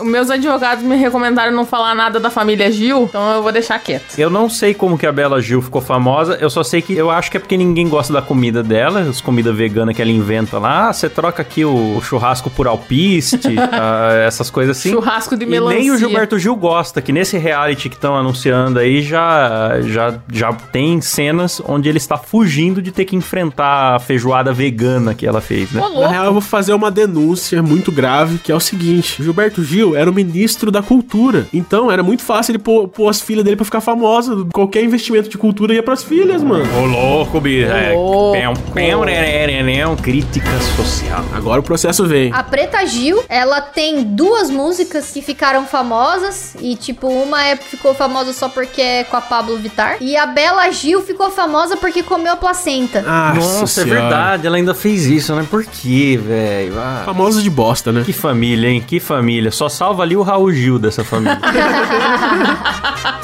Meus 0.05 0.29
advogados 0.29 0.83
me 0.83 0.95
recomendaram 0.95 1.51
não 1.51 1.65
falar 1.65 1.93
nada 1.93 2.19
da 2.19 2.29
família 2.29 2.71
Gil, 2.71 3.03
então 3.03 3.33
eu 3.35 3.43
vou 3.43 3.51
deixar 3.51 3.77
quieto. 3.79 4.17
Eu 4.17 4.29
não 4.29 4.49
sei 4.49 4.73
como 4.73 4.97
que 4.97 5.05
a 5.05 5.11
Bela 5.11 5.41
Gil 5.41 5.61
ficou 5.61 5.81
famosa, 5.81 6.37
eu 6.39 6.49
só 6.49 6.63
sei 6.63 6.81
que 6.81 6.93
eu 6.95 7.09
acho 7.09 7.29
que 7.29 7.37
é 7.37 7.39
porque 7.39 7.57
ninguém 7.57 7.87
gosta 7.89 8.13
da 8.13 8.21
comida 8.21 8.63
dela, 8.63 9.01
as 9.01 9.21
comidas 9.21 9.55
veganas 9.55 9.95
que 9.95 10.01
ela 10.01 10.11
inventa 10.11 10.57
lá. 10.57 10.89
Ah, 10.89 10.93
você 10.93 11.09
troca 11.09 11.41
aqui 11.41 11.65
o, 11.65 11.97
o 11.97 12.01
churrasco 12.01 12.49
por 12.49 12.67
alpiste, 12.67 13.55
ah, 13.71 14.13
essas 14.25 14.49
coisas 14.49 14.77
assim. 14.77 14.91
Churrasco 14.91 15.35
de 15.35 15.43
E 15.45 15.47
melancia. 15.47 15.79
nem 15.79 15.91
o 15.91 15.97
Gilberto 15.97 16.37
Gil 16.39 16.55
gosta, 16.55 17.01
que 17.01 17.11
nesse 17.11 17.37
reality 17.37 17.89
que 17.89 17.95
estão 17.95 18.15
anunciando 18.15 18.79
aí 18.79 19.01
já, 19.01 19.81
já, 19.81 20.15
já 20.31 20.53
tem 20.53 21.01
cenas 21.01 21.61
onde 21.67 21.89
ele 21.89 21.97
está 21.97 22.17
fugindo 22.17 22.81
de 22.81 22.91
ter 22.91 23.05
que 23.05 23.15
enfrentar 23.15 23.95
a 23.95 23.99
feijoada 23.99 24.53
vegana 24.53 25.13
que 25.13 25.25
ela 25.27 25.41
fez, 25.41 25.71
né? 25.71 25.81
Ô, 25.81 26.01
Na 26.01 26.07
real, 26.07 26.28
eu 26.29 26.33
vou 26.33 26.41
fazer 26.41 26.73
uma 26.73 26.89
denúncia 26.91 27.61
muito 27.61 27.91
grave, 27.91 28.37
que 28.37 28.51
é 28.51 28.55
o 28.55 28.59
seguinte: 28.59 29.21
Gilberto 29.21 29.63
Gil 29.63 29.95
era 29.95 30.09
o 30.09 30.13
ministro 30.13 30.71
da 30.71 30.81
cultura. 30.81 31.47
Então 31.53 31.91
era 31.91 32.03
muito 32.03 32.23
fácil 32.23 32.51
ele 32.51 32.59
pôr, 32.59 32.87
pôr 32.87 33.09
as 33.09 33.19
filhas 33.21 33.43
dele 33.43 33.55
pra 33.55 33.65
ficar 33.65 33.81
famosa. 33.81 34.45
Qualquer 34.53 34.83
investimento 34.83 35.29
de 35.29 35.37
cultura 35.37 35.73
ia 35.73 35.83
pras 35.83 36.03
filhas, 36.03 36.43
mano. 36.43 36.65
Ô 36.77 36.85
louco, 36.85 37.39
bicho. 37.41 37.69
É, 37.69 37.93
pão, 37.93 38.53
pão, 38.73 39.01
rererereão, 39.01 39.95
crítica 39.95 40.49
social. 40.75 41.23
Agora 41.33 41.59
o 41.59 41.63
processo 41.63 42.05
vem. 42.05 42.31
A 42.33 42.43
Preta 42.43 42.85
Gil, 42.85 43.23
ela 43.27 43.61
tem 43.61 44.03
duas 44.03 44.49
músicas 44.49 45.11
que 45.11 45.21
ficaram 45.21 45.65
famosas. 45.65 46.55
E, 46.61 46.75
tipo, 46.75 47.07
uma 47.07 47.43
é, 47.43 47.55
ficou 47.55 47.93
famosa 47.93 48.33
só 48.33 48.49
porque 48.49 48.81
é 48.81 49.03
com 49.03 49.17
a 49.17 49.21
Pablo 49.21 49.57
Vittar. 49.57 49.97
E 49.99 50.15
a 50.15 50.25
Bela 50.25 50.69
Gil 50.71 51.01
ficou 51.01 51.29
famosa 51.31 51.77
porque 51.77 52.03
comeu 52.03 52.33
a 52.33 52.37
placenta. 52.37 53.01
Nossa, 53.01 53.59
Nossa, 53.61 53.81
é 53.81 53.83
Senhora. 53.83 54.01
verdade, 54.01 54.47
ela 54.47 54.57
ainda 54.57 54.73
fez 54.73 55.05
isso, 55.05 55.33
né? 55.35 55.45
Por 55.49 55.65
quê, 55.65 56.18
velho? 56.19 56.79
Ah, 56.79 57.03
Famosos 57.05 57.43
de 57.43 57.49
bosta, 57.49 57.91
né? 57.91 58.03
que 58.05 58.13
família, 58.13 58.69
hein? 58.69 58.83
Que 58.85 58.99
família. 58.99 59.51
Só 59.51 59.67
salva 59.69 60.03
ali 60.03 60.15
o 60.15 60.21
Raul 60.21 60.51
Gil 60.51 60.77
dessa 60.79 61.03
família. 61.03 61.39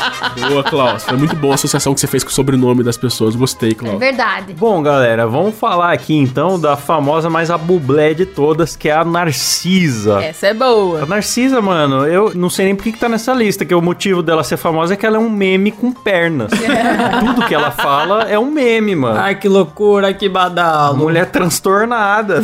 Boa, 0.49 0.63
Klaus. 0.63 1.03
Foi 1.03 1.17
muito 1.17 1.35
boa 1.35 1.53
a 1.53 1.55
associação 1.55 1.93
que 1.93 1.99
você 1.99 2.07
fez 2.07 2.23
com 2.23 2.29
o 2.29 2.33
sobrenome 2.33 2.83
das 2.83 2.97
pessoas. 2.97 3.35
Gostei, 3.35 3.71
É 3.71 3.73
Klaus. 3.75 3.99
verdade. 3.99 4.53
Bom, 4.53 4.81
galera, 4.81 5.27
vamos 5.27 5.55
falar 5.55 5.91
aqui 5.91 6.15
então 6.15 6.59
da 6.59 6.75
famosa 6.75 7.29
mais 7.29 7.49
a 7.51 7.57
bublé 7.57 8.13
de 8.13 8.25
todas, 8.25 8.75
que 8.75 8.89
é 8.89 8.93
a 8.95 9.03
Narcisa. 9.05 10.21
Essa 10.23 10.47
é 10.47 10.53
boa. 10.53 11.03
A 11.03 11.05
Narcisa, 11.05 11.61
mano, 11.61 12.05
eu 12.05 12.31
não 12.35 12.49
sei 12.49 12.65
nem 12.65 12.75
por 12.75 12.83
que 12.83 12.91
que 12.91 12.99
tá 12.99 13.09
nessa 13.09 13.33
lista, 13.33 13.65
que 13.65 13.73
o 13.73 13.81
motivo 13.81 14.21
dela 14.21 14.43
ser 14.43 14.57
famosa 14.57 14.93
é 14.93 14.97
que 14.97 15.05
ela 15.05 15.17
é 15.17 15.19
um 15.19 15.29
meme 15.29 15.71
com 15.71 15.91
pernas. 15.91 16.51
Tudo 17.19 17.45
que 17.47 17.53
ela 17.55 17.71
fala 17.71 18.23
é 18.23 18.37
um 18.37 18.51
meme, 18.51 18.95
mano. 18.95 19.19
Ai, 19.19 19.35
que 19.35 19.47
loucura, 19.47 20.13
que 20.13 20.27
badalo. 20.29 20.97
mulher 20.97 21.25
transtornada. 21.31 22.41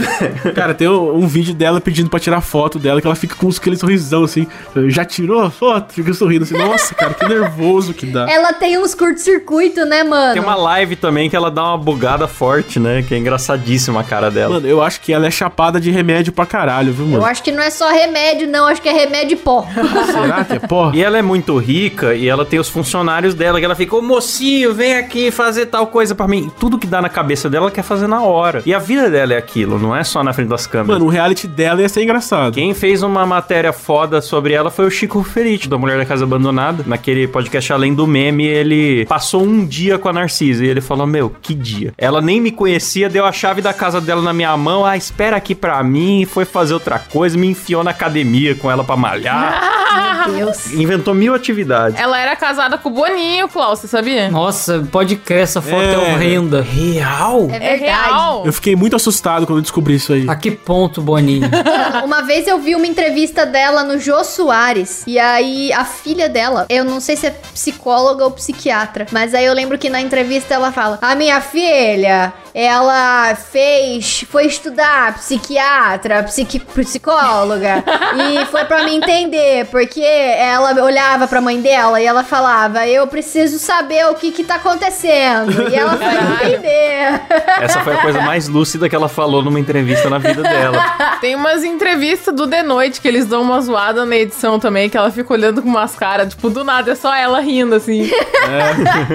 Cara, 0.55 0.73
tem 0.73 0.87
um, 0.87 1.15
um 1.17 1.27
vídeo 1.27 1.53
dela 1.53 1.79
pedindo 1.81 2.09
pra 2.09 2.19
tirar 2.19 2.41
foto 2.41 2.79
dela, 2.79 3.01
que 3.01 3.07
ela 3.07 3.15
fica 3.15 3.35
com 3.35 3.49
aquele 3.49 3.75
sorrisão 3.77 4.23
assim. 4.23 4.47
Já 4.87 5.05
tirou 5.05 5.41
a 5.41 5.49
foto? 5.51 5.93
Fica 5.93 6.13
sorrindo 6.13 6.43
assim. 6.43 6.57
Nossa, 6.57 6.93
cara, 6.95 7.13
que 7.13 7.25
nervoso 7.27 7.50
que 7.93 8.05
dá. 8.05 8.29
Ela 8.29 8.53
tem 8.53 8.77
uns 8.77 8.93
curto-circuito, 8.93 9.85
né, 9.85 10.03
mano? 10.03 10.33
Tem 10.33 10.41
uma 10.41 10.55
live 10.55 10.95
também 10.95 11.29
que 11.29 11.35
ela 11.35 11.49
dá 11.51 11.63
uma 11.63 11.77
bugada 11.77 12.27
forte, 12.27 12.79
né? 12.79 13.01
Que 13.01 13.15
é 13.15 13.17
engraçadíssima 13.17 14.01
a 14.01 14.03
cara 14.03 14.29
dela. 14.29 14.55
Mano, 14.55 14.67
eu 14.67 14.81
acho 14.81 15.01
que 15.01 15.13
ela 15.13 15.25
é 15.27 15.31
chapada 15.31 15.79
de 15.79 15.91
remédio 15.91 16.33
pra 16.33 16.45
caralho, 16.45 16.91
viu, 16.93 17.05
Eu 17.05 17.11
mano? 17.11 17.25
acho 17.25 17.43
que 17.43 17.51
não 17.51 17.61
é 17.63 17.69
só 17.69 17.89
remédio, 17.91 18.47
não. 18.47 18.67
Acho 18.67 18.81
que 18.81 18.89
é 18.89 18.93
remédio 18.93 19.37
pó. 19.37 19.65
Será 20.11 20.43
que 20.43 20.53
é 20.53 20.59
porra? 20.59 20.95
E 20.95 21.03
ela 21.03 21.17
é 21.17 21.21
muito 21.21 21.57
rica 21.57 22.13
e 22.15 22.27
ela 22.27 22.45
tem 22.45 22.59
os 22.59 22.69
funcionários 22.69 23.33
dela, 23.33 23.59
que 23.59 23.65
ela 23.65 23.75
fica, 23.75 23.95
ô 23.95 24.01
mocinho, 24.01 24.73
vem 24.73 24.95
aqui 24.95 25.31
fazer 25.31 25.67
tal 25.67 25.87
coisa 25.87 26.13
pra 26.15 26.27
mim. 26.27 26.51
Tudo 26.59 26.77
que 26.77 26.87
dá 26.87 27.01
na 27.01 27.09
cabeça 27.09 27.49
dela, 27.49 27.65
ela 27.65 27.71
quer 27.71 27.83
fazer 27.83 28.07
na 28.07 28.21
hora. 28.21 28.61
E 28.65 28.73
a 28.73 28.79
vida 28.79 29.09
dela 29.09 29.33
é 29.33 29.37
aquilo, 29.37 29.77
não 29.79 29.95
é 29.95 30.03
só 30.03 30.23
na 30.23 30.33
frente 30.33 30.49
das 30.49 30.67
câmeras. 30.67 30.93
Mano, 30.99 31.05
o 31.05 31.09
reality 31.09 31.47
dela 31.47 31.81
ia 31.81 31.89
ser 31.89 32.03
engraçado. 32.03 32.53
Quem 32.53 32.73
fez 32.73 33.03
uma 33.03 33.25
matéria 33.25 33.71
foda 33.73 34.21
sobre 34.21 34.53
ela 34.53 34.69
foi 34.69 34.85
o 34.85 34.91
Chico 34.91 35.23
Ferite, 35.23 35.69
da 35.69 35.77
Mulher 35.77 35.97
da 35.97 36.05
Casa 36.05 36.23
Abandonada. 36.23 36.83
Naquele 36.85 37.27
podcast 37.27 37.40
Além 37.73 37.93
do 37.93 38.05
Meme, 38.07 38.45
ele 38.45 39.05
passou 39.05 39.43
um 39.43 39.65
dia 39.65 39.97
com 39.97 40.09
a 40.09 40.13
Narcisa 40.13 40.65
e 40.65 40.67
ele 40.67 40.81
falou: 40.81 41.07
Meu, 41.07 41.29
que 41.41 41.53
dia. 41.53 41.93
Ela 41.97 42.21
nem 42.21 42.39
me 42.41 42.51
conhecia, 42.51 43.09
deu 43.09 43.25
a 43.25 43.31
chave 43.31 43.61
da 43.61 43.73
casa 43.73 43.99
dela 44.01 44.21
na 44.21 44.33
minha 44.33 44.55
mão. 44.57 44.85
Ah, 44.85 44.97
espera 44.97 45.37
aqui 45.37 45.55
pra 45.55 45.81
mim. 45.83 46.25
Foi 46.25 46.45
fazer 46.45 46.73
outra 46.73 46.99
coisa, 46.99 47.37
me 47.37 47.47
enfiou 47.47 47.83
na 47.83 47.91
academia 47.91 48.55
com 48.55 48.69
ela 48.69 48.83
pra 48.83 48.95
malhar. 48.97 49.71
Meu 50.27 50.45
Deus. 50.45 50.71
Inventou 50.73 51.13
mil 51.13 51.33
atividades. 51.33 51.99
Ela 51.99 52.19
era 52.19 52.35
casada 52.35 52.77
com 52.77 52.89
o 52.89 52.91
Boninho, 52.93 53.47
Klaus, 53.49 53.79
você 53.79 53.87
sabia? 53.87 54.29
Nossa, 54.29 54.87
pode 54.91 55.15
crer, 55.15 55.41
essa 55.43 55.61
foto 55.61 55.81
é, 55.81 55.93
É. 55.93 55.97
horrenda. 55.97 56.61
Real? 56.61 57.47
É 57.51 57.73
É 57.73 57.75
real. 57.75 58.43
Eu 58.45 58.53
fiquei 58.53 58.75
muito 58.75 58.95
assustado 58.95 59.45
quando 59.45 59.57
eu 59.59 59.61
descobri 59.63 59.95
isso 59.95 60.13
aí. 60.13 60.25
A 60.29 60.35
que 60.35 60.51
ponto, 60.51 61.01
Boninho? 61.01 61.49
Uma 62.05 62.21
vez 62.21 62.47
eu 62.47 62.59
vi 62.59 62.75
uma 62.75 62.85
entrevista 62.87 63.45
dela 63.45 63.83
no 63.83 63.99
Jô 63.99 64.23
Soares. 64.23 65.03
E 65.07 65.17
aí 65.19 65.71
a 65.73 65.83
filha 65.85 66.29
dela, 66.29 66.65
eu 66.69 66.83
não 66.85 66.99
sei 66.99 67.15
se 67.15 67.25
é 67.27 67.30
psicóloga 67.53 68.23
ou 68.23 68.31
psiquiatra, 68.31 69.05
mas 69.11 69.33
aí 69.33 69.45
eu 69.45 69.53
lembro 69.53 69.77
que 69.77 69.89
na 69.89 70.01
entrevista 70.01 70.53
ela 70.53 70.71
fala: 70.71 70.99
A 71.01 71.15
minha 71.15 71.39
filha, 71.41 72.33
ela 72.53 73.35
fez, 73.35 74.25
foi 74.29 74.45
estudar 74.45 75.15
psiquiatra, 75.15 76.23
psiqui, 76.23 76.59
psicóloga. 76.59 77.83
e 78.15 78.45
foi 78.45 78.65
pra 78.65 78.83
me 78.83 78.95
entender, 78.95 79.65
porque 79.67 80.01
ela 80.01 80.83
olhava 80.83 81.27
pra 81.27 81.39
mãe 81.41 81.61
dela 81.61 82.01
e 82.01 82.05
ela 82.05 82.23
falava: 82.23 82.85
Eu 82.87 83.07
preciso 83.07 83.57
saber 83.57 84.05
o 84.07 84.15
que 84.15 84.31
que 84.31 84.43
tá 84.43 84.55
acontecendo. 84.55 85.69
E 85.69 85.75
ela 85.75 85.97
foi 85.97 86.47
entender. 86.47 87.21
Essa 87.61 87.81
foi 87.81 87.93
a 87.93 88.01
coisa 88.01 88.21
mais 88.21 88.47
lúcida 88.47 88.89
que 88.89 88.95
ela 88.95 89.07
falou 89.09 89.41
numa 89.41 89.59
entrevista 89.59 90.09
na 90.09 90.17
vida 90.17 90.41
dela. 90.43 91.17
Tem 91.21 91.35
umas 91.35 91.63
entrevistas 91.63 92.33
do 92.35 92.47
The 92.47 92.63
Noite 92.63 92.99
que 92.99 93.07
eles 93.07 93.25
dão 93.25 93.41
uma 93.41 93.61
zoada 93.61 94.05
na 94.05 94.15
edição 94.15 94.59
também, 94.59 94.89
que 94.89 94.97
ela 94.97 95.11
fica 95.11 95.31
olhando 95.33 95.61
com 95.61 95.69
umas 95.69 95.95
caras, 95.95 96.29
tipo, 96.29 96.49
do 96.49 96.63
nada, 96.63 96.91
é 96.91 96.95
só 96.95 97.13
ela 97.15 97.39
rindo, 97.39 97.75
assim. 97.75 98.09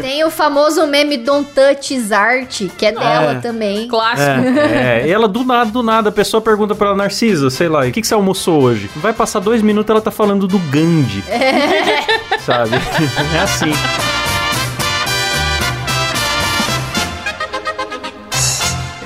Tem 0.01 0.25
o 0.25 0.31
famoso 0.31 0.87
meme 0.87 1.17
Don't 1.17 1.51
Touch 1.53 1.95
His 1.95 2.13
Art, 2.13 2.63
que 2.77 2.87
é 2.87 2.93
dela 2.93 3.26
É. 3.33 3.35
também. 3.41 3.89
Clássico. 3.89 4.31
É, 4.59 5.07
e 5.07 5.11
ela 5.11 5.29
do 5.29 5.45
nada, 5.45 5.71
do 5.71 5.83
nada, 5.83 6.09
a 6.09 6.13
pessoa 6.13 6.41
pergunta 6.41 6.75
pra 6.75 6.89
ela, 6.89 6.97
Narcisa, 6.97 7.51
sei 7.51 7.69
lá, 7.69 7.81
o 7.87 7.93
que, 7.93 8.01
que 8.01 8.07
você 8.07 8.15
almoçou 8.15 8.63
hoje? 8.63 8.91
Vai 8.97 9.13
passar 9.13 9.41
dois 9.41 9.63
minutos 9.63 9.91
ela 9.91 10.01
tá 10.01 10.11
falando 10.11 10.47
do 10.47 10.59
Gandhi. 10.59 11.23
Sabe? 12.41 12.71
É 13.35 13.41
assim. 13.41 13.73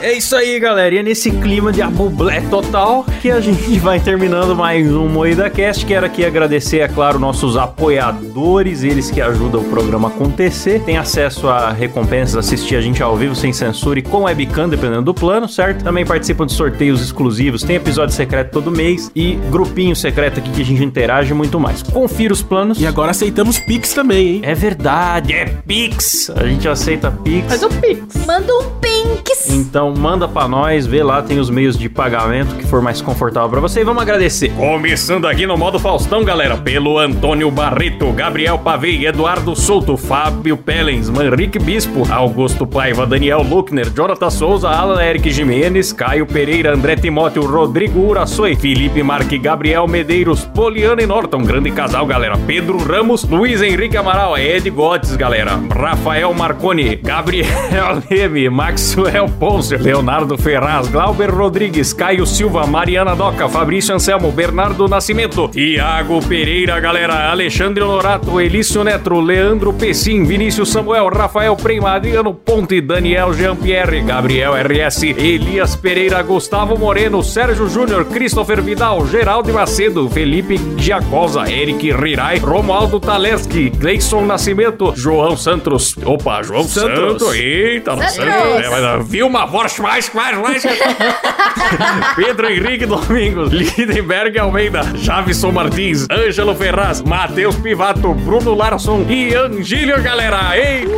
É 0.03 0.14
isso 0.14 0.34
aí, 0.34 0.59
galera. 0.59 0.94
E 0.94 0.98
é 0.98 1.03
nesse 1.03 1.30
clima 1.30 1.70
de 1.70 1.82
abublé 1.82 2.40
total 2.48 3.05
que 3.20 3.30
a 3.30 3.38
gente 3.38 3.78
vai 3.78 4.01
terminando 4.01 4.57
mais 4.57 4.90
um 4.90 5.07
Moída 5.07 5.51
Cast. 5.51 5.84
Quero 5.84 6.07
aqui 6.07 6.24
agradecer, 6.24 6.78
é 6.78 6.88
claro, 6.88 7.18
nossos 7.18 7.55
apoiadores, 7.55 8.82
eles 8.82 9.11
que 9.11 9.20
ajudam 9.20 9.61
o 9.61 9.64
programa 9.64 10.09
a 10.09 10.11
acontecer. 10.11 10.80
Tem 10.84 10.96
acesso 10.96 11.48
a 11.48 11.70
recompensas, 11.70 12.36
assistir 12.36 12.76
a 12.76 12.80
gente 12.80 13.03
ao 13.03 13.14
vivo 13.14 13.34
sem 13.34 13.53
censura 13.53 13.98
e 13.98 14.03
com 14.03 14.22
webcam, 14.22 14.70
dependendo 14.70 15.03
do 15.03 15.12
plano, 15.12 15.46
certo? 15.46 15.84
Também 15.84 16.07
participam 16.07 16.46
de 16.46 16.55
sorteios 16.55 17.03
exclusivos, 17.03 17.62
tem 17.62 17.76
episódio 17.76 18.14
secreto 18.14 18.53
todo 18.53 18.70
mês 18.70 19.11
e 19.14 19.34
grupinho 19.51 19.94
secreto 19.94 20.40
aqui 20.40 20.51
que 20.51 20.62
a 20.62 20.64
gente 20.64 20.82
interage 20.82 21.32
e 21.32 21.34
muito 21.34 21.61
mais. 21.61 21.82
Confira 21.82 22.32
os 22.32 22.42
planos. 22.42 22.80
E 22.80 22.86
agora 22.86 23.11
aceitamos 23.11 23.59
Pix 23.59 23.92
também, 23.92 24.36
hein? 24.36 24.40
É 24.44 24.55
verdade, 24.55 25.34
é 25.34 25.44
Pix. 25.44 26.30
A 26.30 26.46
gente 26.46 26.66
aceita 26.66 27.11
Pix. 27.11 27.48
Faz 27.48 27.62
o 27.62 27.68
Pix. 27.68 28.26
Manda 28.26 28.51
um 28.55 28.70
pinks. 28.80 29.51
Então 29.51 29.89
manda 29.97 30.26
pra 30.28 30.49
nós, 30.49 30.86
vê 30.86 31.03
lá, 31.03 31.22
tem 31.22 31.38
os 31.38 31.51
meios 31.51 31.78
de 31.78 31.88
pagamento 31.88 32.55
que 32.57 32.66
for 32.66 32.80
mais 32.80 33.01
confortável 33.01 33.49
pra 33.51 33.61
você 33.61 33.80
e 33.80 33.84
vamos 33.84 34.03
agradecer. 34.03 34.51
Começando 34.53 35.26
aqui 35.26 35.47
no 35.47 35.57
modo 35.57 35.78
Faustão, 35.78 36.24
galera, 36.24 36.57
pelo 36.57 36.99
Antônio 36.99 37.51
Barreto, 37.51 38.11
Gabriel 38.12 38.59
Pavei, 38.59 39.07
Eduardo 39.07 39.55
Souto, 39.57 39.97
Fábio 39.97 40.57
Pellens, 40.57 41.09
Manrique 41.09 41.59
Bispo, 41.59 42.07
Augusto 42.11 42.66
Paiva, 42.66 43.07
Daniel 43.07 43.43
Luckner, 43.43 43.91
Jonathan 43.91 44.30
Souza, 44.30 44.68
Alan 44.68 45.03
Eric 45.03 45.30
Jimenez, 45.30 45.93
Caio 45.93 46.26
Pereira, 46.26 46.74
André 46.74 46.97
Timóteo, 46.97 47.45
Rodrigo 47.45 48.01
Uraçoi, 48.01 48.55
Felipe 48.57 49.03
Marque, 49.03 49.38
Gabriel 49.38 49.86
Medeiros, 49.88 50.45
Poliana 50.45 51.03
e 51.03 51.07
Norton, 51.07 51.43
grande 51.43 51.70
casal, 51.70 52.07
galera, 52.07 52.36
Pedro 52.47 52.78
Ramos, 52.78 53.24
Luiz 53.24 53.62
Henrique 53.62 53.97
Amaral, 53.97 54.36
Ed 54.38 54.68
Gotes, 54.70 55.16
galera, 55.16 55.61
Rafael 55.74 56.32
Marconi, 56.34 56.97
Gabriel 56.97 57.49
Leme, 58.11 58.49
Maxwell 58.51 59.28
Pôncio, 59.38 59.78
Leonardo 59.81 60.37
Ferraz, 60.37 60.89
Glauber 60.89 61.31
Rodrigues, 61.31 61.95
Caio 61.95 62.26
Silva, 62.26 62.66
Mariana 62.66 63.16
Doca, 63.16 63.49
Fabrício 63.49 63.95
Anselmo, 63.95 64.31
Bernardo 64.31 64.87
Nascimento, 64.87 65.49
Tiago 65.49 66.20
Pereira, 66.20 66.78
galera, 66.78 67.31
Alexandre 67.31 67.83
Honorato, 67.83 68.39
Elício 68.41 68.85
Neto, 68.85 69.18
Leandro 69.20 69.72
Pessim, 69.72 70.24
Vinícius 70.24 70.70
Samuel, 70.70 71.09
Rafael 71.09 71.57
Prema, 71.57 71.93
Adriano 71.93 72.35
Ponte, 72.35 72.81
Daniel 72.81 73.33
Jean-Pierre, 73.33 74.03
Gabriel 74.03 74.53
RS, 74.55 75.03
Elias 75.05 75.74
Pereira, 75.76 76.22
Gustavo 76.22 76.78
Moreno, 76.78 77.22
Sérgio 77.22 77.68
Júnior, 77.68 78.05
Christopher 78.05 78.61
Vidal, 78.61 79.07
Geraldo 79.07 79.53
Macedo, 79.53 80.09
Felipe 80.11 80.59
Giacosa, 80.76 81.51
Eric 81.51 81.91
Rirai, 81.93 82.39
Romualdo 82.39 83.01
Taleski, 83.01 83.70
Gleison 83.70 84.26
Nascimento, 84.26 84.93
João 84.95 85.37
Santos. 85.37 85.97
Opa, 86.05 86.43
João 86.43 86.64
Santos. 86.64 87.22
Santos. 87.22 87.35
Eita, 87.35 87.97
Santos. 87.97 88.14
Santos. 88.14 88.64
É, 88.64 88.68
mas, 88.68 89.09
Vilma 89.09 89.47
mais, 89.79 90.11
mais, 90.12 90.39
mais. 90.39 90.62
Pedro 92.16 92.51
Henrique 92.51 92.87
Domingos, 92.87 93.51
Lindenberg 93.53 94.39
Almeida, 94.39 94.83
Javison 94.95 95.53
Martins, 95.53 96.07
Ângelo 96.11 96.55
Ferraz, 96.55 97.01
Matheus 97.03 97.57
Pivato, 97.57 98.12
Bruno 98.14 98.55
Larson 98.55 99.05
e 99.09 99.35
Angílio, 99.35 100.01
galera. 100.03 100.57
Eita! 100.57 100.89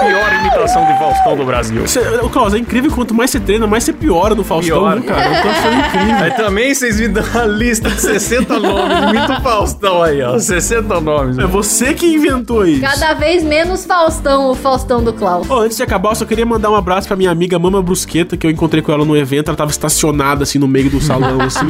Pior 0.00 0.32
imitação 0.40 0.84
de 0.86 0.98
Faustão 0.98 1.36
do 1.36 1.44
Brasil. 1.44 1.86
Cê, 1.86 2.00
Klaus, 2.32 2.54
é 2.54 2.58
incrível 2.58 2.90
quanto 2.90 3.14
mais 3.14 3.30
você 3.30 3.40
treina, 3.40 3.66
mais 3.66 3.84
você 3.84 3.92
piora 3.92 4.34
no 4.34 4.44
Faustão, 4.44 4.78
Piora. 4.80 4.96
né, 5.00 5.06
cara? 5.06 5.36
Eu 5.36 5.42
tô 5.42 5.48
achando 5.48 5.78
incrível. 5.86 6.24
Aí 6.24 6.30
também 6.32 6.74
vocês 6.74 7.00
me 7.00 7.08
dão 7.08 7.24
uma 7.24 7.44
lista 7.44 7.90
de 7.90 8.00
60 8.00 8.58
nomes. 8.58 8.98
Imita 9.10 9.38
o 9.38 9.42
Faustão 9.42 10.02
aí, 10.02 10.22
ó. 10.22 10.38
60 10.38 11.00
nomes. 11.00 11.38
É 11.38 11.46
você 11.46 11.92
que 11.94 12.06
inventou 12.06 12.66
isso. 12.66 12.80
Cada 12.80 13.14
vez 13.14 13.42
menos 13.42 13.84
Faustão, 13.84 14.50
o 14.50 14.54
Faustão 14.54 15.02
do 15.02 15.12
Klaus. 15.12 15.48
Ô, 15.50 15.60
antes 15.60 15.76
de 15.76 15.82
acabar, 15.82 16.10
eu 16.10 16.14
só 16.14 16.24
queria 16.24 16.46
mandar 16.46 16.70
um 16.70 16.76
abraço 16.76 17.06
pra 17.08 17.16
minha 17.16 17.30
amiga 17.30 17.58
Mama 17.58 17.81
Brusqueta, 17.82 18.36
que 18.36 18.46
eu 18.46 18.50
encontrei 18.50 18.82
com 18.82 18.92
ela 18.92 19.04
no 19.04 19.16
evento. 19.16 19.48
Ela 19.48 19.56
tava 19.56 19.70
estacionada, 19.70 20.44
assim, 20.44 20.58
no 20.58 20.68
meio 20.68 20.90
do 20.90 21.00
salão, 21.00 21.40
assim. 21.42 21.66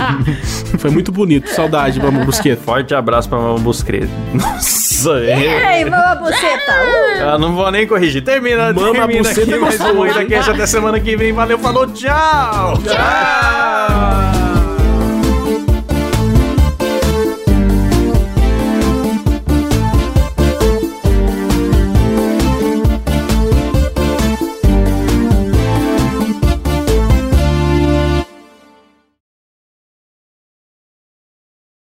Foi 0.78 0.90
muito 0.90 1.10
bonito. 1.10 1.48
Saudade, 1.48 2.00
Mama 2.00 2.20
Brusqueta. 2.20 2.62
Forte 2.62 2.94
abraço 2.94 3.28
pra 3.28 3.38
Mamãe 3.38 3.62
Buscreta. 3.62 4.08
Nossa, 4.34 5.18
é. 5.20 5.78
Ei, 5.78 5.84
mama! 5.84 6.20
Uh! 6.22 7.20
Eu 7.20 7.38
não 7.38 7.54
vou 7.54 7.70
nem 7.70 7.86
corrigir. 7.86 8.22
Termina, 8.22 8.72
Mama 8.72 8.92
termina 8.92 9.22
buceta 9.22 9.56
aqui 9.56 9.92
Moída 9.94 10.22
hein? 10.22 10.28
Cash. 10.28 10.48
Até 10.48 10.66
semana 10.66 11.00
que 11.00 11.16
vem. 11.16 11.32
Valeu, 11.32 11.58
falou, 11.58 11.86
tchau! 11.86 12.78
Tchau! 12.84 14.21